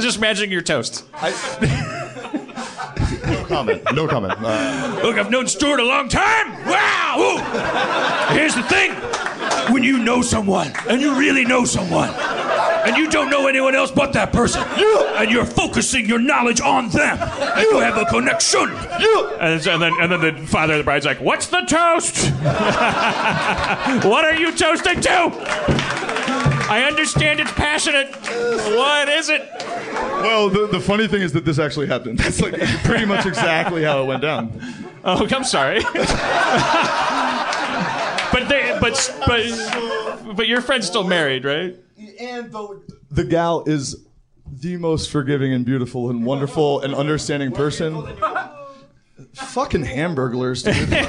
[0.00, 1.04] just imagining your toast.
[3.26, 3.82] no comment.
[3.94, 4.34] No comment.
[4.38, 6.52] Uh, Look, I've known Stuart a long time.
[6.66, 7.16] Wow!
[7.18, 8.34] Ooh.
[8.34, 8.92] Here's the thing
[9.72, 12.10] when you know someone, and you really know someone,
[12.84, 16.88] and you don't know anyone else but that person, and you're focusing your knowledge on
[16.90, 18.68] them, and you have a connection.
[19.40, 22.30] And, and then, and then the father of the bride's like, What's the toast?
[24.04, 25.32] what are you toasting to?
[26.68, 28.14] I understand it's passionate.
[28.76, 29.42] What is it?
[30.22, 32.18] well, the, the funny thing is that this actually happened.
[32.18, 34.58] That's like pretty much exactly how it went down.
[35.04, 35.80] Oh, I'm sorry.
[38.32, 41.76] but they, but, but, but your friend's still married, right?
[42.20, 44.04] And the, the gal is
[44.46, 48.04] the most forgiving and beautiful and wonderful and understanding person.
[49.34, 50.92] Fucking hamburglers, dude.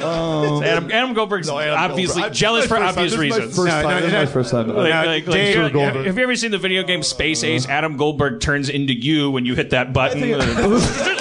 [0.00, 2.32] Um, Adam, Adam Goldberg's Adam obviously Goldberg.
[2.36, 3.12] Jealous for this is my obvious first time.
[3.12, 3.56] This is my reasons.
[3.56, 3.90] first No, time.
[3.90, 4.30] no, This is my no.
[4.30, 4.68] first time.
[4.68, 7.68] Like, Now, like, like, Dave- have, have you ever seen the video game Space Ace?
[7.68, 10.20] Adam Goldberg turns into you when you hit that button.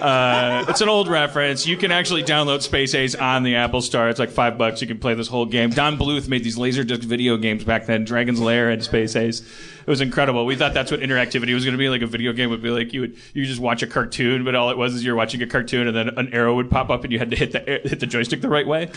[0.00, 1.66] Uh, it's an old reference.
[1.66, 4.08] You can actually download Space Ace on the Apple Store.
[4.08, 4.80] It's like five bucks.
[4.80, 5.70] You can play this whole game.
[5.70, 8.04] Don Bluth made these laserdisc video games back then.
[8.04, 9.40] Dragon's Lair and Space Ace.
[9.40, 10.46] It was incredible.
[10.46, 11.88] We thought that's what interactivity was going to be.
[11.88, 14.54] Like a video game would be like you would you just watch a cartoon, but
[14.54, 17.02] all it was is you're watching a cartoon, and then an arrow would pop up,
[17.02, 18.90] and you had to hit the hit the joystick the right way.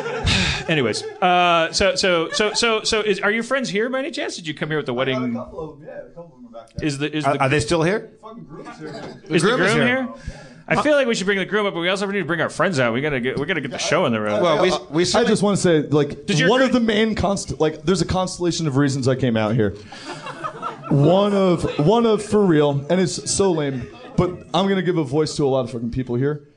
[0.68, 4.36] Anyways, uh, so so so so so is, are your friends here by any chance?
[4.36, 5.36] Did you come here with the wedding?
[5.36, 8.12] A couple of them, yeah, is the is the Are, are they still here?
[9.28, 10.08] is the groom groom is here.
[10.72, 10.80] Here?
[10.80, 12.40] I feel like we should bring the groom up, but we also need to bring
[12.40, 12.92] our friends out.
[12.92, 14.44] We gotta get we gotta get the show in the room.
[14.44, 18.02] I just want to say, like, Did your one of the main const like, there's
[18.02, 19.70] a constellation of reasons I came out here.
[20.90, 25.04] One of, one of for real, and it's so lame, but I'm gonna give a
[25.04, 26.48] voice to a lot of fucking people here.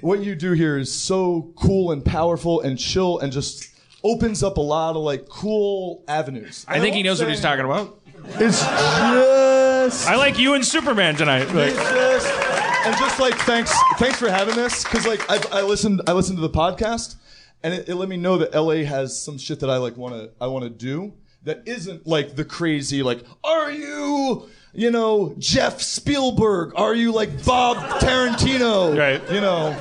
[0.00, 3.68] What you do here is so cool and powerful and chill and just
[4.04, 6.64] opens up a lot of like cool avenues.
[6.68, 7.98] I think he knows what he's talking about.
[8.34, 10.08] It's just.
[10.08, 11.46] I like you and Superman tonight.
[11.54, 12.51] Like, It's just,
[12.84, 16.38] and just like thanks, thanks for having this because like I, I listened, I listened
[16.38, 17.16] to the podcast,
[17.62, 20.14] and it, it let me know that LA has some shit that I like want
[20.14, 21.14] to, I want to do
[21.44, 26.72] that isn't like the crazy like, are you, you know, Jeff Spielberg?
[26.76, 28.96] Are you like Bob Tarantino?
[28.96, 29.22] Right.
[29.30, 29.76] You know,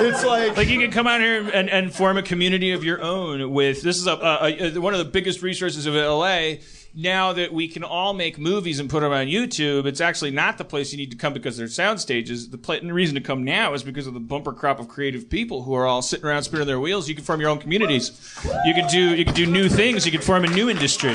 [0.00, 3.00] it's like like you can come out here and, and form a community of your
[3.00, 6.54] own with this is a, a, a one of the biggest resources of LA.
[6.98, 10.56] Now that we can all make movies and put them on YouTube, it's actually not
[10.56, 12.48] the place you need to come because they're sound stages.
[12.48, 15.28] The, pla- the reason to come now is because of the bumper crop of creative
[15.28, 17.06] people who are all sitting around spinning their wheels.
[17.06, 18.12] You can form your own communities.
[18.64, 20.06] You can do you can do new things.
[20.06, 21.12] You can form a new industry.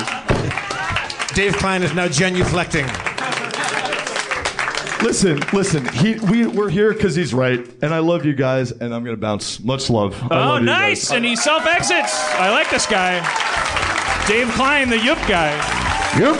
[1.34, 2.86] Dave Klein is now genuflecting.
[5.02, 5.84] Listen, listen.
[5.94, 9.16] He, we, we're here because he's right, and I love you guys, and I'm gonna
[9.16, 9.58] bounce.
[9.58, 10.14] Much love.
[10.30, 11.10] I Oh, love nice!
[11.10, 12.14] And he self exits.
[12.34, 13.18] I like this guy.
[14.26, 15.50] Dave Klein, the Yup guy.
[16.18, 16.36] Yup.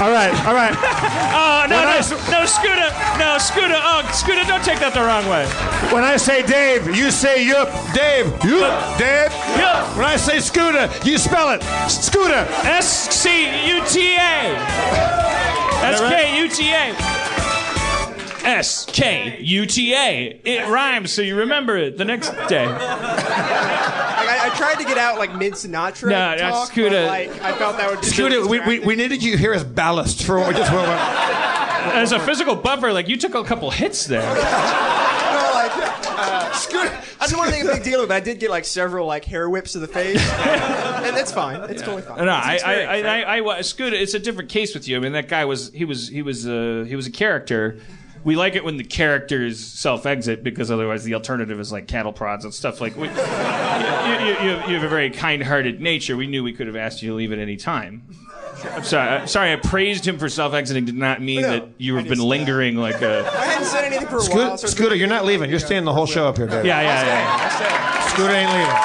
[0.00, 0.76] All right, all right.
[1.38, 2.88] Oh no, When no, I no, Skuta,
[3.18, 5.44] no, Skuta, oh, Skuta, don't take that the wrong way.
[5.92, 7.68] When I say Dave, you say yup.
[7.92, 8.72] Dave, yup.
[8.96, 9.96] Dave, yup.
[9.96, 11.60] When I say Skuta, you spell it.
[11.90, 12.46] Skuta.
[12.64, 14.56] S C U T A.
[15.84, 17.25] S K U T A.
[18.46, 20.40] S K U T A.
[20.44, 22.66] It rhymes, so you remember it the next day.
[22.66, 27.06] Like, I, I tried to get out like mid Sinatra No, no, talk, Skuta- but
[27.06, 30.22] like I felt that would be Skuta, we, we, we needed you here as ballast
[30.24, 30.88] for what we just went.
[30.88, 34.22] As a physical buffer, like you took a couple hits there.
[35.36, 35.72] No, like,
[36.06, 37.20] uh, Skuta.
[37.20, 38.08] I didn't want to make a big deal of it.
[38.08, 41.60] but I did get like several like hair whips to the face, and it's fine.
[41.68, 42.24] It's totally fine.
[42.24, 43.22] No, It's I, I, experience, I.
[43.22, 44.96] I, I, I, Skuta, it's a different case with you.
[44.96, 47.80] I mean, that guy was, he was, he was, uh, he was a character.
[48.26, 52.44] We like it when the characters self-exit because otherwise the alternative is like cattle prods
[52.44, 52.80] and stuff.
[52.80, 56.16] Like, we, you, you, you, you have a very kind-hearted nature.
[56.16, 58.02] We knew we could have asked you to leave at any time.
[58.72, 59.10] I'm sorry.
[59.10, 59.52] I'm sorry.
[59.52, 60.86] I praised him for self-exiting.
[60.86, 63.30] Did not mean No, that you have been uh, lingering like a.
[63.32, 64.58] I hadn't said anything for a Skuta, while.
[64.58, 65.48] So Skuta, you're not leaving.
[65.48, 66.66] You're staying the whole show up here, Dave.
[66.66, 68.00] Yeah, yeah, yeah.
[68.08, 68.76] Skuta ain't leaving.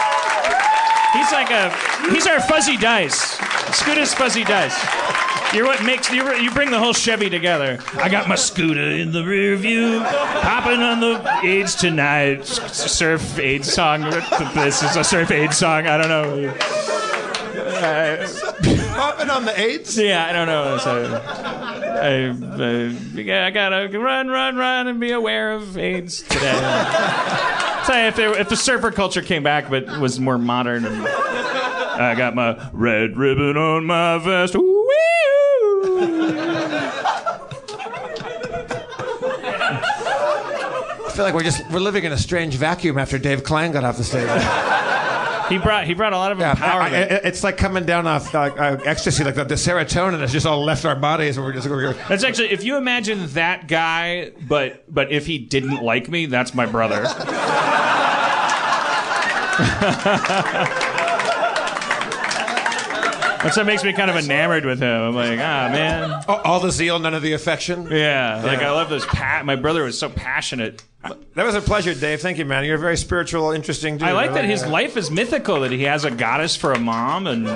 [1.17, 2.13] He's like a.
[2.13, 3.37] He's our fuzzy dice.
[3.71, 4.77] Skuta's fuzzy dice.
[5.53, 7.77] You're what makes you, you bring the whole Chevy together.
[7.95, 12.45] I got my scooter in the rear view, popping on the AIDS tonight.
[12.45, 14.01] Surf AIDS song.
[14.55, 15.87] This is a surf AIDS song.
[15.87, 16.47] I don't know.
[17.81, 18.27] Uh,
[18.95, 19.97] Popping on the eights?
[19.97, 20.77] yeah, I don't know.
[20.77, 26.51] So, I, uh, I gotta run, run, run, and be aware of AIDS today.
[27.85, 32.35] Say if, if the surfer culture came back, but was more modern, and I got
[32.35, 34.55] my red ribbon on my vest.
[34.55, 34.87] Woo!
[41.03, 43.83] I feel like we're just we're living in a strange vacuum after Dave Klein got
[43.83, 44.29] off the stage.
[45.49, 46.55] He brought he brought a lot of Yeah.
[46.57, 46.91] I- I-
[47.27, 50.63] it's like coming down off uh, uh, ecstasy, like the, the serotonin has just all
[50.63, 54.83] left our bodies, and we're just we're, That's actually if you imagine that guy, but
[54.93, 57.05] but if he didn't like me, that's my brother.
[63.43, 65.01] That's what makes me kind of enamored with him.
[65.01, 66.23] I'm like, ah, man.
[66.27, 67.87] all, all the zeal, none of the affection.
[67.89, 69.05] Yeah, like I love those.
[69.05, 70.83] Pa- my brother was so passionate.
[71.03, 72.21] That was a pleasure, Dave.
[72.21, 72.63] Thank you, man.
[72.63, 74.07] You're a very spiritual, interesting dude.
[74.07, 75.61] I like that his life is mythical.
[75.61, 77.47] That he has a goddess for a mom, and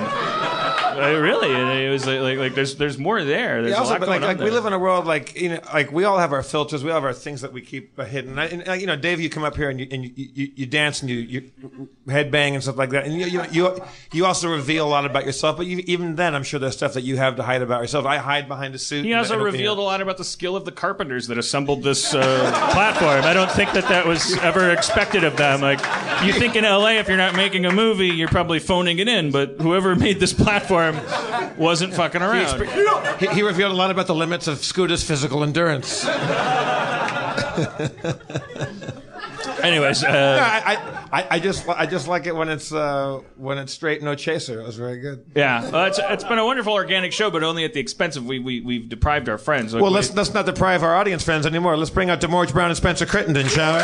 [0.96, 3.62] really, it was like, like like there's there's more there.
[3.62, 5.50] There's Yeah, a also, lot but like, like we live in a world like you
[5.50, 8.00] know, like we all have our filters, we all have our things that we keep
[8.00, 8.38] hidden.
[8.38, 10.66] And, and, you know, Dave, you come up here and you and you, you, you
[10.66, 11.50] dance and you, you
[12.08, 15.24] headbang and stuff like that, and you, you you you also reveal a lot about
[15.24, 15.56] yourself.
[15.56, 18.06] But you, even then, I'm sure there's stuff that you have to hide about yourself.
[18.06, 19.04] I hide behind a suit.
[19.04, 22.14] He also and- revealed a lot about the skill of the carpenters that assembled this
[22.14, 22.20] uh,
[22.72, 23.22] platform.
[23.36, 25.60] I don't think that that was ever expected of them.
[25.60, 25.80] Like,
[26.24, 29.30] you think in LA, if you're not making a movie, you're probably phoning it in.
[29.30, 30.96] But whoever made this platform
[31.58, 32.58] wasn't fucking He, around.
[32.58, 36.06] expe- he, he revealed a lot about the limits of Skuta's physical endurance.
[39.62, 40.08] Anyways, uh,
[40.42, 40.76] I,
[41.12, 44.60] I, I just I just like it when it's uh, when it's straight, no chaser.
[44.60, 45.24] It was very good.
[45.34, 48.26] yeah, well, it's, it's been a wonderful organic show, but only at the expense of
[48.26, 49.72] we, we we've deprived our friends.
[49.72, 51.76] Like, Well, let's let's not deprive our audience friends anymore.
[51.76, 53.82] Let's bring out Demorge Brown and Spencer Crittenden, shall we?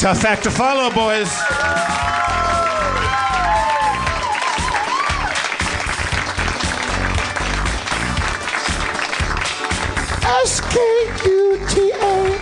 [0.00, 1.28] Tough act to follow, boys.
[10.70, 12.40] S K U T A.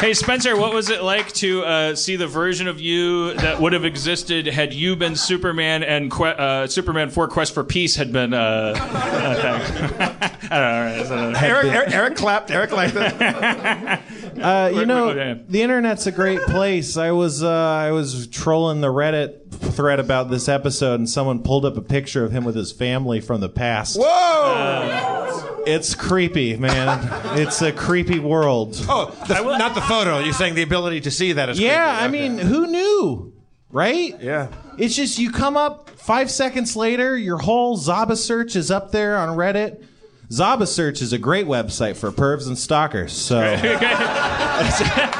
[0.00, 3.72] Hey Spencer, what was it like to uh, see the version of you that would
[3.72, 8.12] have existed had you been Superman and que- uh, Superman 4 Quest for Peace had
[8.12, 8.34] been?
[8.34, 10.06] Uh, I don't know.
[10.50, 12.50] all right, so- Eric, Eric, Eric clapped.
[12.50, 14.00] Eric liked it.
[14.40, 16.96] Uh, you know, wait, wait, the internet's a great place.
[16.96, 21.64] I was uh, I was trolling the Reddit thread about this episode, and someone pulled
[21.64, 23.98] up a picture of him with his family from the past.
[23.98, 25.62] Whoa!
[25.66, 27.08] It's creepy, man.
[27.38, 28.76] it's a creepy world.
[28.88, 30.18] Oh, the, not the photo.
[30.18, 32.02] You're saying the ability to see that is Yeah, creepy.
[32.02, 32.28] I Okay.
[32.28, 33.32] mean, who knew?
[33.70, 34.20] Right?
[34.20, 34.48] Yeah.
[34.78, 39.36] It's just you come up five seconds later, your whole ZabaSearch is up there on
[39.36, 39.84] Reddit.
[40.32, 43.12] ZabaSearch is a great website for pervs and stalkers.
[43.12, 43.38] So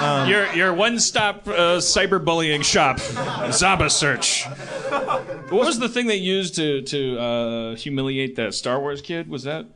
[0.03, 5.51] Um, your your one stop uh, cyberbullying shop, ZabaSearch.
[5.51, 9.29] What was the thing they used to to uh, humiliate that Star Wars kid?
[9.29, 9.67] Was that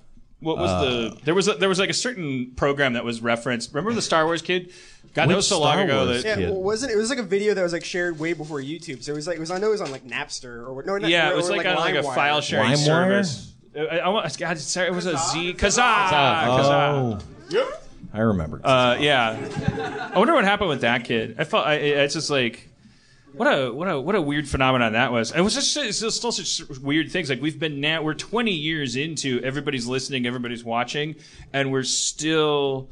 [0.41, 3.21] what was Uh, the there was a, there was like a certain program that was
[3.21, 3.75] referenced.
[3.75, 4.73] Remember the Star Wars kid?
[5.15, 7.19] God, that was so long Star ago Wars that Yeah, well, wasn't it was like
[7.19, 9.03] a video that was like shared way before YouTube.
[9.03, 10.87] So it was like it was I know it was on like Napster or what
[10.87, 12.85] no, not, yeah, or, it was or, like, on like a file sharing LimeWire?
[12.85, 13.53] service.
[13.77, 16.09] I, I, want- God, sorry, it was a Z Kazaa.
[16.47, 17.19] Oh.
[17.51, 17.83] Kazaa.
[18.13, 18.61] I remember.
[18.65, 20.11] Uh, yeah.
[20.15, 21.37] I wonder what happened with that kid.
[21.39, 22.69] I felt I, it's just like
[23.35, 25.33] what a what a what a weird phenomenon that was.
[25.33, 27.29] It was just it's just still such weird things.
[27.29, 31.17] Like we've been now we're 20 years into everybody's listening, everybody's watching,
[31.53, 32.89] and we're still.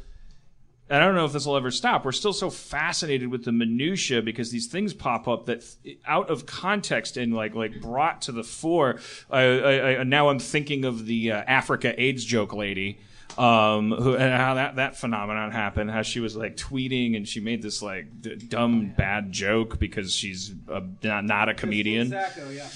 [0.90, 2.04] I don't know if this will ever stop.
[2.04, 5.64] We're still so fascinated with the minutia because these things pop up that,
[6.06, 9.00] out of context and like like brought to the fore.
[9.30, 12.98] I, I, I, now I'm thinking of the uh, Africa AIDS joke lady
[13.38, 15.90] um, who and how that that phenomenon happened.
[15.90, 20.14] How she was like tweeting and she made this like d- dumb bad joke because
[20.14, 22.08] she's a, not, not a comedian.
[22.08, 22.68] Exactly, yeah.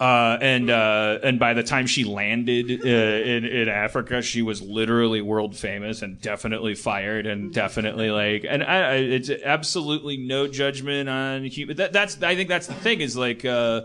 [0.00, 4.60] Uh, and uh, and by the time she landed uh, in in Africa, she was
[4.60, 10.48] literally world famous and definitely fired and definitely like and I, I, it's absolutely no
[10.48, 11.76] judgment on human.
[11.76, 13.44] That, that's I think that's the thing is like.
[13.44, 13.82] Uh,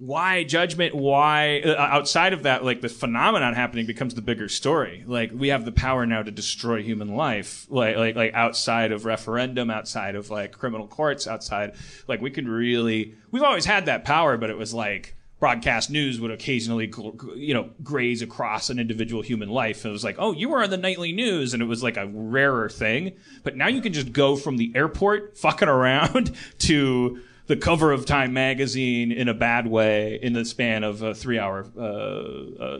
[0.00, 5.02] why judgment why uh, outside of that like the phenomenon happening becomes the bigger story
[5.08, 9.04] like we have the power now to destroy human life like like like outside of
[9.04, 11.74] referendum outside of like criminal courts outside
[12.06, 16.20] like we could really we've always had that power but it was like broadcast news
[16.20, 16.92] would occasionally
[17.36, 20.70] you know graze across an individual human life it was like oh you were on
[20.70, 23.12] the nightly news and it was like a rarer thing
[23.44, 28.06] but now you can just go from the airport fucking around to the cover of
[28.06, 32.78] Time magazine in a bad way in the span of a three-hour uh, uh,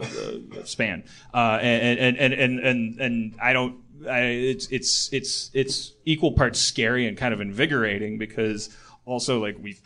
[0.61, 1.05] uh, span,
[1.35, 3.79] uh, and, and, and and and and I don't.
[4.09, 8.69] I, it's it's it's it's equal parts scary and kind of invigorating because
[9.07, 9.79] also like we,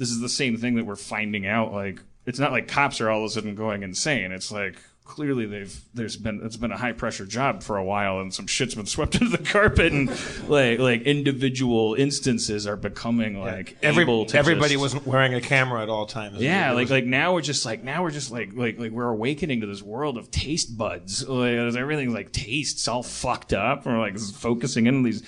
[0.00, 1.72] this is the same thing that we're finding out.
[1.72, 4.32] Like it's not like cops are all of a sudden going insane.
[4.32, 8.20] It's like clearly they've there's been it's been a high pressure job for a while
[8.20, 10.08] and some shit's been swept under the carpet and
[10.48, 15.40] like like individual instances are becoming like Every, able to everybody just- wasn't wearing a
[15.40, 16.40] camera at all times.
[16.40, 19.08] yeah, like was- like now we're just like now we're just like like like we're
[19.10, 21.26] awakening to this world of taste buds.
[21.28, 23.86] Like everything's like tastes all fucked up.
[23.86, 25.22] and We're like focusing in on these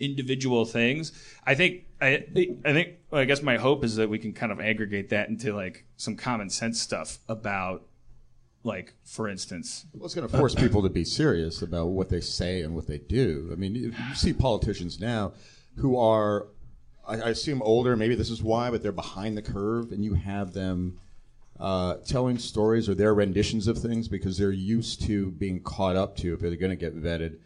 [0.00, 1.12] individual things.
[1.46, 2.24] I think I
[2.64, 5.54] I think I guess my hope is that we can kind of aggregate that into
[5.54, 7.82] like some common sense stuff about
[8.64, 12.20] like for instance Well, it's going to force people to be serious about what they
[12.20, 13.50] say and what they do.
[13.52, 15.32] I mean, you, see politicians now
[15.76, 16.46] who are,
[17.06, 17.96] I, I assume, older.
[17.96, 20.98] Maybe this is why, but they're behind the curve, and you have them
[21.58, 26.16] uh, telling stories or their renditions of things because they're used to being caught up
[26.16, 27.38] to if they're going to get vetted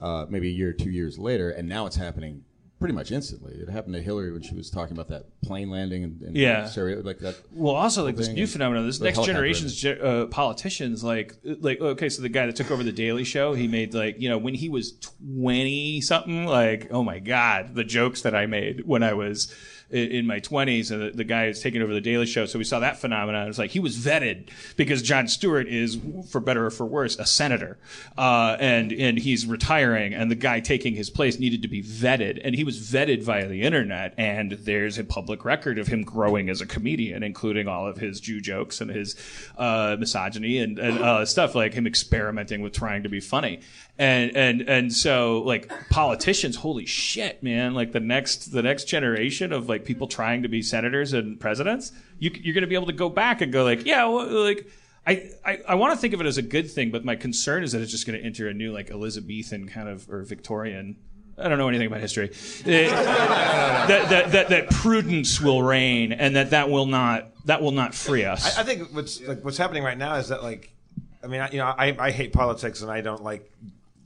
[0.00, 2.44] uh, maybe a year or two years later, and now it's happening
[2.78, 3.52] pretty much instantly.
[3.52, 6.64] It happened to Hillary when she was talking about that plane landing in, in Yeah.
[6.66, 7.36] Syria, like that.
[7.52, 8.86] Well, also like this new phenomenon.
[8.86, 12.82] This next generation's ge- uh, politicians, like like okay, so the guy that took over
[12.82, 17.02] the Daily Show, he made like you know when he was twenty something, like oh
[17.04, 19.54] my god, the jokes that I made when I was
[19.90, 22.46] in my twenties, and the, the guy is taking over the Daily Show.
[22.46, 23.48] So we saw that phenomenon.
[23.48, 25.98] It's like he was vetted because Jon Stewart is,
[26.30, 27.78] for better or for worse, a senator,
[28.16, 32.40] uh, and and he's retiring, and the guy taking his place needed to be vetted,
[32.44, 36.48] and he was vetted via the internet, and there's a public record of him growing
[36.48, 39.16] as a comedian, including all of his Jew jokes and his
[39.58, 43.60] uh, misogyny and, and uh, stuff like him experimenting with trying to be funny,
[44.00, 47.74] and and and so like politicians, holy shit, man!
[47.74, 51.92] Like the next the next generation of like people trying to be senators and presidents,
[52.18, 54.66] you, you're going to be able to go back and go like, yeah, well, like.
[55.06, 57.64] I, I, I want to think of it as a good thing, but my concern
[57.64, 60.98] is that it's just going to enter a new like Elizabethan kind of or Victorian.
[61.38, 62.28] I don't know anything about history.
[62.28, 67.72] Uh, that, that, that, that prudence will reign, and that that will not that will
[67.72, 68.58] not free us.
[68.58, 70.70] I, I think what's like what's happening right now is that like,
[71.24, 73.50] I mean, I, you know, I, I hate politics and I don't like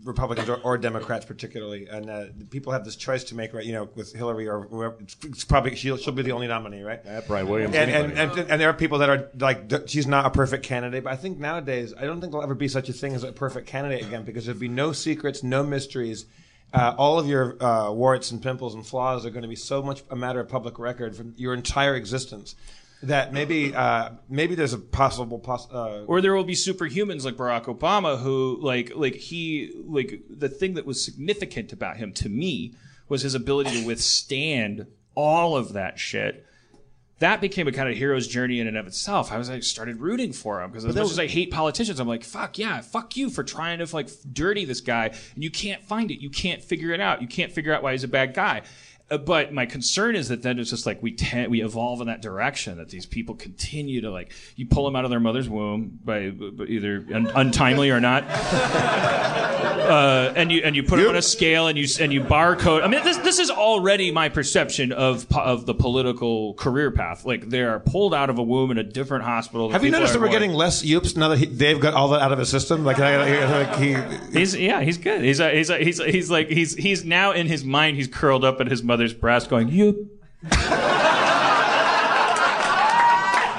[0.05, 3.65] Republicans or, or Democrats particularly, and uh, people have this choice to make, right?
[3.65, 7.01] You know, with Hillary or whoever, it's, probably she'll, she'll be the only nominee, right?
[7.05, 7.75] Yeah, Brian Williams.
[7.75, 11.05] And, and, and, and there are people that are like, she's not a perfect candidate,
[11.05, 13.33] but I think nowadays, I don't think there'll ever be such a thing as a
[13.33, 16.27] perfect candidate again because there'll be no secrets, no mysteries.
[16.73, 19.83] Uh, all of your uh, warts and pimples and flaws are going to be so
[19.83, 22.57] much a matter of public record for your entire existence
[23.09, 27.35] that maybe uh, maybe there's a possible poss- uh, or there will be superhumans like
[27.35, 32.29] Barack Obama who like like he like the thing that was significant about him to
[32.29, 32.75] me
[33.09, 36.47] was his ability to withstand all of that shit.
[37.21, 39.31] That became a kind of hero's journey in and of itself.
[39.31, 42.01] I was like started rooting for him because as much was- as I hate politicians,
[42.01, 45.51] I'm like fuck yeah, fuck you for trying to like dirty this guy and you
[45.51, 48.09] can't find it, you can't figure it out, you can't figure out why he's a
[48.09, 48.63] bad guy.
[49.15, 52.07] Uh, but my concern is that then it's just like we tend, we evolve in
[52.09, 55.49] that direction that these people continue to like you pull them out of their mother's
[55.49, 61.09] womb by, by either un- untimely or not, uh, and you and you put them
[61.09, 62.83] on a scale and you and you barcode.
[62.83, 67.25] I mean, this this is already my perception of of the political career path.
[67.25, 69.71] Like they are pulled out of a womb in a different hospital.
[69.71, 72.09] Have you noticed that we're born- getting less Yoops now that he, Dave got all
[72.09, 72.85] that out of his system?
[72.85, 73.97] Like, like he,
[74.33, 75.23] He's yeah, he's good.
[75.23, 77.97] He's a, he's a, he's a, he's like he's he's now in his mind.
[77.97, 79.97] He's curled up at his mother's breast, going "Yup,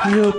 [0.09, 0.35] yup,"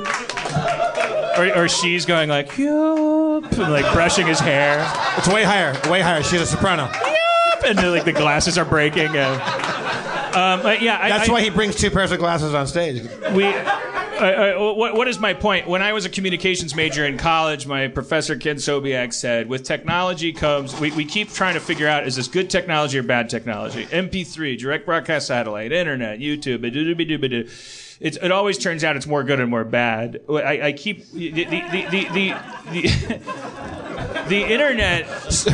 [1.38, 4.80] or or she's going like "Yup," and like brushing his hair.
[5.16, 6.22] It's way higher, way higher.
[6.22, 6.84] She's a soprano.
[6.84, 9.14] Yup, and then, like the glasses are breaking.
[9.16, 9.40] And,
[10.36, 13.02] um, but yeah, I, That's I- why he brings two pairs of glasses on stage.
[13.32, 13.44] we
[14.16, 18.36] what, what is my point when i was a communications major in college my professor
[18.36, 22.28] ken sobiak said with technology comes we, we keep trying to figure out is this
[22.28, 26.64] good technology or bad technology mp3 direct broadcast satellite internet youtube
[27.98, 31.30] it's, it always turns out it's more good and more bad i, I keep the
[31.30, 32.34] the the, the, the,
[32.72, 33.66] the
[34.28, 35.06] the internet.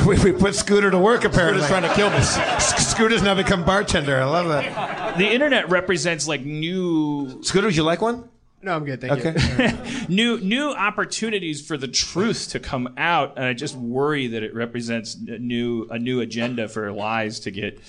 [0.06, 1.24] we, we put Skuta to work.
[1.24, 2.16] Apparently, Skuta's trying to kill me.
[2.16, 4.20] Skuta's now become bartender.
[4.20, 5.18] I love that.
[5.18, 7.40] The internet represents like new.
[7.42, 8.28] Skuta, would you like one?
[8.62, 9.00] No, I'm good.
[9.00, 10.06] Thank Okay.
[10.08, 14.54] new new opportunities for the truth to come out, and I just worry that it
[14.54, 17.80] represents a new a new agenda for lies to get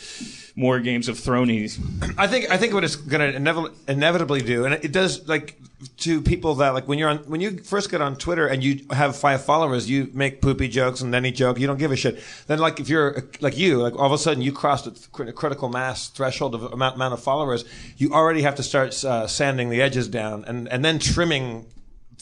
[0.56, 1.80] more Games of Thronies.
[2.18, 5.60] I think I think what it's going to inevitably, inevitably do, and it does like
[5.98, 8.86] to people that like when you're on when you first get on Twitter and you
[8.92, 12.22] have five followers, you make poopy jokes and any joke, you don't give a shit.
[12.48, 15.32] Then like if you're like you, like all of a sudden you crossed a cr-
[15.32, 17.66] critical mass threshold of amount, amount of followers,
[17.98, 21.66] you already have to start uh, sanding the edges down and and then trimming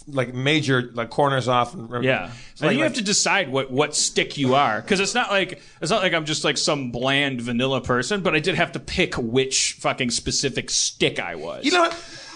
[0.07, 1.75] like major like corners off.
[1.75, 2.31] And, Yeah, and
[2.61, 5.61] like- you have like- to decide what what stick you are because it's not like
[5.79, 8.79] it's not like I'm just like some bland vanilla person, but I did have to
[8.79, 11.65] pick which fucking specific stick I was.
[11.65, 11.93] You know what?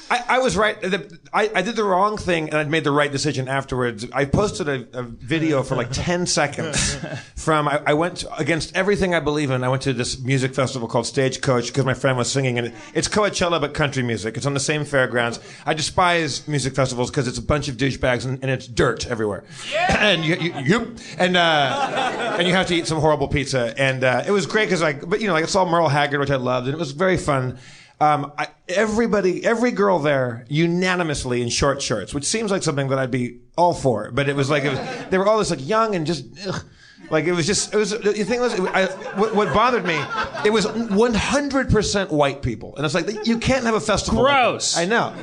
[0.09, 0.79] I, I was right.
[0.79, 4.05] The- I, I did the wrong thing and I made the right decision afterwards.
[4.13, 6.95] I posted a, a video for like 10 seconds
[7.35, 9.63] from, I, I went against everything I believe in.
[9.63, 12.73] I went to this music festival called Stagecoach because my friend was singing and it,
[12.93, 14.37] it's Coachella but country music.
[14.37, 15.39] It's on the same fairgrounds.
[15.65, 19.43] I despise music festivals because it's a bunch of douchebags and, and it's dirt everywhere.
[19.89, 23.73] and you, you, you and, uh, and you have to eat some horrible pizza.
[23.77, 26.19] And, uh, it was great because like, but you know, like I saw Merle Haggard,
[26.19, 27.57] which I loved and it was very fun.
[28.01, 32.99] Um, I, everybody, every girl there, unanimously in short shorts, which seems like something that
[32.99, 34.11] I'd be all for.
[34.11, 36.25] But it was like it was, they were all just like young and just.
[36.47, 36.63] Ugh.
[37.11, 39.93] Like it was just, it was, the thing was, I, what, what bothered me,
[40.43, 42.75] it was 100% white people.
[42.75, 44.23] And it's like, you can't have a festival.
[44.23, 44.73] Gross.
[44.73, 44.81] that.
[44.81, 45.13] I know.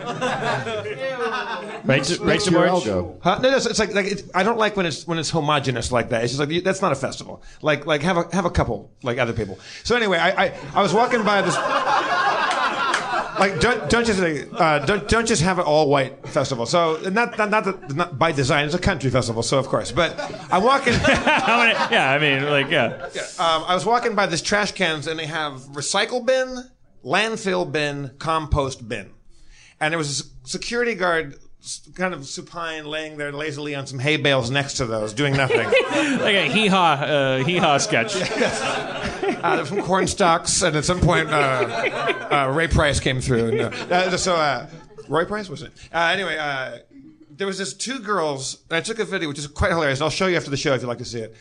[1.85, 2.85] Right, to, right, March?
[2.85, 3.39] Huh?
[3.43, 5.91] No, no, it's, it's like, like it, I don't like when it's when it's homogenous
[5.91, 6.23] like that.
[6.23, 7.43] It's just like you- that's not a festival.
[7.61, 9.59] Like like have a have a couple like other people.
[9.83, 11.57] So anyway, I I, I was walking by this.
[13.43, 16.65] Like don't don't just uh, don't don't just have an all white festival.
[16.65, 18.67] So not not not, that- not by design.
[18.67, 19.91] It's a country festival, so of course.
[19.91, 20.15] But
[20.53, 20.93] I'm walking.
[21.97, 23.09] yeah, I mean, like yeah.
[23.41, 26.71] Um, I was walking by this trash cans, and they have recycle bin,
[27.05, 29.11] landfill bin, compost bin,
[29.81, 31.35] and there was a security guard,
[31.95, 35.65] kind of supine, laying there lazily on some hay bales next to those, doing nothing.
[36.21, 38.17] like a hee haw uh, hee haw sketch.
[39.43, 43.61] uh, some corn stalks, and at some point, uh, uh, Ray Price came through.
[43.61, 44.69] And, uh, so, uh,
[45.09, 45.73] Roy Price was it?
[45.93, 46.79] Uh, anyway, uh,
[47.31, 48.63] there was this two girls.
[48.71, 49.99] And I took a video, which is quite hilarious.
[49.99, 51.37] And I'll show you after the show if you'd like to see it.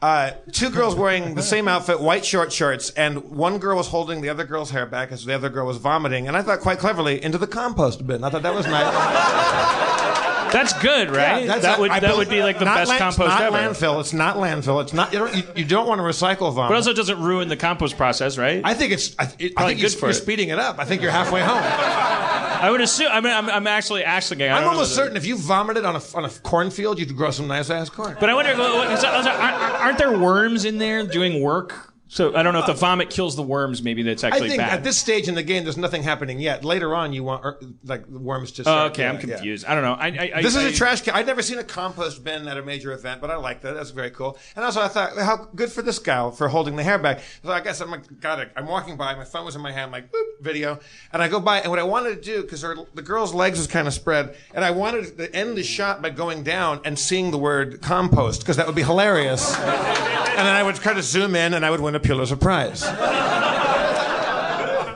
[0.00, 4.20] Uh, two girls wearing the same outfit, white short shorts, and one girl was holding
[4.20, 6.28] the other girl's hair back as the other girl was vomiting.
[6.28, 8.22] And I thought, quite cleverly, into the compost bin.
[8.22, 8.94] I thought that was nice.
[10.52, 11.42] That's good, right?
[11.44, 13.42] Yeah, that's that a- would I that would be like the best land- compost not
[13.42, 13.56] ever.
[13.58, 14.00] landfill.
[14.00, 14.80] It's not landfill.
[14.82, 15.12] It's not.
[15.12, 16.70] You don't, you, you don't want to recycle vomit.
[16.70, 18.62] But also doesn't ruin the compost process, right?
[18.64, 19.14] I think it's.
[19.18, 20.78] I, it, I think you're, for you're speeding it up.
[20.78, 21.62] I think you're halfway home.
[22.60, 23.08] I would assume.
[23.10, 24.42] I mean, I'm, I'm actually asking.
[24.42, 27.16] I I'm don't know almost certain if you vomited on a on a cornfield, you'd
[27.16, 28.16] grow some nice ass corn.
[28.18, 31.42] But I wonder, what- is that- is that- aren't, aren't there worms in there doing
[31.42, 31.94] work?
[32.10, 33.82] So I don't know if the vomit kills the worms.
[33.82, 34.78] Maybe that's I actually think bad.
[34.78, 36.64] at this stage in the game, there's nothing happening yet.
[36.64, 38.62] Later on, you want er, like the worms to.
[38.62, 38.92] Oh, Start.
[38.92, 39.20] okay, I'm yeah.
[39.20, 39.66] confused.
[39.66, 39.92] I don't know.
[39.92, 41.14] I, I, I this is a trash can.
[41.14, 43.74] I'd never seen a compost bin at a major event, but I like that.
[43.74, 44.38] That's very cool.
[44.56, 47.20] And also, I thought, how good for this gal for holding the hair back.
[47.44, 48.50] So I guess I'm like, got it.
[48.56, 50.80] I'm walking by, my phone was in my hand, like, boop, video.
[51.12, 53.66] And I go by, and what I wanted to do, because the girl's legs was
[53.66, 57.30] kind of spread, and I wanted to end the shot by going down and seeing
[57.30, 59.54] the word compost, because that would be hilarious.
[59.56, 62.84] and then I would kind of zoom in, and I would win a Pulitzer Prize.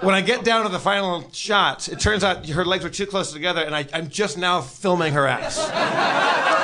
[0.03, 3.07] When I get down to the final shot, it turns out her legs were too
[3.07, 5.61] close together, and I, I'm just now filming her ass.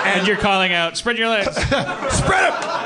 [0.04, 1.54] and you're calling out, spread your legs.
[1.56, 2.77] Spread them!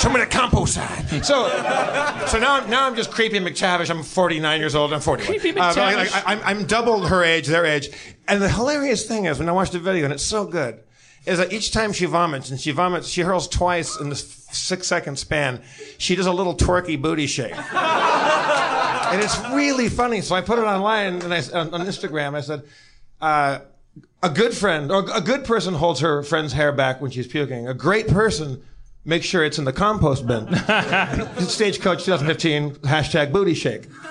[0.00, 1.24] Show me the compost side.
[1.24, 1.46] So,
[2.26, 3.90] so now, I'm, now I'm just creepy McTavish.
[3.90, 4.94] I'm 49 years old.
[4.94, 5.38] I'm 41.
[5.38, 6.12] Creepy Uh, like- McTavish.
[6.14, 7.90] like, I'm, I'm double her age, their age.
[8.26, 10.80] And the hilarious thing is, when I watched the video, and it's so good,
[11.26, 14.86] is that each time she vomits, and she vomits, she hurls twice in this six
[14.86, 15.60] second span,
[15.98, 17.54] she does a little twerky booty shake.
[17.74, 20.22] and it's really funny.
[20.22, 22.34] So I put it online and I, on, on Instagram.
[22.34, 22.62] I said,
[23.20, 23.58] uh,
[24.22, 27.68] a good friend or a good person holds her friend's hair back when she's puking.
[27.68, 28.62] A great person
[29.04, 30.46] makes sure it's in the compost bin.
[31.38, 33.84] Stagecoach 2015 hashtag booty shake.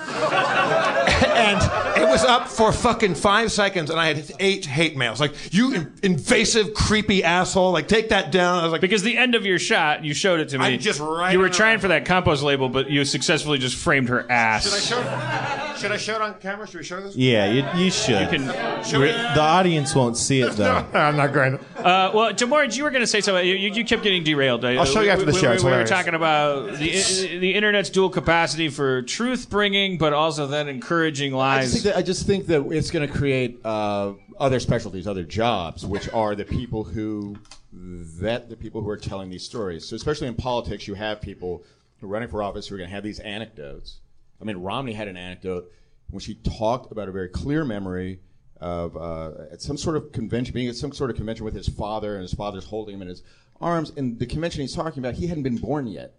[1.26, 5.20] and was up for fucking five seconds, and I had eight hate mails.
[5.20, 7.72] Like, you in- invasive, creepy asshole.
[7.72, 8.58] Like, take that down.
[8.58, 10.64] I was like, because the end of your shot, you showed it to me.
[10.64, 13.76] I'm just right You were on trying for that compost label, but you successfully just
[13.76, 14.64] framed her ass.
[14.64, 15.78] should I show it?
[15.80, 16.66] Should I show it on camera?
[16.66, 17.16] Should we show this?
[17.16, 18.20] Yeah, you, you should.
[18.20, 18.46] You can-
[19.00, 20.84] We're- the audience won't see it though.
[20.92, 21.64] I'm not going to.
[21.80, 23.46] Uh, well, Demorge, you were going to say something.
[23.46, 24.64] You, you you kept getting derailed.
[24.64, 25.48] I'll show you after the show.
[25.50, 25.90] We, It's we were hilarious.
[25.90, 31.62] talking about the the internet's dual capacity for truth bringing, but also then encouraging I
[31.62, 31.82] just lies.
[31.82, 35.84] think that, I just think that it's going to create uh, other specialties, other jobs,
[35.84, 37.36] which are the people who
[37.74, 39.86] vet the people who are telling these stories.
[39.86, 41.62] So, especially in politics, you have people
[42.00, 43.98] running for office who are going to have these anecdotes.
[44.40, 45.70] I mean, Romney had an anecdote
[46.08, 48.20] when she talked about a very clear memory
[48.62, 51.68] of uh, at some sort of convention, being at some sort of convention with his
[51.68, 53.22] father, and his father's holding him in his
[53.60, 53.92] arms.
[53.94, 56.14] And the convention he's talking about, he hadn't been born yet.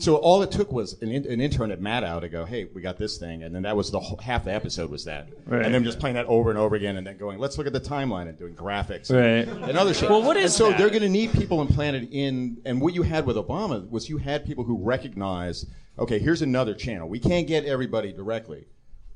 [0.00, 2.80] So all it took was an, in, an intern at Maddow to go, "Hey, we
[2.80, 5.64] got this thing," and then that was the whole, half the episode was that, Right.
[5.64, 7.72] and then just playing that over and over again, and then going, "Let's look at
[7.72, 9.48] the timeline and doing graphics Right.
[9.68, 10.78] and other shit." Well, what is and so that?
[10.78, 14.18] they're going to need people implanted in, and what you had with Obama was you
[14.18, 15.66] had people who recognize,
[15.98, 17.08] okay, here's another channel.
[17.08, 18.66] We can't get everybody directly,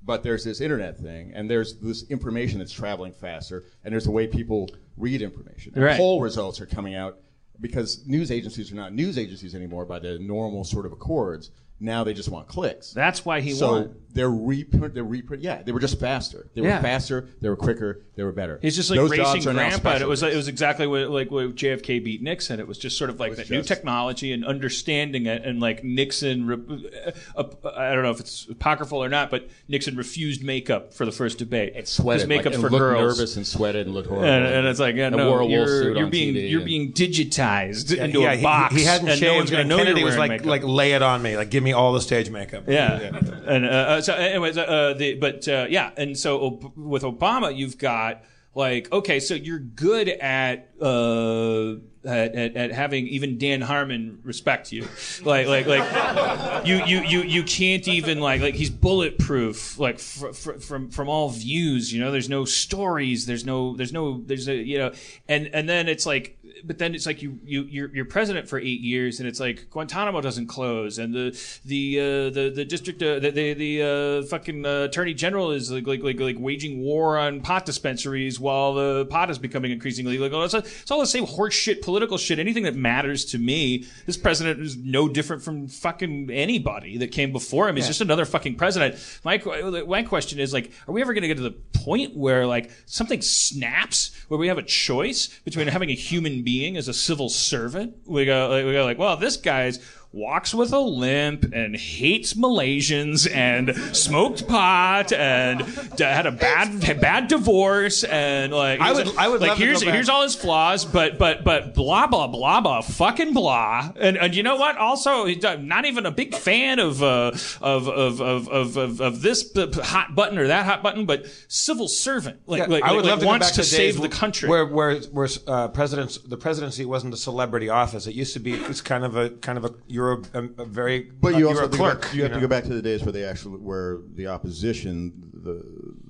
[0.04, 4.10] but there's this internet thing, and there's this information that's traveling faster, and there's the
[4.10, 5.72] way people read information.
[5.76, 5.96] And Right.
[5.96, 7.18] Poll results are coming out
[7.62, 11.50] because news agencies are not news agencies anymore by the normal sort of accords.
[11.82, 12.92] Now they just want clicks.
[12.92, 13.94] That's why he so won.
[14.14, 14.94] they're reprint.
[14.94, 15.42] They're reprint.
[15.42, 16.46] Yeah, they were just faster.
[16.54, 16.76] They Yeah.
[16.76, 17.28] were faster.
[17.40, 18.02] They were quicker.
[18.14, 18.58] They were better.
[18.62, 19.96] He's just like Those racing jobs are now grandpa.
[19.96, 20.34] It was specialties.
[20.34, 22.60] it was exactly what, like what JFK beat Nixon.
[22.60, 25.82] It was just sort of like that new just- technology and understanding it, and like
[25.82, 26.46] Nixon.
[26.46, 26.90] Re-
[27.36, 31.04] uh, uh, I don't know if it's apocryphal or not, but Nixon refused makeup for
[31.04, 31.72] the first debate.
[31.74, 32.28] It sweated.
[32.28, 33.18] makeup like, and for looked girls.
[33.18, 34.28] nervous and sweated and looked horrible.
[34.28, 36.50] And, and it's like, yeah, And no, a wool you're, suit you're on being TV
[36.50, 38.74] you're and- being digitized into yeah, a he- box.
[38.74, 40.46] He, hadn't and shaved, no one's and to know Kennedy you're was wearing like, makeup.
[40.50, 42.64] like, lay it on me, like, give me all the stage makeup.
[42.66, 42.98] Yeah.
[43.46, 47.78] And uh, uh, so, anyways, uh, the, but uh, yeah, and so with Obama, you've
[47.78, 48.22] got
[48.54, 50.70] like, okay, so you're good at.
[50.80, 54.88] Uh, at, at, at having even Dan Harmon respect you,
[55.24, 60.32] like like like you you you you can't even like like he's bulletproof like fr-
[60.32, 61.92] fr- from from all views.
[61.92, 64.92] You know, there's no stories, there's no there's no there's a you know,
[65.28, 68.58] and and then it's like but then it's like you you you're, you're president for
[68.58, 71.30] eight years, and it's like Guantanamo doesn't close, and the
[71.64, 75.70] the uh, the the district uh, the the, the uh, fucking uh, attorney general is
[75.70, 80.18] like, like like like waging war on pot dispensaries while the pot is becoming increasingly
[80.18, 80.42] legal.
[80.44, 82.38] It's, it's all the same horseshit, political shit.
[82.38, 87.32] Anything that matters to me, this president is no different from fucking anybody that came
[87.32, 87.76] before him.
[87.76, 87.90] He's Yeah.
[87.90, 88.96] just another fucking president.
[89.24, 89.38] My
[89.86, 92.70] my question is like, are we ever going to get to the point where like
[92.86, 97.28] something snaps, where we have a choice between having a human being as a civil
[97.28, 97.94] servant?
[98.06, 99.78] We go, like, we go like, well, this guy's
[100.14, 105.64] walks with a limp and hates Malaysians and smoked pot and
[105.96, 109.64] d- had a bad bad divorce and like I would- I would like love to
[109.64, 109.94] here's go back.
[109.94, 114.34] here's all his flaws but but but blah blah blah blah fucking blah and and
[114.36, 117.32] you know what also he's not even a big fan of uh
[117.62, 119.50] of of of of of, of this
[119.82, 123.10] hot button or that hot button but civil servant like Yeah, like, I would like
[123.12, 126.18] love to go wants back to to save the country where where where uh, presidents
[126.18, 128.06] the presidency wasn't a celebrity office.
[128.06, 130.64] It used to be it's kind of a kind of a you're a, a, a
[130.64, 132.02] very But uh, you you're also a have to go clerk.
[132.02, 132.36] back- you have know?
[132.38, 135.62] to go back to the days where they actually where the opposition, the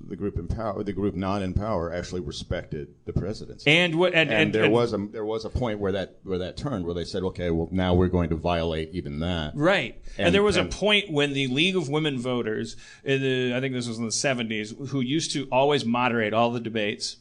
[0.09, 3.69] the group in power, the group not in power, actually respected the presidency.
[3.69, 6.39] And what- and- and- there and- was a there was a point where that where
[6.39, 9.55] that turned where they said, okay, well now we're going to violate even that.
[9.55, 9.95] Right.
[10.17, 13.55] And, And- there was and- a point when the League of Women Voters, in the,
[13.55, 17.17] I think this was in the 70s, who used to always moderate all the debates,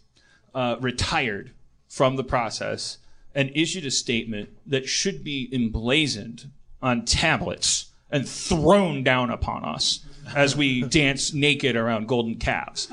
[0.55, 1.53] uh, retired
[1.89, 2.99] from the process
[3.35, 6.51] and issued a statement that should be emblazoned
[6.83, 10.01] on tablets and thrown down upon us
[10.35, 12.89] as we dance naked around golden calves.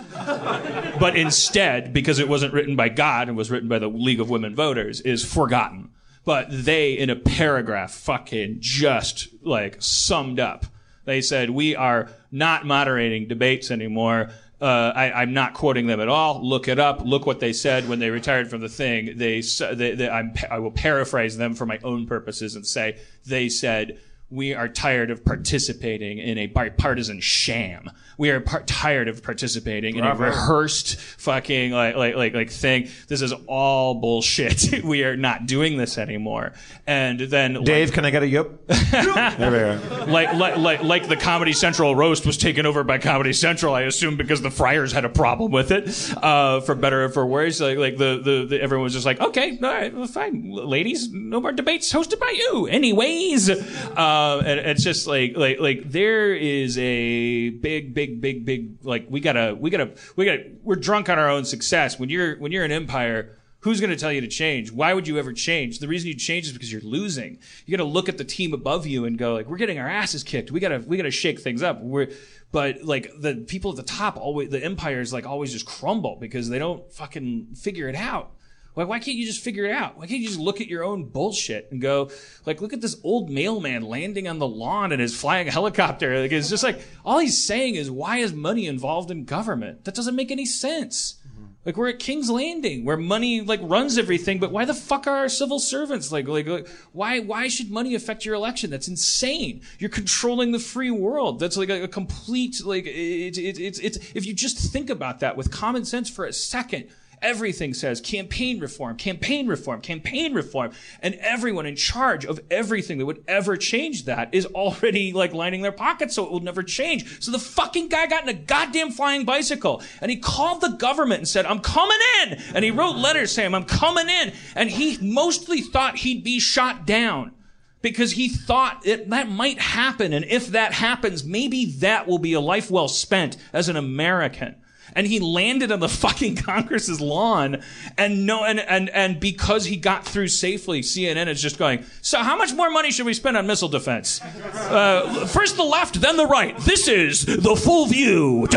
[0.99, 4.29] But instead, because it wasn't written by God and was written by the League of
[4.29, 5.91] Women Voters, is forgotten.
[6.25, 10.65] But they, in a paragraph, fucking just like summed up.
[11.05, 14.29] They said, We are not moderating debates anymore.
[14.61, 16.45] Uh, I, I'm not quoting them at all.
[16.45, 17.02] Look it up.
[17.06, 19.18] Look what they said when they retired from the thing.
[19.18, 23.99] They, they, they I will paraphrase them for my own purposes and say they said
[24.31, 27.89] we are tired of participating in a bipartisan sham.
[28.18, 32.89] We are par- tired of participating in a rehearsed fucking like like like like thing.
[33.07, 34.84] This is all bullshit.
[34.84, 36.51] we are not doing this anymore.
[36.85, 38.68] And then Dave, can I get a yup?
[38.68, 40.06] there we are.
[40.06, 43.84] like, like, like, like the Comedy Central roast was taken over by Comedy Central, I
[43.84, 45.88] assume because the Friars had a problem with it,
[46.18, 47.61] uh, for better or for worse.
[47.61, 51.10] Like, like the, the, the everyone was just like, okay, all right, well, fine, ladies,
[51.11, 53.49] no more debates hosted by you, anyways.
[53.49, 58.77] Uh, Uh, and it's just like, like, like there is a big, big, big, big,
[58.83, 61.97] like we gotta, we gotta, we gotta, we're drunk on our own success.
[61.99, 63.35] When you're, when you're an empire.
[63.63, 64.71] Who's going to tell you to change?
[64.71, 65.79] Why would you ever change?
[65.79, 67.39] The reason you change is because you're losing.
[67.65, 69.89] You got to look at the team above you and go like, we're getting our
[69.89, 70.49] asses kicked.
[70.49, 71.81] We got to we got to shake things up.
[71.81, 72.07] We're
[72.53, 76.47] but like the people at the top always the empires like always just crumble because
[76.47, 78.31] they don't fucking figure it out.
[78.75, 79.97] Like, why can't you just figure it out?
[79.97, 82.11] Why can't you just look at your own bullshit and go,
[82.45, 86.21] like, look at this old mailman landing on the lawn in his flying helicopter.
[86.21, 89.85] Like, it's just like, all he's saying is, why is money involved in government?
[89.85, 91.15] That doesn't make any sense.
[91.27, 91.45] Mm-hmm.
[91.65, 94.39] Like we're at King's Landing, where money like runs everything.
[94.39, 97.95] But why the fuck are our civil servants like like, like why why should money
[97.95, 98.69] affect your election?
[98.69, 99.61] That's insane.
[99.77, 101.39] You're controlling the free world.
[101.39, 105.19] That's like a, a complete like it, it, it's it's if you just think about
[105.19, 106.89] that with common sense for a second.
[107.21, 110.71] Everything says campaign reform, campaign reform, campaign reform.
[111.01, 115.61] And everyone in charge of everything that would ever change that is already like lining
[115.61, 117.21] their pockets so it will never change.
[117.21, 121.19] So the fucking guy got in a goddamn flying bicycle and he called the government
[121.19, 122.33] and said, I'm coming in.
[122.55, 124.33] And he wrote letters saying, I'm coming in.
[124.55, 127.33] And he mostly thought he'd be shot down
[127.81, 130.13] because he thought it, that might happen.
[130.13, 134.55] And if that happens, maybe that will be a life well spent as an American.
[134.95, 137.61] And he landed on the fucking Congress's lawn,
[137.97, 141.85] and no, and and and because he got through safely, CNN is just going.
[142.01, 144.21] So, how much more money should we spend on missile defense?
[144.21, 146.57] Uh, first the left, then the right.
[146.59, 148.47] This is the full view.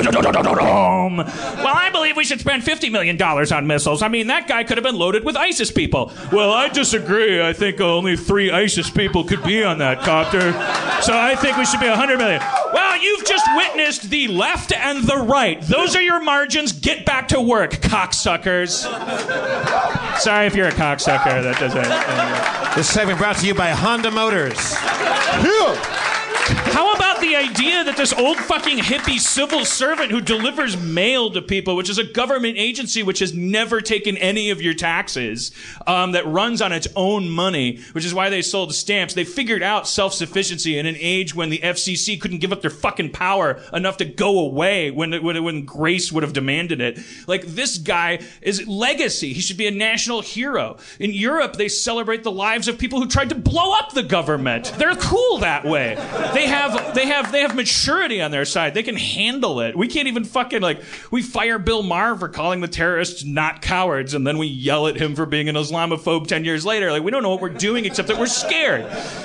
[1.17, 4.03] Well, I believe we should spend fifty million dollars on missiles.
[4.03, 6.13] I mean, that guy could have been loaded with ISIS people.
[6.33, 7.43] Well, I disagree.
[7.43, 10.53] I think only three ISIS people could be on that copter.
[11.03, 12.41] So I think we should be hundred million.
[12.73, 15.61] Well, you've just witnessed the left and the right.
[15.61, 16.73] Those are your margins.
[16.73, 18.83] Get back to work, cocksuckers.
[20.19, 21.43] Sorry if you're a cocksucker.
[21.43, 21.85] That doesn't.
[21.87, 24.75] Uh, this segment brought to you by Honda Motors.
[26.73, 26.92] How about
[27.37, 31.99] idea that this old fucking hippie civil servant who delivers mail to people, which is
[31.99, 35.53] a government agency which has never taken any of your taxes,
[35.87, 39.15] um, that runs on its own money, which is why they sold stamps.
[39.15, 43.13] They figured out self-sufficiency in an age when the FCC couldn't give up their fucking
[43.13, 46.99] power enough to go away when when, when Grace would have demanded it.
[47.27, 49.33] Like this guy is legacy.
[49.33, 50.77] He should be a national hero.
[50.99, 54.73] In Europe, they celebrate the lives of people who tried to blow up the government.
[54.79, 55.95] They're cool that way.
[56.35, 58.75] They have they have they have maturity on their side.
[58.75, 59.77] They can handle it.
[59.77, 64.15] We can't even fucking like we fire Bill Maher for calling the terrorists not cowards,
[64.15, 66.91] and then we yell at him for being an Islamophobe ten years later.
[66.91, 68.85] Like we don't know what we're doing except that we're scared.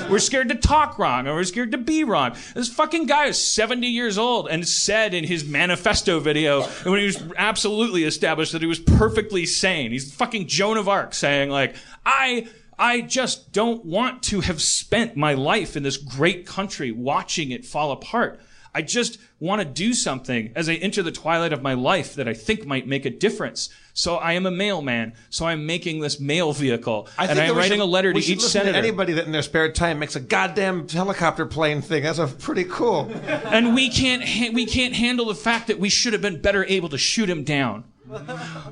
[0.10, 2.36] We're scared to talk wrong, or we're scared to be wrong.
[2.53, 7.06] This fucking guy is seventy years old and said in his manifesto video when he
[7.06, 9.91] was absolutely established that he was perfectly sane.
[9.91, 11.76] He's fucking Joan of Arc saying like
[12.06, 12.48] I.
[12.80, 17.66] I just don't want to have spent my life in this great country watching it
[17.66, 18.40] fall apart.
[18.76, 22.28] I just want to do something as I enter the twilight of my life that
[22.28, 23.70] I think might make a difference.
[23.94, 25.14] So I am a mailman.
[25.32, 27.08] So I'm making this mail vehicle.
[27.18, 28.78] I and I'm writing should- a letter to each senator.
[28.78, 32.04] anybody that in their spare time makes a goddamn helicopter plane thing.
[32.04, 33.12] That's a pretty cool.
[33.26, 36.64] and we can't ha- we can't handle the fact that we should have been better
[36.66, 37.86] able to shoot him down.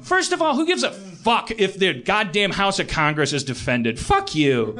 [0.01, 3.99] First of all, who gives a fuck if the goddamn House of Congress is defended?
[3.99, 4.75] Fuck you.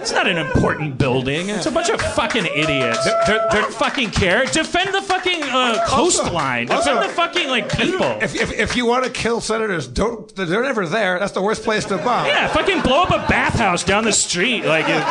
[0.00, 1.48] It's not an important building.
[1.48, 3.04] It's a bunch of fucking idiots.
[3.26, 4.44] They don't fucking care.
[4.44, 6.66] Defend the fucking uh, coastline.
[6.66, 8.06] Defend also- the fucking like people.
[8.22, 10.32] If, if, if you want to kill senators, don't.
[10.36, 11.18] They're never there.
[11.18, 12.26] That's the worst place to bomb.
[12.26, 14.64] Yeah, fucking blow up a bathhouse down the street.
[14.64, 15.02] Like, uh, uh,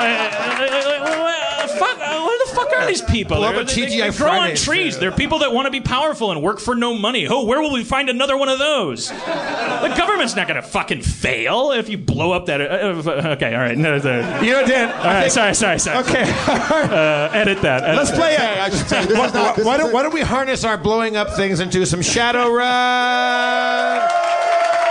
[0.00, 0.68] uh,
[1.64, 3.36] uh, fuck, uh, what the fuck are these people?
[3.36, 4.98] Blow up They're- a they, they grow on Fridays, trees.
[4.98, 7.26] They're people that want to be powerful and work for no money.
[7.28, 9.08] Oh, where will we find another one of those?
[9.08, 12.60] The government's not going to fucking fail if you blow up that.
[12.60, 13.76] Uh, uh, okay, all right.
[13.78, 14.40] No, no.
[14.40, 14.90] You know, Dan.
[14.92, 15.98] All right, sorry, sorry, sorry.
[16.04, 16.22] Okay.
[16.22, 17.82] Uh, edit that.
[17.84, 18.18] edit Let's that.
[18.18, 19.08] play Hey, should tell it.
[19.08, 22.00] this Why, not- why don't, why don't we harness our blowing up things into some
[22.00, 22.48] Shadowrun?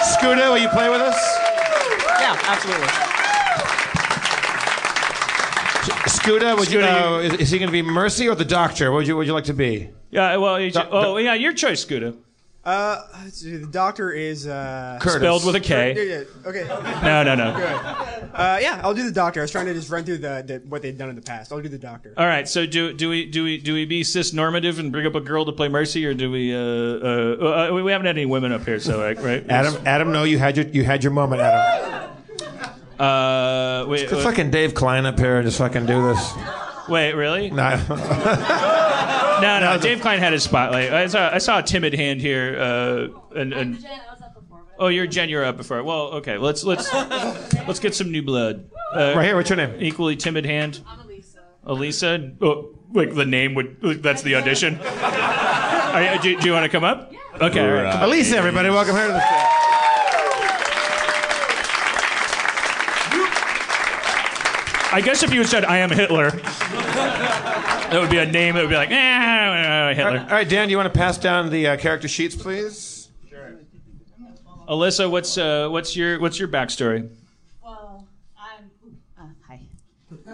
[0.02, 1.18] Skuta, will you play with us?
[2.20, 2.88] Yeah, absolutely.
[6.28, 8.92] Skuta, would you, uh, is, is he going to be Mercy or the Doctor?
[8.92, 9.90] What would you, would you like to be?
[10.12, 12.18] Yeah, well, you, oh yeah, your choice, Skuta.
[12.66, 15.22] Uh, see, the doctor is uh, Curtis.
[15.22, 15.96] Spelled with a K.
[15.96, 16.68] Yeah, yeah, okay.
[17.02, 17.56] No, no, no.
[17.56, 18.30] Good.
[18.34, 19.40] Uh, yeah, I'll do the doctor.
[19.40, 21.54] I was trying to just run through the, the what they've done in the past.
[21.54, 22.14] I'll do the doctor.
[22.18, 22.46] All right.
[22.46, 25.22] So do do we do we do we be cis normative and bring up a
[25.22, 26.54] girl to play Mercy, or do we?
[26.54, 29.18] Uh, uh, uh, we haven't had any women up here, so right?
[29.18, 29.50] right?
[29.50, 32.12] Adam, Adam, no, you had your you had your moment, Adam.
[33.00, 36.34] Uh, wait, Let's fucking Dave Klein up here and just fucking do this.
[36.90, 37.52] wait, really?
[37.52, 37.76] No.
[39.42, 39.78] No, no.
[39.80, 40.92] Dave Klein had his spotlight.
[40.92, 43.08] I saw I saw a timid hand here, uh,
[43.40, 43.86] and and.
[44.80, 45.30] Oh, you're Jen.
[45.30, 45.84] You're up before.
[45.84, 46.38] Well, okay.
[46.40, 48.68] Let's let's let's get some new blood.
[48.96, 49.76] Uh, Right here, what's your name?
[49.80, 50.82] Equally timid hand.
[50.88, 51.40] I'm Elisa.
[51.66, 52.32] Elisa.
[52.42, 54.02] Oh, like the name would.
[54.02, 54.80] That's the audition.
[54.82, 57.14] Are you, do, do you want to come up?
[57.40, 57.60] Okay.
[57.60, 58.04] all right.
[58.04, 59.20] Elisa, everybody, welcome here to the
[64.92, 68.62] I guess if you had said I am Hitler, that would be a name that
[68.62, 70.20] would be like, eh, Hitler.
[70.20, 73.10] All right, Dan, do you want to pass down the uh, character sheets, please?
[73.30, 73.56] Sure.
[74.68, 77.10] Alyssa, what's uh, what's your what's your backstory?
[77.64, 78.08] Well,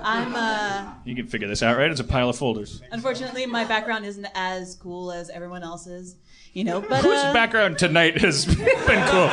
[0.01, 1.89] I'm uh, You can figure this out, right?
[1.89, 2.81] It's a pile of folders.
[2.91, 6.17] unfortunately my background isn't as cool as everyone else's,
[6.53, 6.81] you know.
[6.81, 9.29] But Whose uh, background tonight has been cool?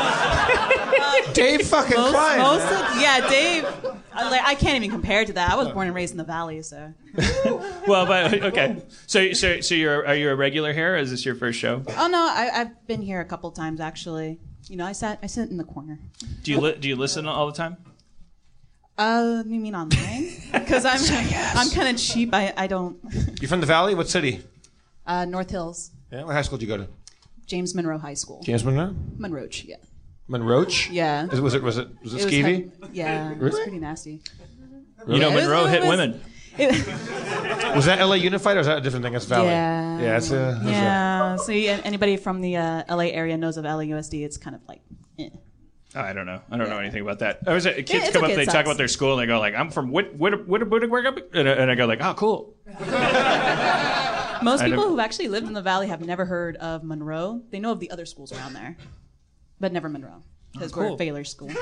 [1.32, 2.38] Dave fucking most, Klein.
[2.38, 3.64] most of, yeah, Dave.
[4.12, 5.52] I, like, I can't even compare to that.
[5.52, 6.92] I was born and raised in the valley, so.
[7.86, 8.82] well, but okay.
[9.06, 10.94] So, so, so you're are you a regular here?
[10.94, 11.82] Or is this your first show?
[11.96, 14.40] Oh no, I, I've been here a couple times actually.
[14.68, 15.98] You know, I sat I sit in the corner.
[16.42, 17.76] Do you li- do you listen all the time?
[18.98, 20.32] Uh, you mean online?
[20.52, 21.00] Because I'm
[21.56, 22.34] I'm kind of cheap.
[22.34, 22.98] I I don't.
[23.40, 23.94] You're from the Valley?
[23.94, 24.42] What city?
[25.06, 26.88] Uh, North Hills, Yeah, what high school did you go to?
[27.50, 28.40] James Monroe High School.
[28.44, 28.94] James Monroe?
[29.18, 29.76] Monroe, yeah.
[30.28, 30.88] Monroach?
[30.92, 31.26] Yeah.
[31.32, 32.70] Is was it was it was it, It was skeevy?
[32.70, 34.20] kind of- yeah, it was pretty nasty.
[35.08, 36.20] You know, Yeah, it was- Monroe hit was- women.
[36.58, 39.12] it- Was that LA Unified or is that a different thing?
[39.14, 39.46] That's Valley.
[39.48, 39.98] Yeah.
[40.00, 40.56] Yeah, it's a.
[40.60, 41.36] it's a- yeah.
[41.36, 44.24] So yeah, anybody from the uh, LA area knows of LAUSD.
[44.24, 44.80] It's kind of like,
[45.18, 45.30] eh.
[45.96, 46.40] Oh, I don't know.
[46.52, 47.40] I don't know anything about that.
[47.48, 49.22] I was uh, kids it's come okay, up, it they talk about their school, and
[49.22, 52.54] they go like, "I'm from Whit and I- and I go like, "Oh, cool."
[54.42, 57.42] Most people who've actually lived in the valley have never heard of Monroe.
[57.50, 58.76] They know of the other schools around there,
[59.58, 60.22] but never Monroe
[60.52, 60.94] because we're cool.
[60.94, 61.50] a Baylor school.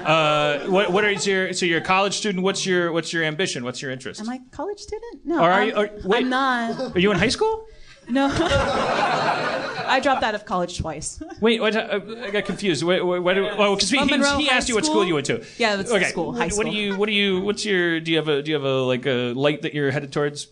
[0.00, 2.42] Uh, what what is your so you're a college student?
[2.42, 3.64] What's your what's your ambition?
[3.64, 4.18] What's your interest?
[4.18, 5.26] Am I a college student?
[5.26, 6.22] No, Or are I'm, you- are- wait.
[6.22, 6.96] I'm not.
[6.96, 7.66] Are you in high school?
[8.08, 11.22] No, I dropped out of college twice.
[11.40, 12.82] Wait, what, uh, I got confused.
[12.82, 14.04] What, what, what, oh, because he, Oh,
[14.38, 14.94] he, he asked you what School?
[14.96, 15.44] school you went to.
[15.58, 16.06] Yeah, it's okay.
[16.08, 16.96] school, high What, what do you?
[16.96, 17.40] What do you?
[17.40, 18.00] What's your?
[18.00, 18.42] Do you have a?
[18.42, 20.48] Do you have a like a light that you're headed towards?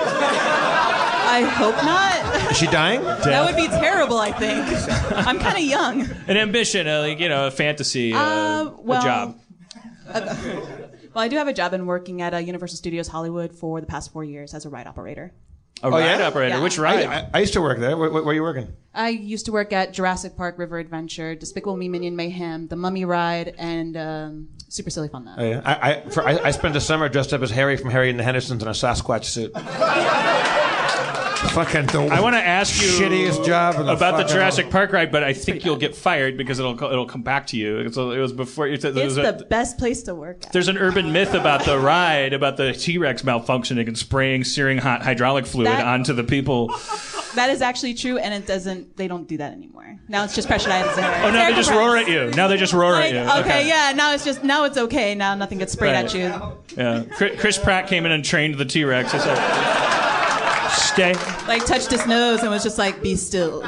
[0.00, 2.50] I hope not.
[2.50, 3.02] Is she dying?
[3.02, 4.18] That would be terrible.
[4.18, 4.66] I think.
[5.26, 6.08] I'm kind of young.
[6.26, 9.40] An ambition, uh, like you know, a fantasy, uh, Uh, well, a job.
[11.14, 13.86] Well, I do have a job in working at uh, Universal Studios Hollywood for the
[13.86, 15.32] past four years as a ride operator.
[15.82, 16.56] A ride operator.
[16.56, 16.62] Yeah.
[16.62, 17.06] Which ride?
[17.06, 17.96] I, I, I used to work there.
[17.96, 18.72] Where, where, where are you working?
[18.94, 23.04] I used to work at Jurassic Park River Adventure, Despicable Me Minion Mayhem, The Mummy
[23.04, 25.38] Ride, and um, Super Silly Fun Lab.
[25.38, 25.62] Oh, yeah.
[25.64, 28.18] I, I, for, I, I spent a summer dressed up as Harry from Harry and
[28.18, 29.52] the Hendersons in a Sasquatch suit.
[31.38, 34.70] fucking the I want to ask you shittiest job in the about the fucking Jurassic
[34.70, 37.78] Park ride, but I think you'll get fired because it'll it'll come back to you.
[37.78, 38.66] It's, it was before.
[38.66, 40.52] It, It's was the a, best place to work at.
[40.52, 44.78] there's an urban myth about the ride about the T Rex malfunctioning and spraying searing
[44.78, 46.68] hot hydraulic fluid That- onto the people.
[47.34, 48.96] That is actually true, and it doesn't.
[48.96, 49.98] They don't do that anymore.
[50.08, 51.22] Now it's just pressurized air.
[51.24, 52.30] Oh, now they just air roar at you.
[52.30, 53.42] Now they just roar Like, at you.
[53.44, 53.92] okay, yeah.
[53.94, 55.14] Now it's just now it's okay.
[55.14, 56.04] Now nothing gets sprayed Right.
[56.06, 56.32] at you.
[56.76, 57.04] Yeah.
[57.16, 59.12] Chris Chris Pratt came in and trained the T Rex.
[60.98, 63.62] He said, "Stay." Like touched his nose and was just like, "Be still."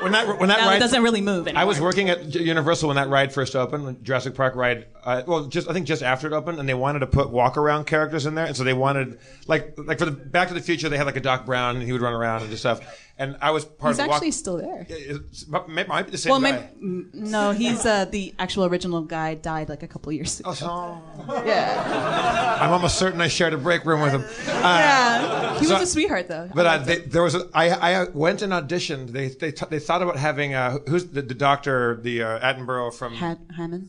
[0.00, 1.62] When that when that now ride it doesn't really move anymore.
[1.62, 4.86] I was working at Universal when that ride first opened, when Jurassic Park ride.
[5.02, 7.56] Uh, well, just I think just after it opened, and they wanted to put walk
[7.56, 10.60] around characters in there, and so they wanted like like for the Back to the
[10.60, 12.80] Future, they had like a Doc Brown, and he would run around and do stuff.
[13.20, 14.34] And I was part He's of the actually walk.
[14.34, 14.86] still there.
[14.88, 16.52] It's- might, be the same Well, guy.
[16.80, 19.34] maybe, mm, no, he's uh, the actual original guy.
[19.34, 20.54] Died like a couple years ago.
[20.62, 22.58] Oh, yeah.
[22.60, 24.22] I'm almost certain I shared a break room with him.
[24.22, 25.58] Uh, yeah.
[25.58, 26.48] He was a sweetheart, though.
[26.54, 27.70] But uh, they, there was a, I,
[28.02, 29.08] I went and auditioned.
[29.10, 32.94] They they, t- they thought about having uh, who's the, the doctor the uh, Attenborough
[32.94, 33.88] from Ha- Hammond.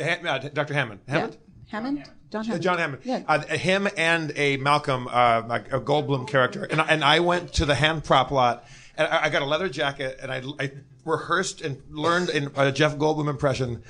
[0.00, 0.74] Ha- uh, Dr.
[0.74, 1.00] Hammond.
[1.08, 1.36] Hammond.
[1.36, 1.70] Yeah.
[1.72, 2.10] Hammond.
[2.30, 2.62] John Uh, Hammond.
[2.62, 3.02] John Hammond.
[3.04, 3.22] Yeah.
[3.26, 7.52] Uh, him and a Malcolm, uh, like a Goldblum character, and I, and I went
[7.54, 8.64] to the hand prop lot,
[8.96, 10.72] and I, I got a leather jacket, and I, I
[11.04, 13.82] rehearsed and learned in a Jeff Goldblum impression,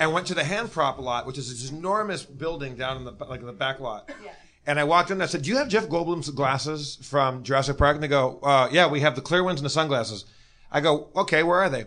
[0.00, 3.12] and went to the hand prop lot, which is this enormous building down in the
[3.26, 4.10] like in the back lot.
[4.24, 4.30] Yeah.
[4.66, 7.76] And I walked in and I said, "Do you have Jeff Goldblum's glasses from Jurassic
[7.76, 10.24] Park?" And they go, uh, "Yeah, we have the clear ones and the sunglasses."
[10.72, 11.84] I go, "Okay, where are they?"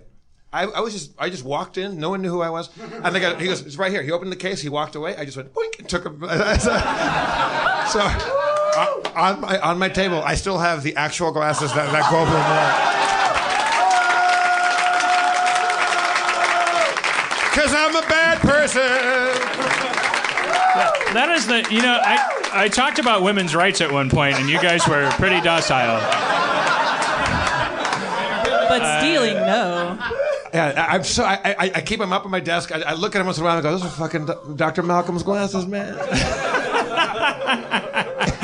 [0.51, 1.99] I, I was just I just walked in.
[1.99, 2.69] No one knew who I was.
[2.79, 4.61] And they got, he goes, "It's right here." He opened the case.
[4.61, 5.15] He walked away.
[5.17, 6.19] I just went boink and took him.
[6.21, 6.27] so
[7.99, 12.47] uh, on my on my table, I still have the actual glasses that that Goldblum
[12.47, 12.97] wore.
[17.53, 18.81] Cause I'm a bad person.
[21.13, 22.19] That is the you know I
[22.53, 25.99] I talked about women's rights at one point, and you guys were pretty docile.
[28.69, 29.97] But stealing, no.
[30.57, 32.71] Yeah, I- I'm so I, I, I keep them up on my desk.
[32.71, 34.55] I, I look at them once in a while and I go, "Those are fucking
[34.55, 34.81] Dr.
[34.81, 35.95] Malcolm's glasses, man."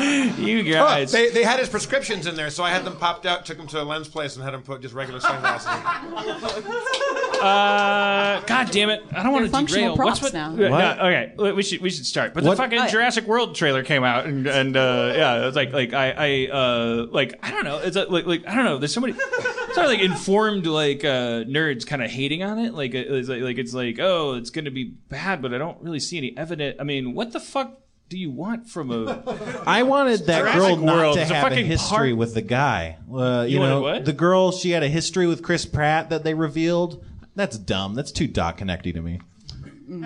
[0.38, 1.12] you Oh, guys.
[1.12, 3.66] they, they had his prescriptions in there, so I had them popped out, took them
[3.68, 5.68] to a lens place, and had him put just regular sunglasses.
[7.44, 9.04] Uh, God damn it!
[9.14, 10.06] I don't want to functional derail.
[10.06, 10.32] What's props what?
[10.32, 10.52] now.
[10.52, 12.32] Uh, no, okay, we should we should start.
[12.32, 12.88] But What- the fucking Oh, yeah.
[12.90, 16.46] Jurassic World trailer came out, and and uh, yeah, it was like like I I
[16.50, 17.78] uh like I don't know.
[17.78, 18.78] It's a, like like I don't know.
[18.78, 22.72] There's so many sort of like informed like uh nerds kind of hating on it.
[22.72, 26.00] Like it's like like it's like oh it's gonna be bad, but I don't really
[26.00, 26.76] see any evidence.
[26.80, 27.78] I mean, what the fuck?
[28.08, 29.62] Do you want from a?
[29.66, 32.18] I wanted that Jurassic girl not World to is a have a fucking history park.
[32.18, 32.98] with the guy.
[33.12, 34.04] Uh, you You wanted know, what?
[34.04, 37.04] the girl she had a history with Chris Pratt that they revealed.
[37.34, 37.94] That's dumb.
[37.94, 39.20] That's too dot connecting to me.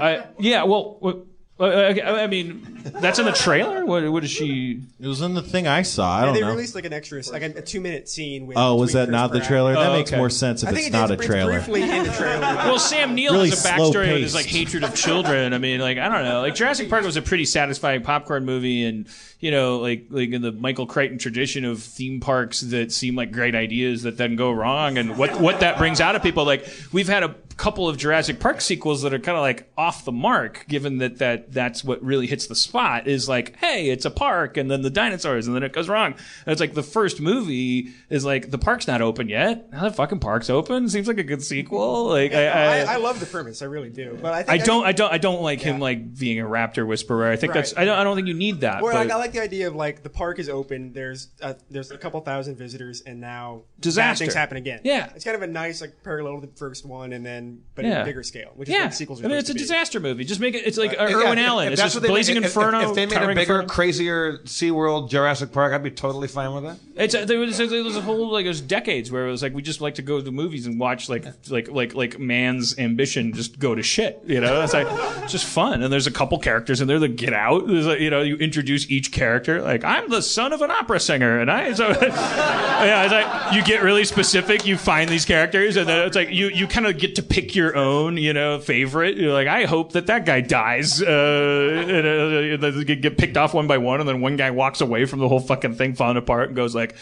[0.01, 1.27] I, yeah, well,
[1.61, 3.85] Uh, uh, I I mean, that's in the trailer.
[3.85, 4.81] What what is she?
[5.01, 6.19] It was in the thing I saw.
[6.19, 6.51] I don't they know.
[6.51, 8.47] released like an extra, like a, a two-minute scene.
[8.47, 9.49] With, Oh, was that not the Pratt.
[9.49, 9.75] trailer?
[9.75, 10.19] That Oh, makes okay.
[10.19, 11.53] more sense if I think it's it not is, a trailer.
[11.55, 12.39] briefly in the trailer.
[12.69, 14.13] Well, Sam Neill Really has a backstory slow-paced.
[14.13, 15.53] with his like hatred of children.
[15.53, 16.41] I mean, like I don't know.
[16.43, 19.07] Like Jurassic Park was a pretty satisfying popcorn movie, and
[19.41, 23.33] you know, like like in the Michael Crichton tradition of theme parks that seem like
[23.33, 26.45] great ideas that then go wrong, and what what that brings out of people.
[26.45, 30.05] Like we've had a couple of Jurassic Park sequels that are kind of like off
[30.05, 33.09] the mark, given that that that's what really hits the spot.
[33.09, 36.13] Is like, hey, it's a park, and then the dinosaurs, and then it goes wrong.
[36.13, 39.71] And it's like the first movie is like the park's not open yet.
[39.73, 40.89] Now the fucking park's open.
[40.89, 42.07] Seems like a good sequel.
[42.07, 44.17] Like I, I, I, I love the premise, I really do.
[44.21, 46.87] But I, think I don't, I don't, I don't like him like being a raptor
[46.87, 47.29] whisperer.
[47.31, 47.61] I think Right.
[47.61, 48.83] that's, I don't, I don't think you need that.
[48.83, 50.93] Well, but like, I like the idea of like the park is open.
[50.93, 54.25] There's uh, there's a couple thousand visitors, and now bad Disaster.
[54.25, 54.81] things happen again.
[54.85, 55.11] Yeah.
[55.15, 57.97] it's kind of a nice like parallel to the first one, and then but Yeah.
[57.97, 59.59] in a bigger scale, which is yeah, what sequels are I mean, it's a be.
[59.61, 60.25] disaster movie.
[60.25, 60.67] Just make it.
[60.67, 61.67] It's like uh, Yeah, Irwin if- Allen.
[61.69, 62.81] If, it's that's just what they Blazing made, Inferno.
[62.81, 63.67] If, if they made a bigger, Inferno.
[63.67, 66.79] crazier SeaWorld Jurassic Park, I'd be totally fine with that.
[66.97, 69.43] It's a, there was there was a whole like it was decades where it was
[69.43, 72.19] like we just like to go to the movies and watch like like like like
[72.19, 74.21] man's ambition just go to shit.
[74.27, 74.87] You know, it's like
[75.23, 75.83] it's just fun.
[75.83, 77.67] And there's a couple characters in there that get out.
[77.67, 81.01] There's like, you know you introduce each character like I'm the son of an opera
[81.01, 84.65] singer, and I so yeah it's like you get really specific.
[84.65, 87.55] You find these characters, and then it's like you you kind of get to pick
[87.55, 89.17] your own you know favorite.
[89.17, 91.03] You're like I hope that that guy dies.
[91.03, 95.05] Uh, and, uh, get picked off one by one, and then one guy walks away
[95.05, 96.95] from the whole fucking thing falling apart and goes like,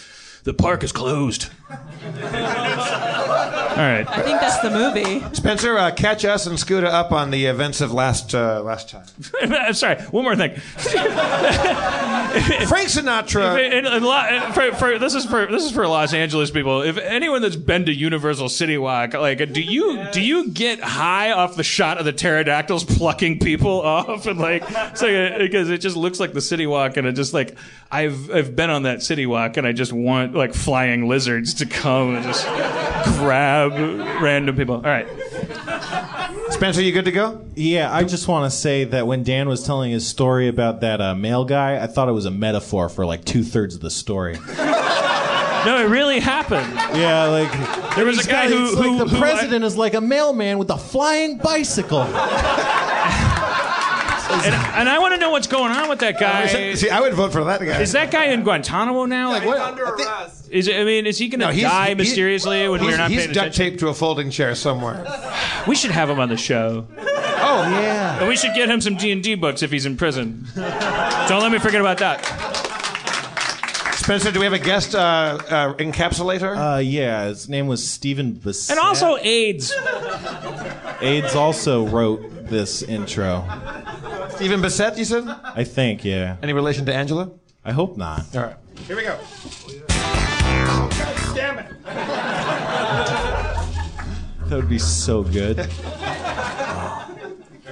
[0.46, 1.50] "The park is closed."
[3.76, 4.06] All right.
[4.08, 5.22] I think that's the movie.
[5.34, 9.04] Spencer, uh, catch us and Skuta up on the events of last uh, last time.
[9.74, 10.54] Sorry, one more thing.
[12.66, 13.58] Frank Sinatra.
[13.66, 16.82] If- in- in Lo- for, for, this is for this is for Los Angeles people.
[16.82, 21.32] If anyone that's been to Universal City Walk, like, do you do you get high
[21.32, 24.64] off the shot of the pterodactyls plucking people off and like,
[24.96, 27.56] so because it just looks like the City Walk, and it just like
[27.90, 31.66] I've I've been on that City Walk, and I just want like flying lizards to
[31.66, 32.44] come and just
[33.18, 33.72] grab
[34.22, 34.76] random people.
[34.76, 35.06] All right.
[36.50, 37.44] Spencer, you good to go?
[37.54, 41.00] Yeah, I just want to say that when Dan was telling his story about that
[41.00, 43.90] uh, male guy, I thought it was a metaphor for like two thirds of the
[43.90, 44.34] story.
[45.66, 46.72] No, it really happened.
[46.96, 49.64] Yeah, like There was a guy got- who- it's like who- the who I- president
[49.64, 52.04] is like a mailman with a flying bicycle.
[54.44, 56.74] And, and I want to know what's going on with that guy.
[56.74, 57.80] See, I would vote for that guy.
[57.80, 59.30] Is that guy in Guantanamo now?
[59.30, 60.32] Like what?
[60.50, 62.96] Is it, I mean, is he going to No, die he- mysteriously when he's, we're
[62.96, 63.64] not he's paying duct attention?
[63.72, 65.04] taped to a folding chair somewhere.
[65.66, 66.86] We should have him on the show.
[66.98, 68.18] Oh yeah.
[68.20, 70.46] And we should get him some D and D books if he's in prison.
[70.54, 72.24] Don't let me forget about that.
[73.96, 74.98] Spencer, do we have a guest uh,
[75.48, 76.56] uh, encapsulator?
[76.76, 78.70] Uh, yeah, his name was Stephen Bissett.
[78.76, 79.72] And also AIDS.
[81.00, 83.44] AIDS also wrote this intro.
[84.36, 85.24] Stephen Bissett, you said?
[85.26, 86.36] I think, yeah.
[86.42, 87.30] Any relation to Angela?
[87.64, 88.36] I hope not.
[88.36, 88.56] All right.
[88.86, 89.18] Here we go.
[89.88, 91.66] God Damn it!
[94.46, 95.58] That would be so good.
[95.58, 95.70] Okay,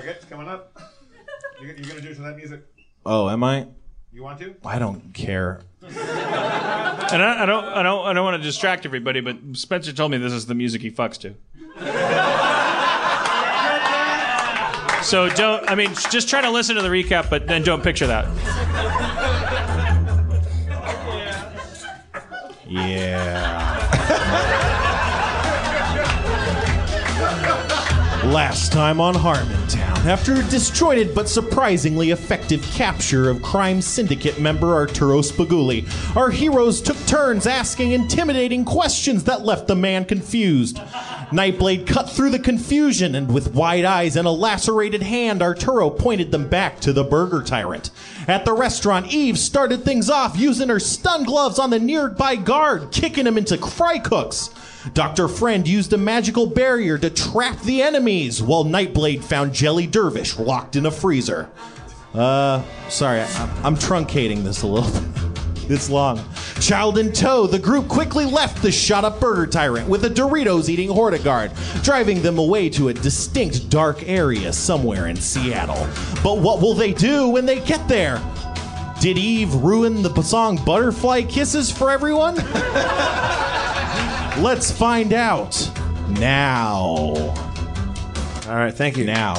[0.07, 0.73] it's coming up.
[1.61, 2.67] You, you're going to do some of that music.
[3.05, 3.69] Oh, am I?
[4.13, 4.55] You want to?
[4.65, 5.61] I don't care.
[5.83, 5.93] And
[7.23, 10.17] I, I don't, I don't, I don't want to distract everybody, but Spencer told me
[10.19, 11.35] this is the music he fucks to.
[15.15, 15.71] So don't.
[15.71, 18.27] I mean, just try to listen to the recap, but then don't picture that.
[22.67, 23.74] Yeah.
[28.25, 34.75] Last time on Harmontown, after a disjointed but surprisingly effective capture of crime syndicate member
[34.75, 35.87] Arturo Spaguli,
[36.17, 40.77] our heroes took turns asking intimidating questions that left the man confused.
[41.31, 46.33] Nightblade cut through the confusion, and with wide eyes and a lacerated hand, Arturo pointed
[46.33, 47.91] them back to the burger tyrant.
[48.27, 52.91] At the restaurant, Eve started things off using her stun gloves on the nearby guard,
[52.91, 54.49] kicking him into fry cooks.
[54.93, 55.29] Dr.
[55.29, 60.77] Friend used a magical barrier to trap the enemies, while Nightblade found Jelly Dervish locked
[60.77, 61.49] in a freezer.
[62.13, 65.11] Uh, sorry, I, I'm truncating this a little bit.
[65.67, 66.23] It's long.
[66.61, 70.69] Child in tow, the group quickly left the shot up burger tyrant with a Doritos
[70.69, 71.53] eating Hortigard,
[71.83, 75.89] driving them away to a distinct dark area somewhere in Seattle.
[76.23, 78.23] But what will they do when they get there?
[79.01, 82.37] Did Eve ruin the song Butterfly Kisses for everyone?
[84.39, 85.71] Let's find out
[86.19, 86.81] now.
[88.47, 89.05] All right, thank you.
[89.05, 89.35] Now.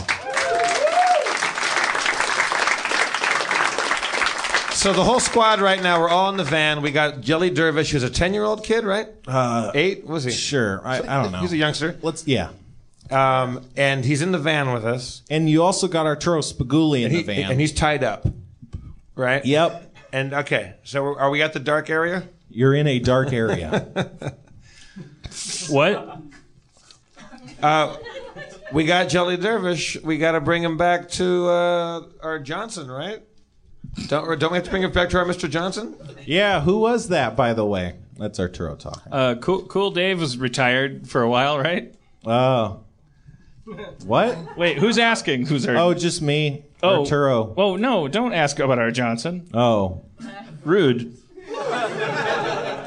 [4.71, 6.81] So the whole squad right now, we're all in the van.
[6.81, 9.07] We got Jelly Dervish, who's a ten-year-old kid, right?
[9.27, 10.05] Uh, Eight?
[10.05, 10.31] Was he?
[10.31, 10.81] Sure.
[10.85, 11.39] I, I don't know.
[11.39, 11.97] He's a youngster.
[12.01, 12.51] Let's yeah.
[13.11, 15.23] Um, and he's in the van with us.
[15.29, 17.51] And you also got Arturo Spaguli in and the van.
[17.51, 18.27] and he's tied up,
[19.15, 19.43] right?
[19.45, 19.95] Yep.
[20.13, 22.29] And okay, so are we at the dark area?
[22.49, 24.35] You're in a dark area.
[25.69, 26.19] what?
[27.61, 27.97] Uh,
[28.71, 30.01] we got Jelly Dervish.
[30.03, 33.21] We got to bring him back to uh, our Johnson, right?
[34.07, 35.49] Don't don't we have to bring him back to our Mr.
[35.49, 35.95] Johnson?
[36.25, 37.95] yeah, who was that, by the way?
[38.17, 39.11] That's Arturo talking.
[39.11, 41.93] Uh, cool, cool Dave was retired for a while, right?
[42.25, 42.81] Oh.
[44.05, 44.57] What?
[44.57, 45.47] Wait, who's asking?
[45.47, 45.75] Who's our?
[45.75, 46.65] Oh, just me.
[46.83, 46.99] Oh.
[46.99, 47.53] Arturo.
[47.57, 48.07] Oh no!
[48.07, 49.47] Don't ask about our Johnson.
[49.53, 50.03] Oh.
[50.63, 51.17] Rude.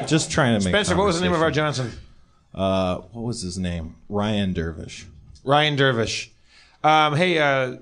[0.07, 1.51] Just trying to make Spencer, what was the name of our.
[1.51, 1.91] Johnson?
[2.59, 3.95] Uh, what was his name?
[4.09, 5.07] Ryan Dervish.
[5.45, 6.31] Ryan Dervish.
[6.83, 7.77] Um, hey, uh,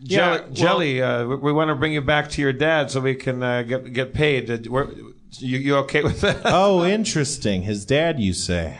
[0.00, 3.00] Yeah, Jelly, Jelly uh, we, we want to bring you back to your dad so
[3.00, 4.48] we can uh, get get paid.
[4.50, 4.94] Uh, we're-
[5.38, 6.40] you, you okay with that?
[6.46, 7.62] oh, interesting.
[7.62, 8.78] His dad, you say?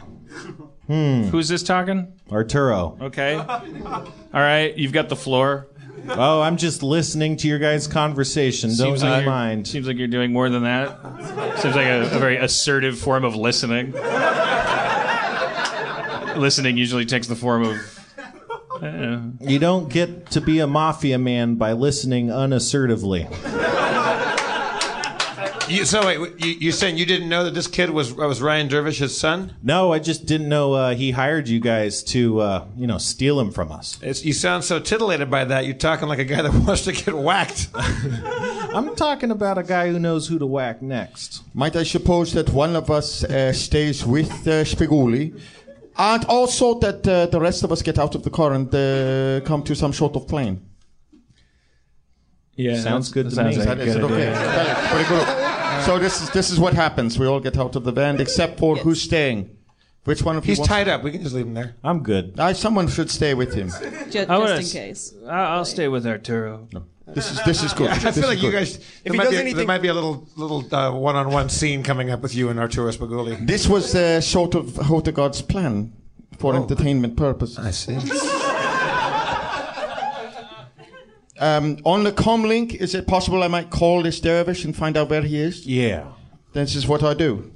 [0.87, 1.25] Hmm.
[1.25, 2.15] Who's this talking?
[2.33, 2.97] Arturo.
[3.03, 3.35] Okay.
[3.37, 5.67] All right, you've got the floor.
[6.09, 8.71] Oh, I'm just listening to your guys' conversation.
[8.71, 9.69] Don't Seems like you you're- mind.
[9.69, 10.97] Seems like you're doing more than that.
[11.61, 13.93] Seems like a, a very assertive form of listening.
[16.39, 17.77] Listening usually takes the form of.
[19.41, 23.27] You don't get to be a mafia man by listening unassertively.
[25.69, 28.69] You, so wait, you, you're saying you didn't know that this kid was was Ryan
[28.69, 29.55] Dervish's son?
[29.63, 33.39] No, I just didn't know uh, he hired you guys to, uh, you know, steal
[33.39, 33.99] him from us.
[34.01, 35.67] It's, you sound so titillated by that.
[35.67, 37.69] You're talking like a guy that wants to get whacked.
[37.75, 41.43] I'm talking about a guy who knows who to whack next.
[41.53, 45.39] Might I suppose that one of us uh, stays with uh, Spiguli,
[45.99, 49.41] and also that uh, the rest of us get out of the car and uh,
[49.47, 50.61] come to some sort of plane?
[52.55, 53.61] Yeah, Sounds good to sounds me.
[53.61, 54.31] Is that, is it okay?
[54.31, 55.27] Okay, Very good.
[55.85, 57.19] So this is this is what happens.
[57.19, 59.51] We all get out of the van except for who's staying.
[60.05, 60.51] Which one of you?
[60.53, 61.03] He's wants- tied up.
[61.05, 61.77] We can just leave him there.
[61.85, 62.35] I'm good.
[62.39, 63.69] Uh, someone should stay with him.
[63.69, 65.15] Just, just in s- case.
[65.27, 66.67] I- I'll stay with Arturo.
[67.15, 67.89] This is this is good.
[67.91, 68.77] I This feel is like you guys.
[68.77, 71.83] If There he might, does be, there might be a little little uh, one-on-one scene
[71.83, 73.47] coming up with you and Arturo Spaguli.
[73.47, 75.93] This was uh, sort of Hotegod's plan
[76.39, 77.59] for entertainment purposes.
[77.59, 77.99] I see.
[81.41, 85.09] Um, on the comlink, is it possible I might call this dervish and find out
[85.09, 85.65] where he is?
[85.67, 86.09] Yeah.
[86.53, 87.53] This is what I do.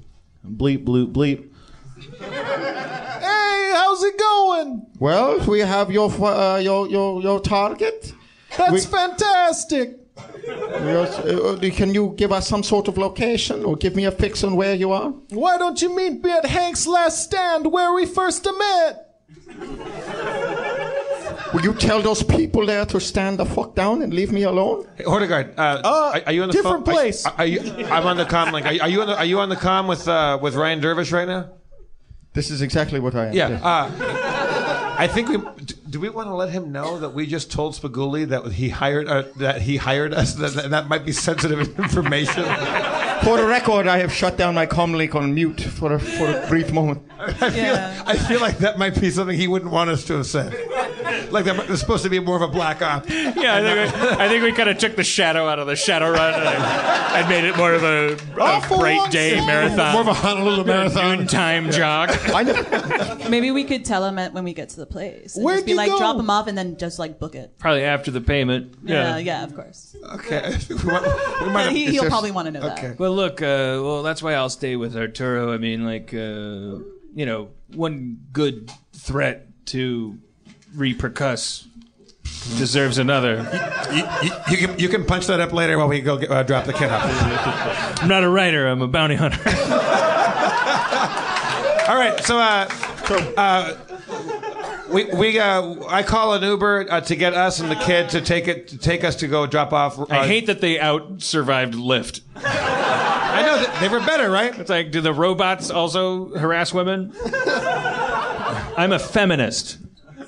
[0.46, 1.48] Bleep, bloop, bleep.
[2.20, 4.86] Hey, how's it going?
[5.00, 8.12] Well, we have your uh, your your your target.
[8.58, 9.98] That's We- fantastic.
[10.46, 14.10] Yes, uh, uh, Can you give us some sort of location or give me a
[14.10, 15.10] fix on where you are?
[15.30, 19.08] Why don't you meet me at Hank's last stand where we first met?
[21.54, 24.86] Will you tell those people there to stand the fuck down and leave me alone?
[24.96, 26.94] Hey, Hortigard, uh, are, are you on the different phone?
[26.94, 27.24] place.
[27.26, 28.66] Are, are you, I'm on the com link.
[28.66, 30.80] Are, you- are you on the Are you on the com with uh, with Ryan
[30.80, 31.50] Dervish right now?
[32.34, 33.34] This is exactly what I am.
[33.34, 34.38] Yeah.
[34.98, 35.38] I think we
[35.90, 36.00] do.
[36.00, 39.24] We want to let him know that we just told Spaguli that he hired uh,
[39.36, 40.34] that he hired us.
[40.34, 42.44] That that might be sensitive information.
[43.24, 46.46] For the record, I have shut down my comlink on mute for a, for a
[46.48, 47.02] brief moment.
[47.20, 47.74] I feel,
[48.06, 50.52] I feel like that might be something he wouldn't want us to have said.
[51.30, 53.08] Like that was supposed to be more of a black op.
[53.08, 55.76] Yeah, I think we, I think we kind of took the shadow out of the
[55.76, 59.92] shadow run and, and made it more of a, a oh, bright day marathon.
[59.92, 61.18] More of a Honolulu marathon.
[61.18, 62.10] Noontime jog.
[63.30, 65.36] Maybe we could tell him at, when we get to the place.
[65.36, 65.98] Where'd just be you like, go?
[65.98, 67.58] drop him off and then just like book it.
[67.58, 68.74] Probably after the payment.
[68.82, 69.94] Yeah, yeah, of course.
[70.14, 70.56] Okay.
[70.82, 72.98] Yeah, he, he'll probably want to know that.
[72.98, 75.52] Well, look, uh, well, that's why I'll stay with Arturo.
[75.52, 76.82] I mean, like, uh,
[77.14, 80.18] you know, one good threat to
[80.76, 81.66] repercuss
[82.58, 83.48] deserves another.
[83.92, 86.42] You, you, you can you can punch that up later while we go get, uh,
[86.42, 88.02] drop the kid off.
[88.02, 88.66] I'm not a writer.
[88.66, 89.38] I'm a bounty hunter.
[91.88, 92.68] All right, so uh,
[93.36, 93.74] uh,
[94.92, 98.20] we we uh, I call an Uber uh, to get us and the kid to
[98.20, 99.98] take it to take us to go drop off.
[99.98, 102.20] Uh, I hate that they out survived Lyft.
[102.36, 104.56] I know that they were better, right?
[104.58, 107.12] It's like, do the robots also harass women?
[108.76, 109.78] I'm a feminist.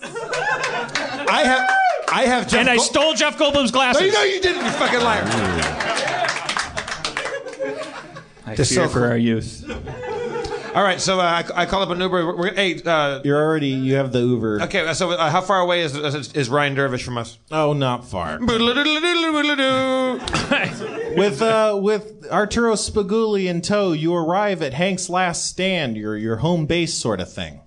[0.02, 1.70] I have
[2.12, 4.00] I have Jeff and I Gold- stole Jeff Goldblum's glasses.
[4.00, 5.22] No, you know you didn't, you fucking liar.
[8.46, 9.08] I Just fear so for cool.
[9.10, 9.64] our youth.
[10.74, 12.26] All right, so uh, I, I call up an Uber.
[12.26, 14.62] We're, we're, hey, uh, You're already you have the Uber.
[14.62, 17.38] okay, so uh, how far away is, is is Ryan Dervish from us?
[17.52, 18.40] Oh, not far.
[21.16, 26.38] with uh, with Arturo Spaguli in tow, you arrive at Hank's last stand, your your
[26.38, 27.60] home base sort of thing.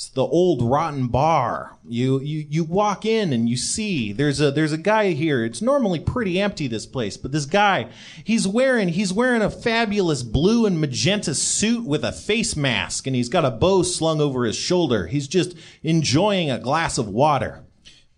[0.00, 1.76] It's the old rotten bar.
[1.86, 5.44] You you you walk in and you see there's a there's a guy here.
[5.44, 7.90] It's normally pretty empty this place, but this guy,
[8.24, 13.14] he's wearing he's wearing a fabulous blue and magenta suit with a face mask and
[13.14, 15.06] he's got a bow slung over his shoulder.
[15.06, 17.62] He's just enjoying a glass of water.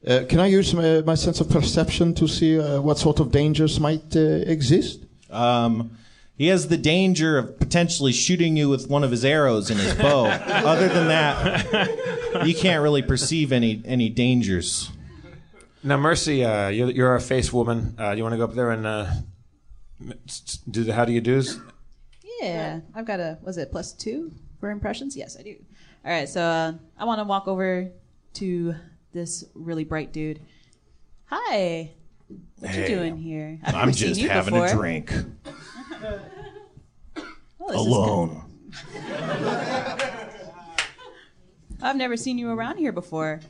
[0.06, 3.32] Uh, can I use my, my sense of perception to see uh, what sort of
[3.32, 5.04] dangers might uh, exist?
[5.30, 5.98] Um,
[6.36, 9.94] he has the danger of potentially shooting you with one of his arrows in his
[9.94, 10.24] bow.
[10.46, 14.90] Other than that, you can't really perceive any any dangers.
[15.84, 17.96] Now, Mercy, uh, you're, you're a face woman.
[17.98, 19.06] Uh, you want to go up there and uh,
[20.00, 21.58] m- s- s- do the how do you do's?
[22.40, 25.16] Yeah, I've got a was it plus two for impressions?
[25.16, 25.56] Yes, I do.
[26.04, 27.90] All right, so uh, I want to walk over
[28.34, 28.74] to
[29.12, 30.40] this really bright dude.
[31.26, 31.90] Hi,
[32.58, 33.58] what Hey, you doing here?
[33.64, 34.66] I've I'm just having before.
[34.66, 35.12] a drink
[37.16, 37.24] Is
[37.74, 38.42] alone.
[41.82, 43.40] I've never seen you around here before.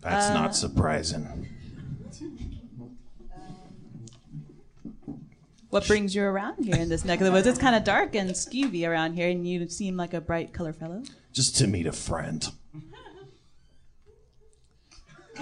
[0.00, 1.48] That's Uh, not surprising.
[5.70, 7.46] What brings you around here in this neck of the woods?
[7.46, 10.72] It's kind of dark and skeevy around here, and you seem like a bright color
[10.74, 11.02] fellow.
[11.32, 12.46] Just to meet a friend.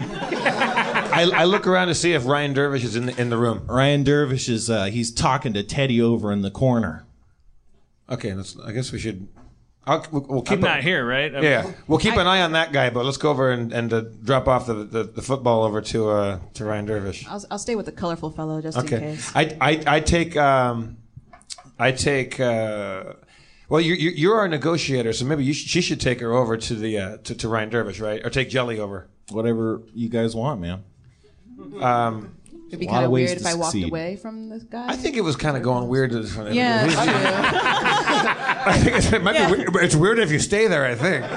[0.01, 3.63] I, I look around to see if Ryan Dervish is in the, in the room.
[3.67, 7.05] Ryan Dervish is uh, he's talking to Teddy over in the corner.
[8.09, 9.29] Okay, let's, I guess we should.
[9.87, 11.33] I'll, we'll, we'll keep I'm a- not here, right?
[11.35, 13.93] I'm- Yeah, we'll keep an eye on that guy, but let's go over and, and
[13.93, 17.27] uh, drop off the, the, the football over to uh, to Ryan Dervish.
[17.29, 19.33] I'll, I'll stay with the colorful fellow just in case.
[19.35, 20.99] I, I I take um,
[21.79, 22.39] I take.
[22.41, 23.15] Uh,
[23.69, 26.57] well, you, you you're our negotiator, so maybe you sh- she should take her over
[26.57, 28.25] to the uh, to, to Ryan Dervish, right?
[28.25, 29.09] Or take Jelly over.
[29.31, 30.85] Whatever you guys want, man.
[31.81, 32.35] Um,
[32.69, 33.89] It'd be kind of of weird to if I walked suckeed.
[33.89, 34.87] away from this guy.
[34.89, 36.13] I think it was kind of going weird.
[36.13, 36.87] To, from Yeah,
[38.65, 39.51] I think it's, it might Yeah.
[39.51, 40.85] be weird, but it's weird if you stay there.
[40.87, 41.25] I think.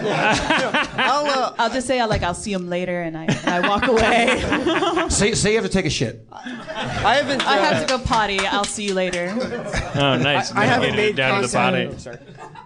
[0.95, 3.67] I'll, uh, I'll just say I like I'll see him later, and I, and I
[3.67, 5.07] walk away.
[5.09, 6.27] say say you have to take a shit.
[6.31, 7.45] I haven't.
[7.47, 8.39] I uh, have to go potty.
[8.39, 9.33] I'll see you later.
[9.95, 10.51] Oh, nice.
[10.51, 11.87] I, I haven't Navigated made down to the potty.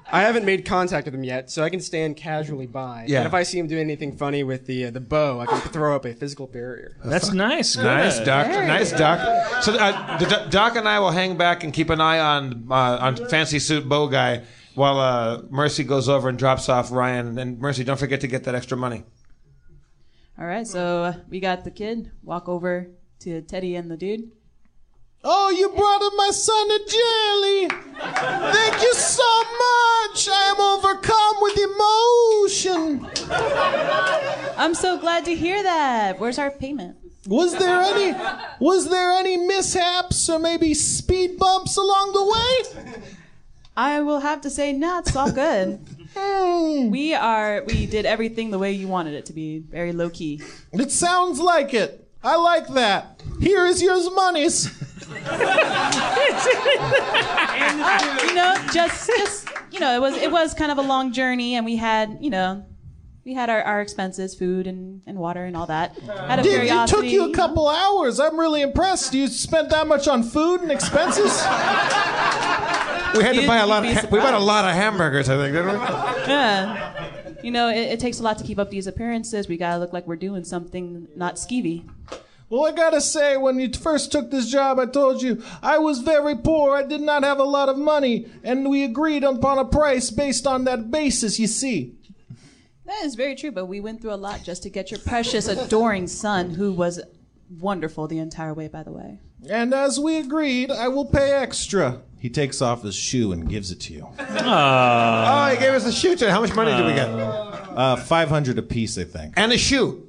[0.08, 0.12] Contact.
[0.12, 0.24] Sorry.
[0.24, 3.06] I haven't made contact with him yet, so I can stand casually by.
[3.08, 3.20] Yeah.
[3.20, 5.60] And if I see him doing anything funny with the uh, the bow, I can
[5.60, 6.98] throw up a physical barrier.
[7.04, 7.76] That's nice.
[7.76, 7.86] Good.
[7.86, 8.48] Nice, Doc.
[8.48, 9.64] Nice, Doc.
[9.64, 12.68] So uh, the, Doc- Doc and I will hang back and keep an eye on
[12.70, 14.44] uh, on fancy suit bow guy
[14.76, 17.38] while uh, Mercy goes over and drops off Ryan.
[17.38, 19.04] And Mercy, don't forget to get that extra money.
[20.40, 22.12] All right, so uh, we got the kid.
[22.22, 24.32] Walk over to Teddy and the dude.
[25.24, 27.68] Oh, you brought up my son a jelly.
[28.54, 30.30] Thank you so much.
[30.30, 31.58] I am overcome with
[32.78, 33.08] emotion.
[34.58, 36.20] I'm so glad to hear that.
[36.20, 36.98] Where's our payment?
[37.28, 38.16] Was there any
[38.60, 42.94] was there any mishaps or maybe speed bumps along the way?
[43.76, 45.80] I will have to say, no, it's all good.
[46.16, 46.90] Hmm.
[46.90, 47.64] we are.
[47.68, 49.60] We did everything the way you wanted it to be.
[49.60, 50.42] Very low key.
[50.74, 52.07] It sounds like it.
[52.28, 53.22] I like that.
[53.40, 54.70] Here is your monies.
[55.10, 55.14] Uh,
[58.28, 61.56] you know, just just you know, it was it was kind of a long journey,
[61.56, 62.66] and we had you know,
[63.26, 65.98] we had our, our expenses, food and, and water and all that.
[66.10, 68.20] Out of Did, it took curiosity, you a couple hours.
[68.20, 69.14] I'm really impressed.
[69.14, 71.32] You spent that much on food and expenses?
[73.16, 73.84] We had to You'd- buy a lot.
[73.86, 74.46] you'd Of be ha- we bought a surprised.
[74.46, 75.78] lot of hamburgers, I think, didn't we?
[76.28, 77.06] Yeah.
[77.44, 79.48] You know, it, it takes a lot to keep up these appearances.
[79.48, 81.88] We gotta look like we're doing something not skeevy.
[82.50, 86.00] Well, I gotta say, when you first took this job, I told you I was
[86.00, 86.76] very poor.
[86.76, 90.48] I did not have a lot of money, and we agreed upon a price based
[90.48, 91.94] on that basis, you see.
[92.86, 95.50] That is very true, but we went through a lot just to get your precious,
[95.50, 97.02] adoring son, who was
[97.60, 99.20] wonderful the entire way, by the way.
[99.50, 102.02] And as we agreed, I will pay extra.
[102.18, 104.08] He takes off his shoe and gives it to you.
[104.20, 106.16] Oh, he gave us a shoe.
[106.16, 106.30] too.
[106.30, 107.10] How much money did we get?
[107.10, 109.34] Uh, 500 apiece, I think.
[109.38, 110.07] And a shoe.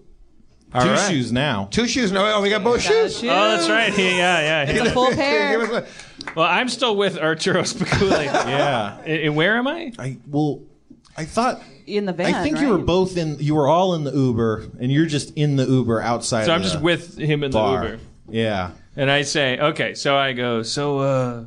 [0.73, 1.11] Two All right.
[1.11, 1.69] shoes now.
[1.71, 2.13] Two shoes.
[2.13, 3.23] No, oh, we got both shoes.
[3.23, 3.93] Oh, that's right.
[3.93, 4.71] He, yeah, yeah.
[4.71, 5.59] It's a full pair.
[5.59, 5.89] Give us
[6.37, 8.25] Well, I'm still with Arturo Spiculi.
[8.25, 8.99] yeah.
[9.01, 9.93] And where am I?
[9.99, 10.61] I well,
[11.17, 12.35] I thought In the van.
[12.35, 12.65] I think right?
[12.65, 13.39] you were both in.
[13.39, 16.45] You were all in the Uber, and you're just in the Uber outside.
[16.45, 17.59] So of I'm just with him in the.
[17.59, 17.99] Uber.
[18.29, 18.73] Yeah.
[18.95, 21.45] And I say, okay, so I go, so, uh,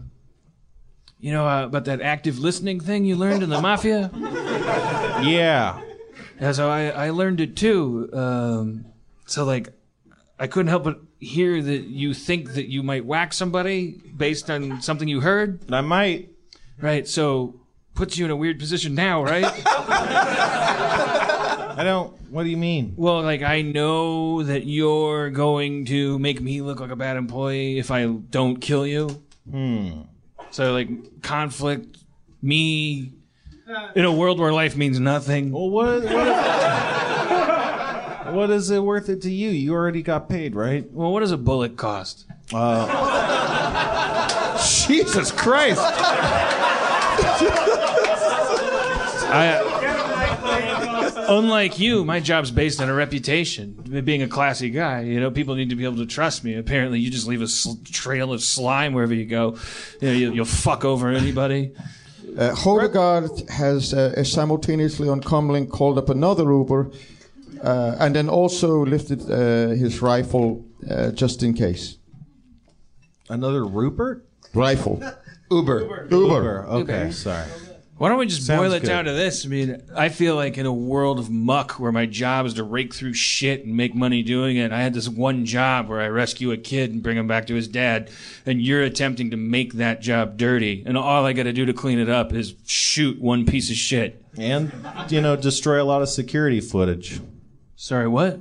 [1.20, 4.10] you know uh, about that active listening thing you learned in the mafia?
[5.22, 5.80] Yeah.
[6.40, 8.10] Yeah, so I, I learned it too.
[8.14, 8.86] Um,
[9.32, 9.70] so, like,
[10.38, 14.82] I couldn't help but hear that you think that you might whack somebody based on
[14.82, 15.72] something you heard.
[15.72, 16.30] I might.
[16.80, 17.62] Right, so
[17.94, 19.46] puts you in a weird position now, right?
[21.78, 22.14] I don't.
[22.32, 22.94] What do you mean?
[22.98, 27.78] Well, like I know that you're going to make me look like a bad employee
[27.78, 29.24] if I don't kill you.
[29.50, 30.02] Hmm.
[30.50, 31.98] So like conflict,
[32.42, 33.14] me
[33.96, 35.52] in a world where life means nothing.
[35.52, 36.04] Well, what?
[36.04, 36.12] What,
[38.34, 39.50] what is it worth it to you?
[39.50, 40.90] You already got paid, right?
[40.92, 42.26] Well, what does a bullet cost?
[42.54, 42.88] Uh,
[44.88, 45.82] Jesus Christ!
[49.34, 49.72] I,
[51.30, 55.02] unlike you, my job's based on a reputation, being a classy guy.
[55.02, 56.56] You know, people need to be able to trust me.
[56.56, 59.58] Apparently, you just leave a sl- trail of slime wherever you go.
[60.02, 61.74] You know, you, you'll fuck over anybody.
[62.38, 66.92] Uh, Hodegaard has uh, simultaneously on Comlink called up another Uber
[67.64, 71.98] uh, and then also lifted uh, his rifle uh, just in case.
[73.30, 74.26] Another Rupert?
[74.54, 75.02] Rifle.
[75.52, 76.08] Uber.
[76.10, 76.66] Uber.
[76.68, 77.46] Okay, sorry.
[78.02, 78.88] Why don't we just Sounds boil it good.
[78.88, 79.46] down to this?
[79.46, 82.64] I mean, I feel like in a world of muck where my job is to
[82.64, 86.08] rake through shit and make money doing it, I had this one job where I
[86.08, 88.10] rescue a kid and bring him back to his dad,
[88.44, 90.82] and you're attempting to make that job dirty.
[90.84, 93.76] And all I got to do to clean it up is shoot one piece of
[93.76, 94.26] shit.
[94.36, 94.72] And
[95.10, 97.22] you know, destroy a lot of security footage.
[97.82, 98.40] Sorry, what?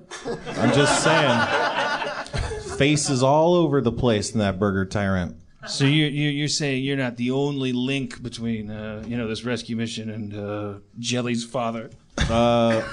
[0.49, 2.77] I'm just saying.
[2.77, 5.35] Faces all over the place in that Burger Tyrant.
[5.67, 9.43] So you you you're saying you're not the only link between uh, you know this
[9.43, 11.89] rescue mission and uh, Jelly's father?
[12.19, 12.87] Uh,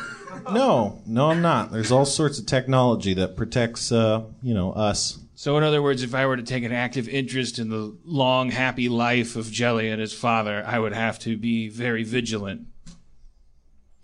[0.50, 1.74] no, no, I'm not.
[1.74, 5.20] There's all sorts of technology that protects, uh, you know, us.
[5.36, 8.52] So, in other words, if I were to take an active interest in the long,
[8.52, 12.68] happy life of Jelly and his father, I would have to be very vigilant.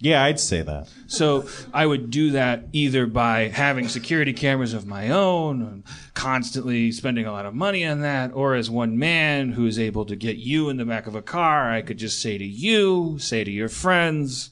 [0.04, 0.90] Yeah, I'd say that.
[1.08, 6.92] So, I would do that either by having security cameras of my own, and constantly
[6.92, 10.18] spending a lot of money on that, or as one man who is able to
[10.18, 13.46] get you in the back of a car, I could just say to you, say
[13.46, 14.50] to your friends,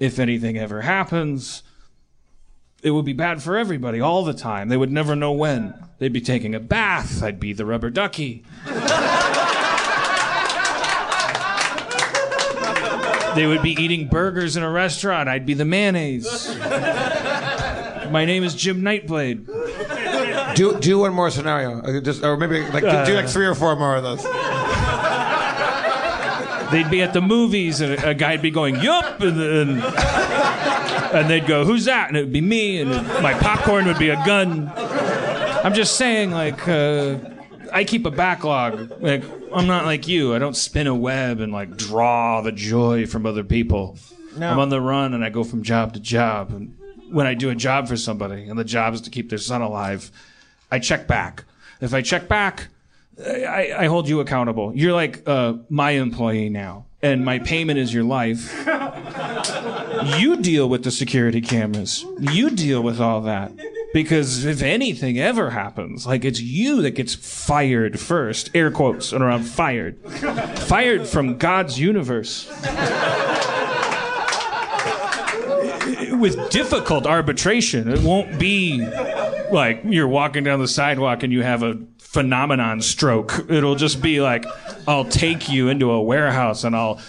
[0.00, 1.62] if anything ever happens,
[2.82, 4.70] it would be bad for everybody all the time.
[4.70, 5.74] They would never know when.
[5.98, 7.22] They'd be taking a bath.
[7.22, 8.42] I'd be the rubber ducky.
[13.38, 15.28] They would be eating burgers in a restaurant.
[15.28, 16.48] I'd be the mayonnaise.
[16.58, 19.46] My name is Jim Nightblade.
[20.56, 23.54] Do do one more scenario, Uh, just or maybe like do, do like three or
[23.54, 24.22] four more of those.
[26.72, 31.30] They'd be at the movies, and a, a guy'd be going, "Yup," and, and, and
[31.30, 32.90] they'd go, "Who's that?" And it would be me, and
[33.22, 34.70] my popcorn would be a gun.
[34.76, 37.16] I'm just saying, like, uh,
[37.78, 39.00] I keep a backlog.
[39.00, 39.22] Like,
[39.52, 40.34] I'm not like you.
[40.34, 43.96] I don't spin a web and like draw the joy from other people.
[44.36, 44.50] No.
[44.50, 46.50] I'm on the run, and I go from job to job.
[46.50, 46.76] And
[47.12, 49.62] when I do a job for somebody, and the job is to keep their son
[49.62, 50.10] alive,
[50.72, 51.44] I check back.
[51.80, 52.66] If I check back,
[53.24, 54.72] I, I hold you accountable.
[54.74, 58.52] You're like uh, my employee now, and my payment is your life.
[60.18, 62.04] You deal with the security cameras.
[62.18, 63.52] You deal with all that.
[63.92, 69.22] Because if anything ever happens, like it's you that gets fired first, air quotes and
[69.22, 69.98] around fired.
[70.02, 72.48] Fired from God's universe.
[76.12, 77.88] With difficult arbitration.
[77.88, 78.86] It won't be
[79.50, 83.46] like you're walking down the sidewalk and you have a phenomenon stroke.
[83.48, 84.44] It'll just be like,
[84.86, 87.00] I'll take you into a warehouse and I'll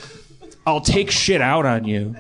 [0.66, 2.16] I'll take shit out on you.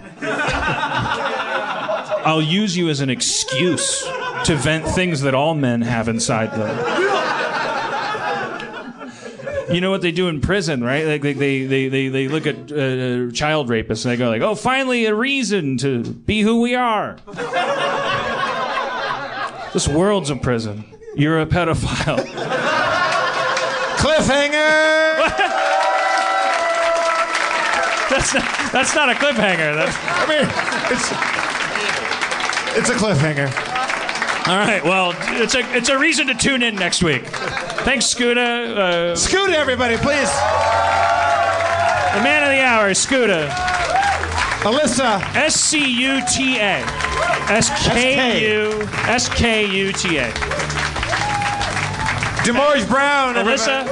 [2.21, 4.05] I'll use you as an excuse
[4.45, 7.07] to vent things that all men have inside them.
[9.71, 11.05] You know what they do in prison, right?
[11.05, 14.55] Like they they they they, look at uh, child rapists and they go like, "Oh,
[14.55, 17.17] finally a reason to be who we are."
[19.73, 20.83] this world's a prison.
[21.15, 22.25] You're a pedophile.
[23.97, 25.19] Cliffhanger.
[28.09, 29.75] that's not, that's not a cliffhanger.
[29.75, 30.49] That's, I mean,
[30.89, 31.11] it's
[32.75, 33.68] it's a cliffhanger.
[34.49, 34.83] All right.
[34.83, 37.23] Well, it's a it's a reason to tune in next week.
[37.85, 38.75] Thanks, Skuta.
[38.75, 40.27] Uh, Skuta, everybody, please.
[42.15, 43.47] The man of the hour, Skuta.
[44.63, 45.21] Alyssa.
[45.35, 46.83] S C U T A.
[47.51, 48.71] S K U
[49.05, 50.31] S K U T A.
[52.43, 53.35] Demorge Brown.
[53.35, 53.85] Alyssa.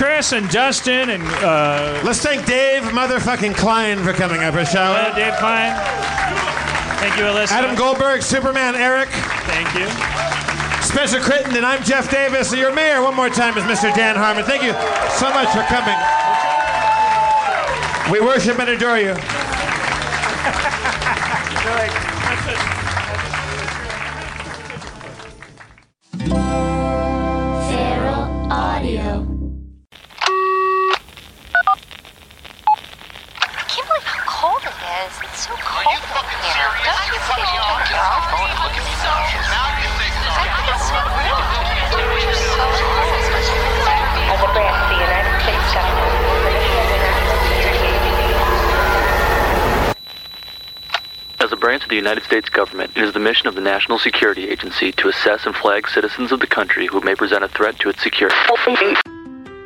[0.00, 5.14] Chris and Dustin and uh, Let's thank Dave motherfucking Klein for coming up, shall we?
[5.14, 5.76] Dave Klein.
[6.96, 7.52] Thank you, Alyssa.
[7.52, 9.10] Adam Goldberg, Superman Eric.
[9.10, 9.86] Thank you.
[10.82, 12.50] Spencer Crittenden, and I'm Jeff Davis.
[12.54, 13.94] Your mayor, one more time, is Mr.
[13.94, 14.44] Dan Harmon.
[14.44, 14.72] Thank you
[15.18, 15.98] so much for coming.
[18.10, 19.14] We worship and adore you.
[51.50, 53.98] As a branch of the United States government, it is the mission of the National
[53.98, 57.76] Security Agency to assess and flag citizens of the country who may present a threat
[57.80, 58.36] to its security.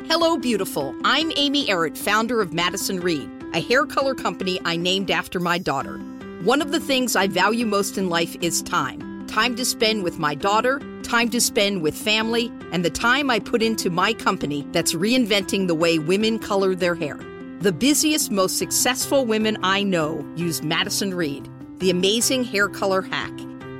[0.07, 0.95] Hello, beautiful.
[1.03, 5.59] I'm Amy Errett, founder of Madison Reed, a hair color company I named after my
[5.59, 5.99] daughter.
[6.41, 10.17] One of the things I value most in life is time time to spend with
[10.17, 14.65] my daughter, time to spend with family, and the time I put into my company
[14.71, 17.19] that's reinventing the way women color their hair.
[17.59, 21.47] The busiest, most successful women I know use Madison Reed,
[21.85, 23.31] the amazing hair color hack.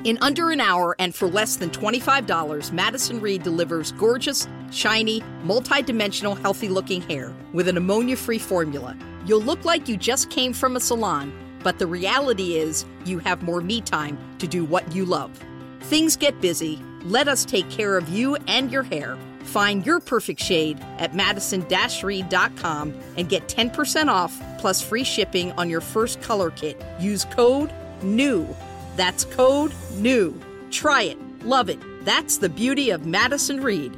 [0.03, 6.35] In under an hour and for less than $25, Madison Reed delivers gorgeous, shiny, multi-dimensional,
[6.35, 8.95] healthy-looking hair with an ammonia-free formula.
[9.25, 11.33] You'll look like you just came from a salon,
[11.63, 15.31] but the reality is you have more me time to do what you love.
[15.79, 16.79] Things get busy.
[17.05, 19.17] Let us take care of you and your hair.
[19.45, 25.81] Find your perfect shade at madison-reed.com and get 10% off plus free shipping on your
[25.81, 26.79] first color kit.
[26.99, 27.73] Use code
[28.03, 28.47] NEW.
[28.95, 30.39] That's code NEW.
[30.71, 31.45] Try it.
[31.45, 31.79] Love it.
[32.05, 33.97] That's the beauty of Madison Reed.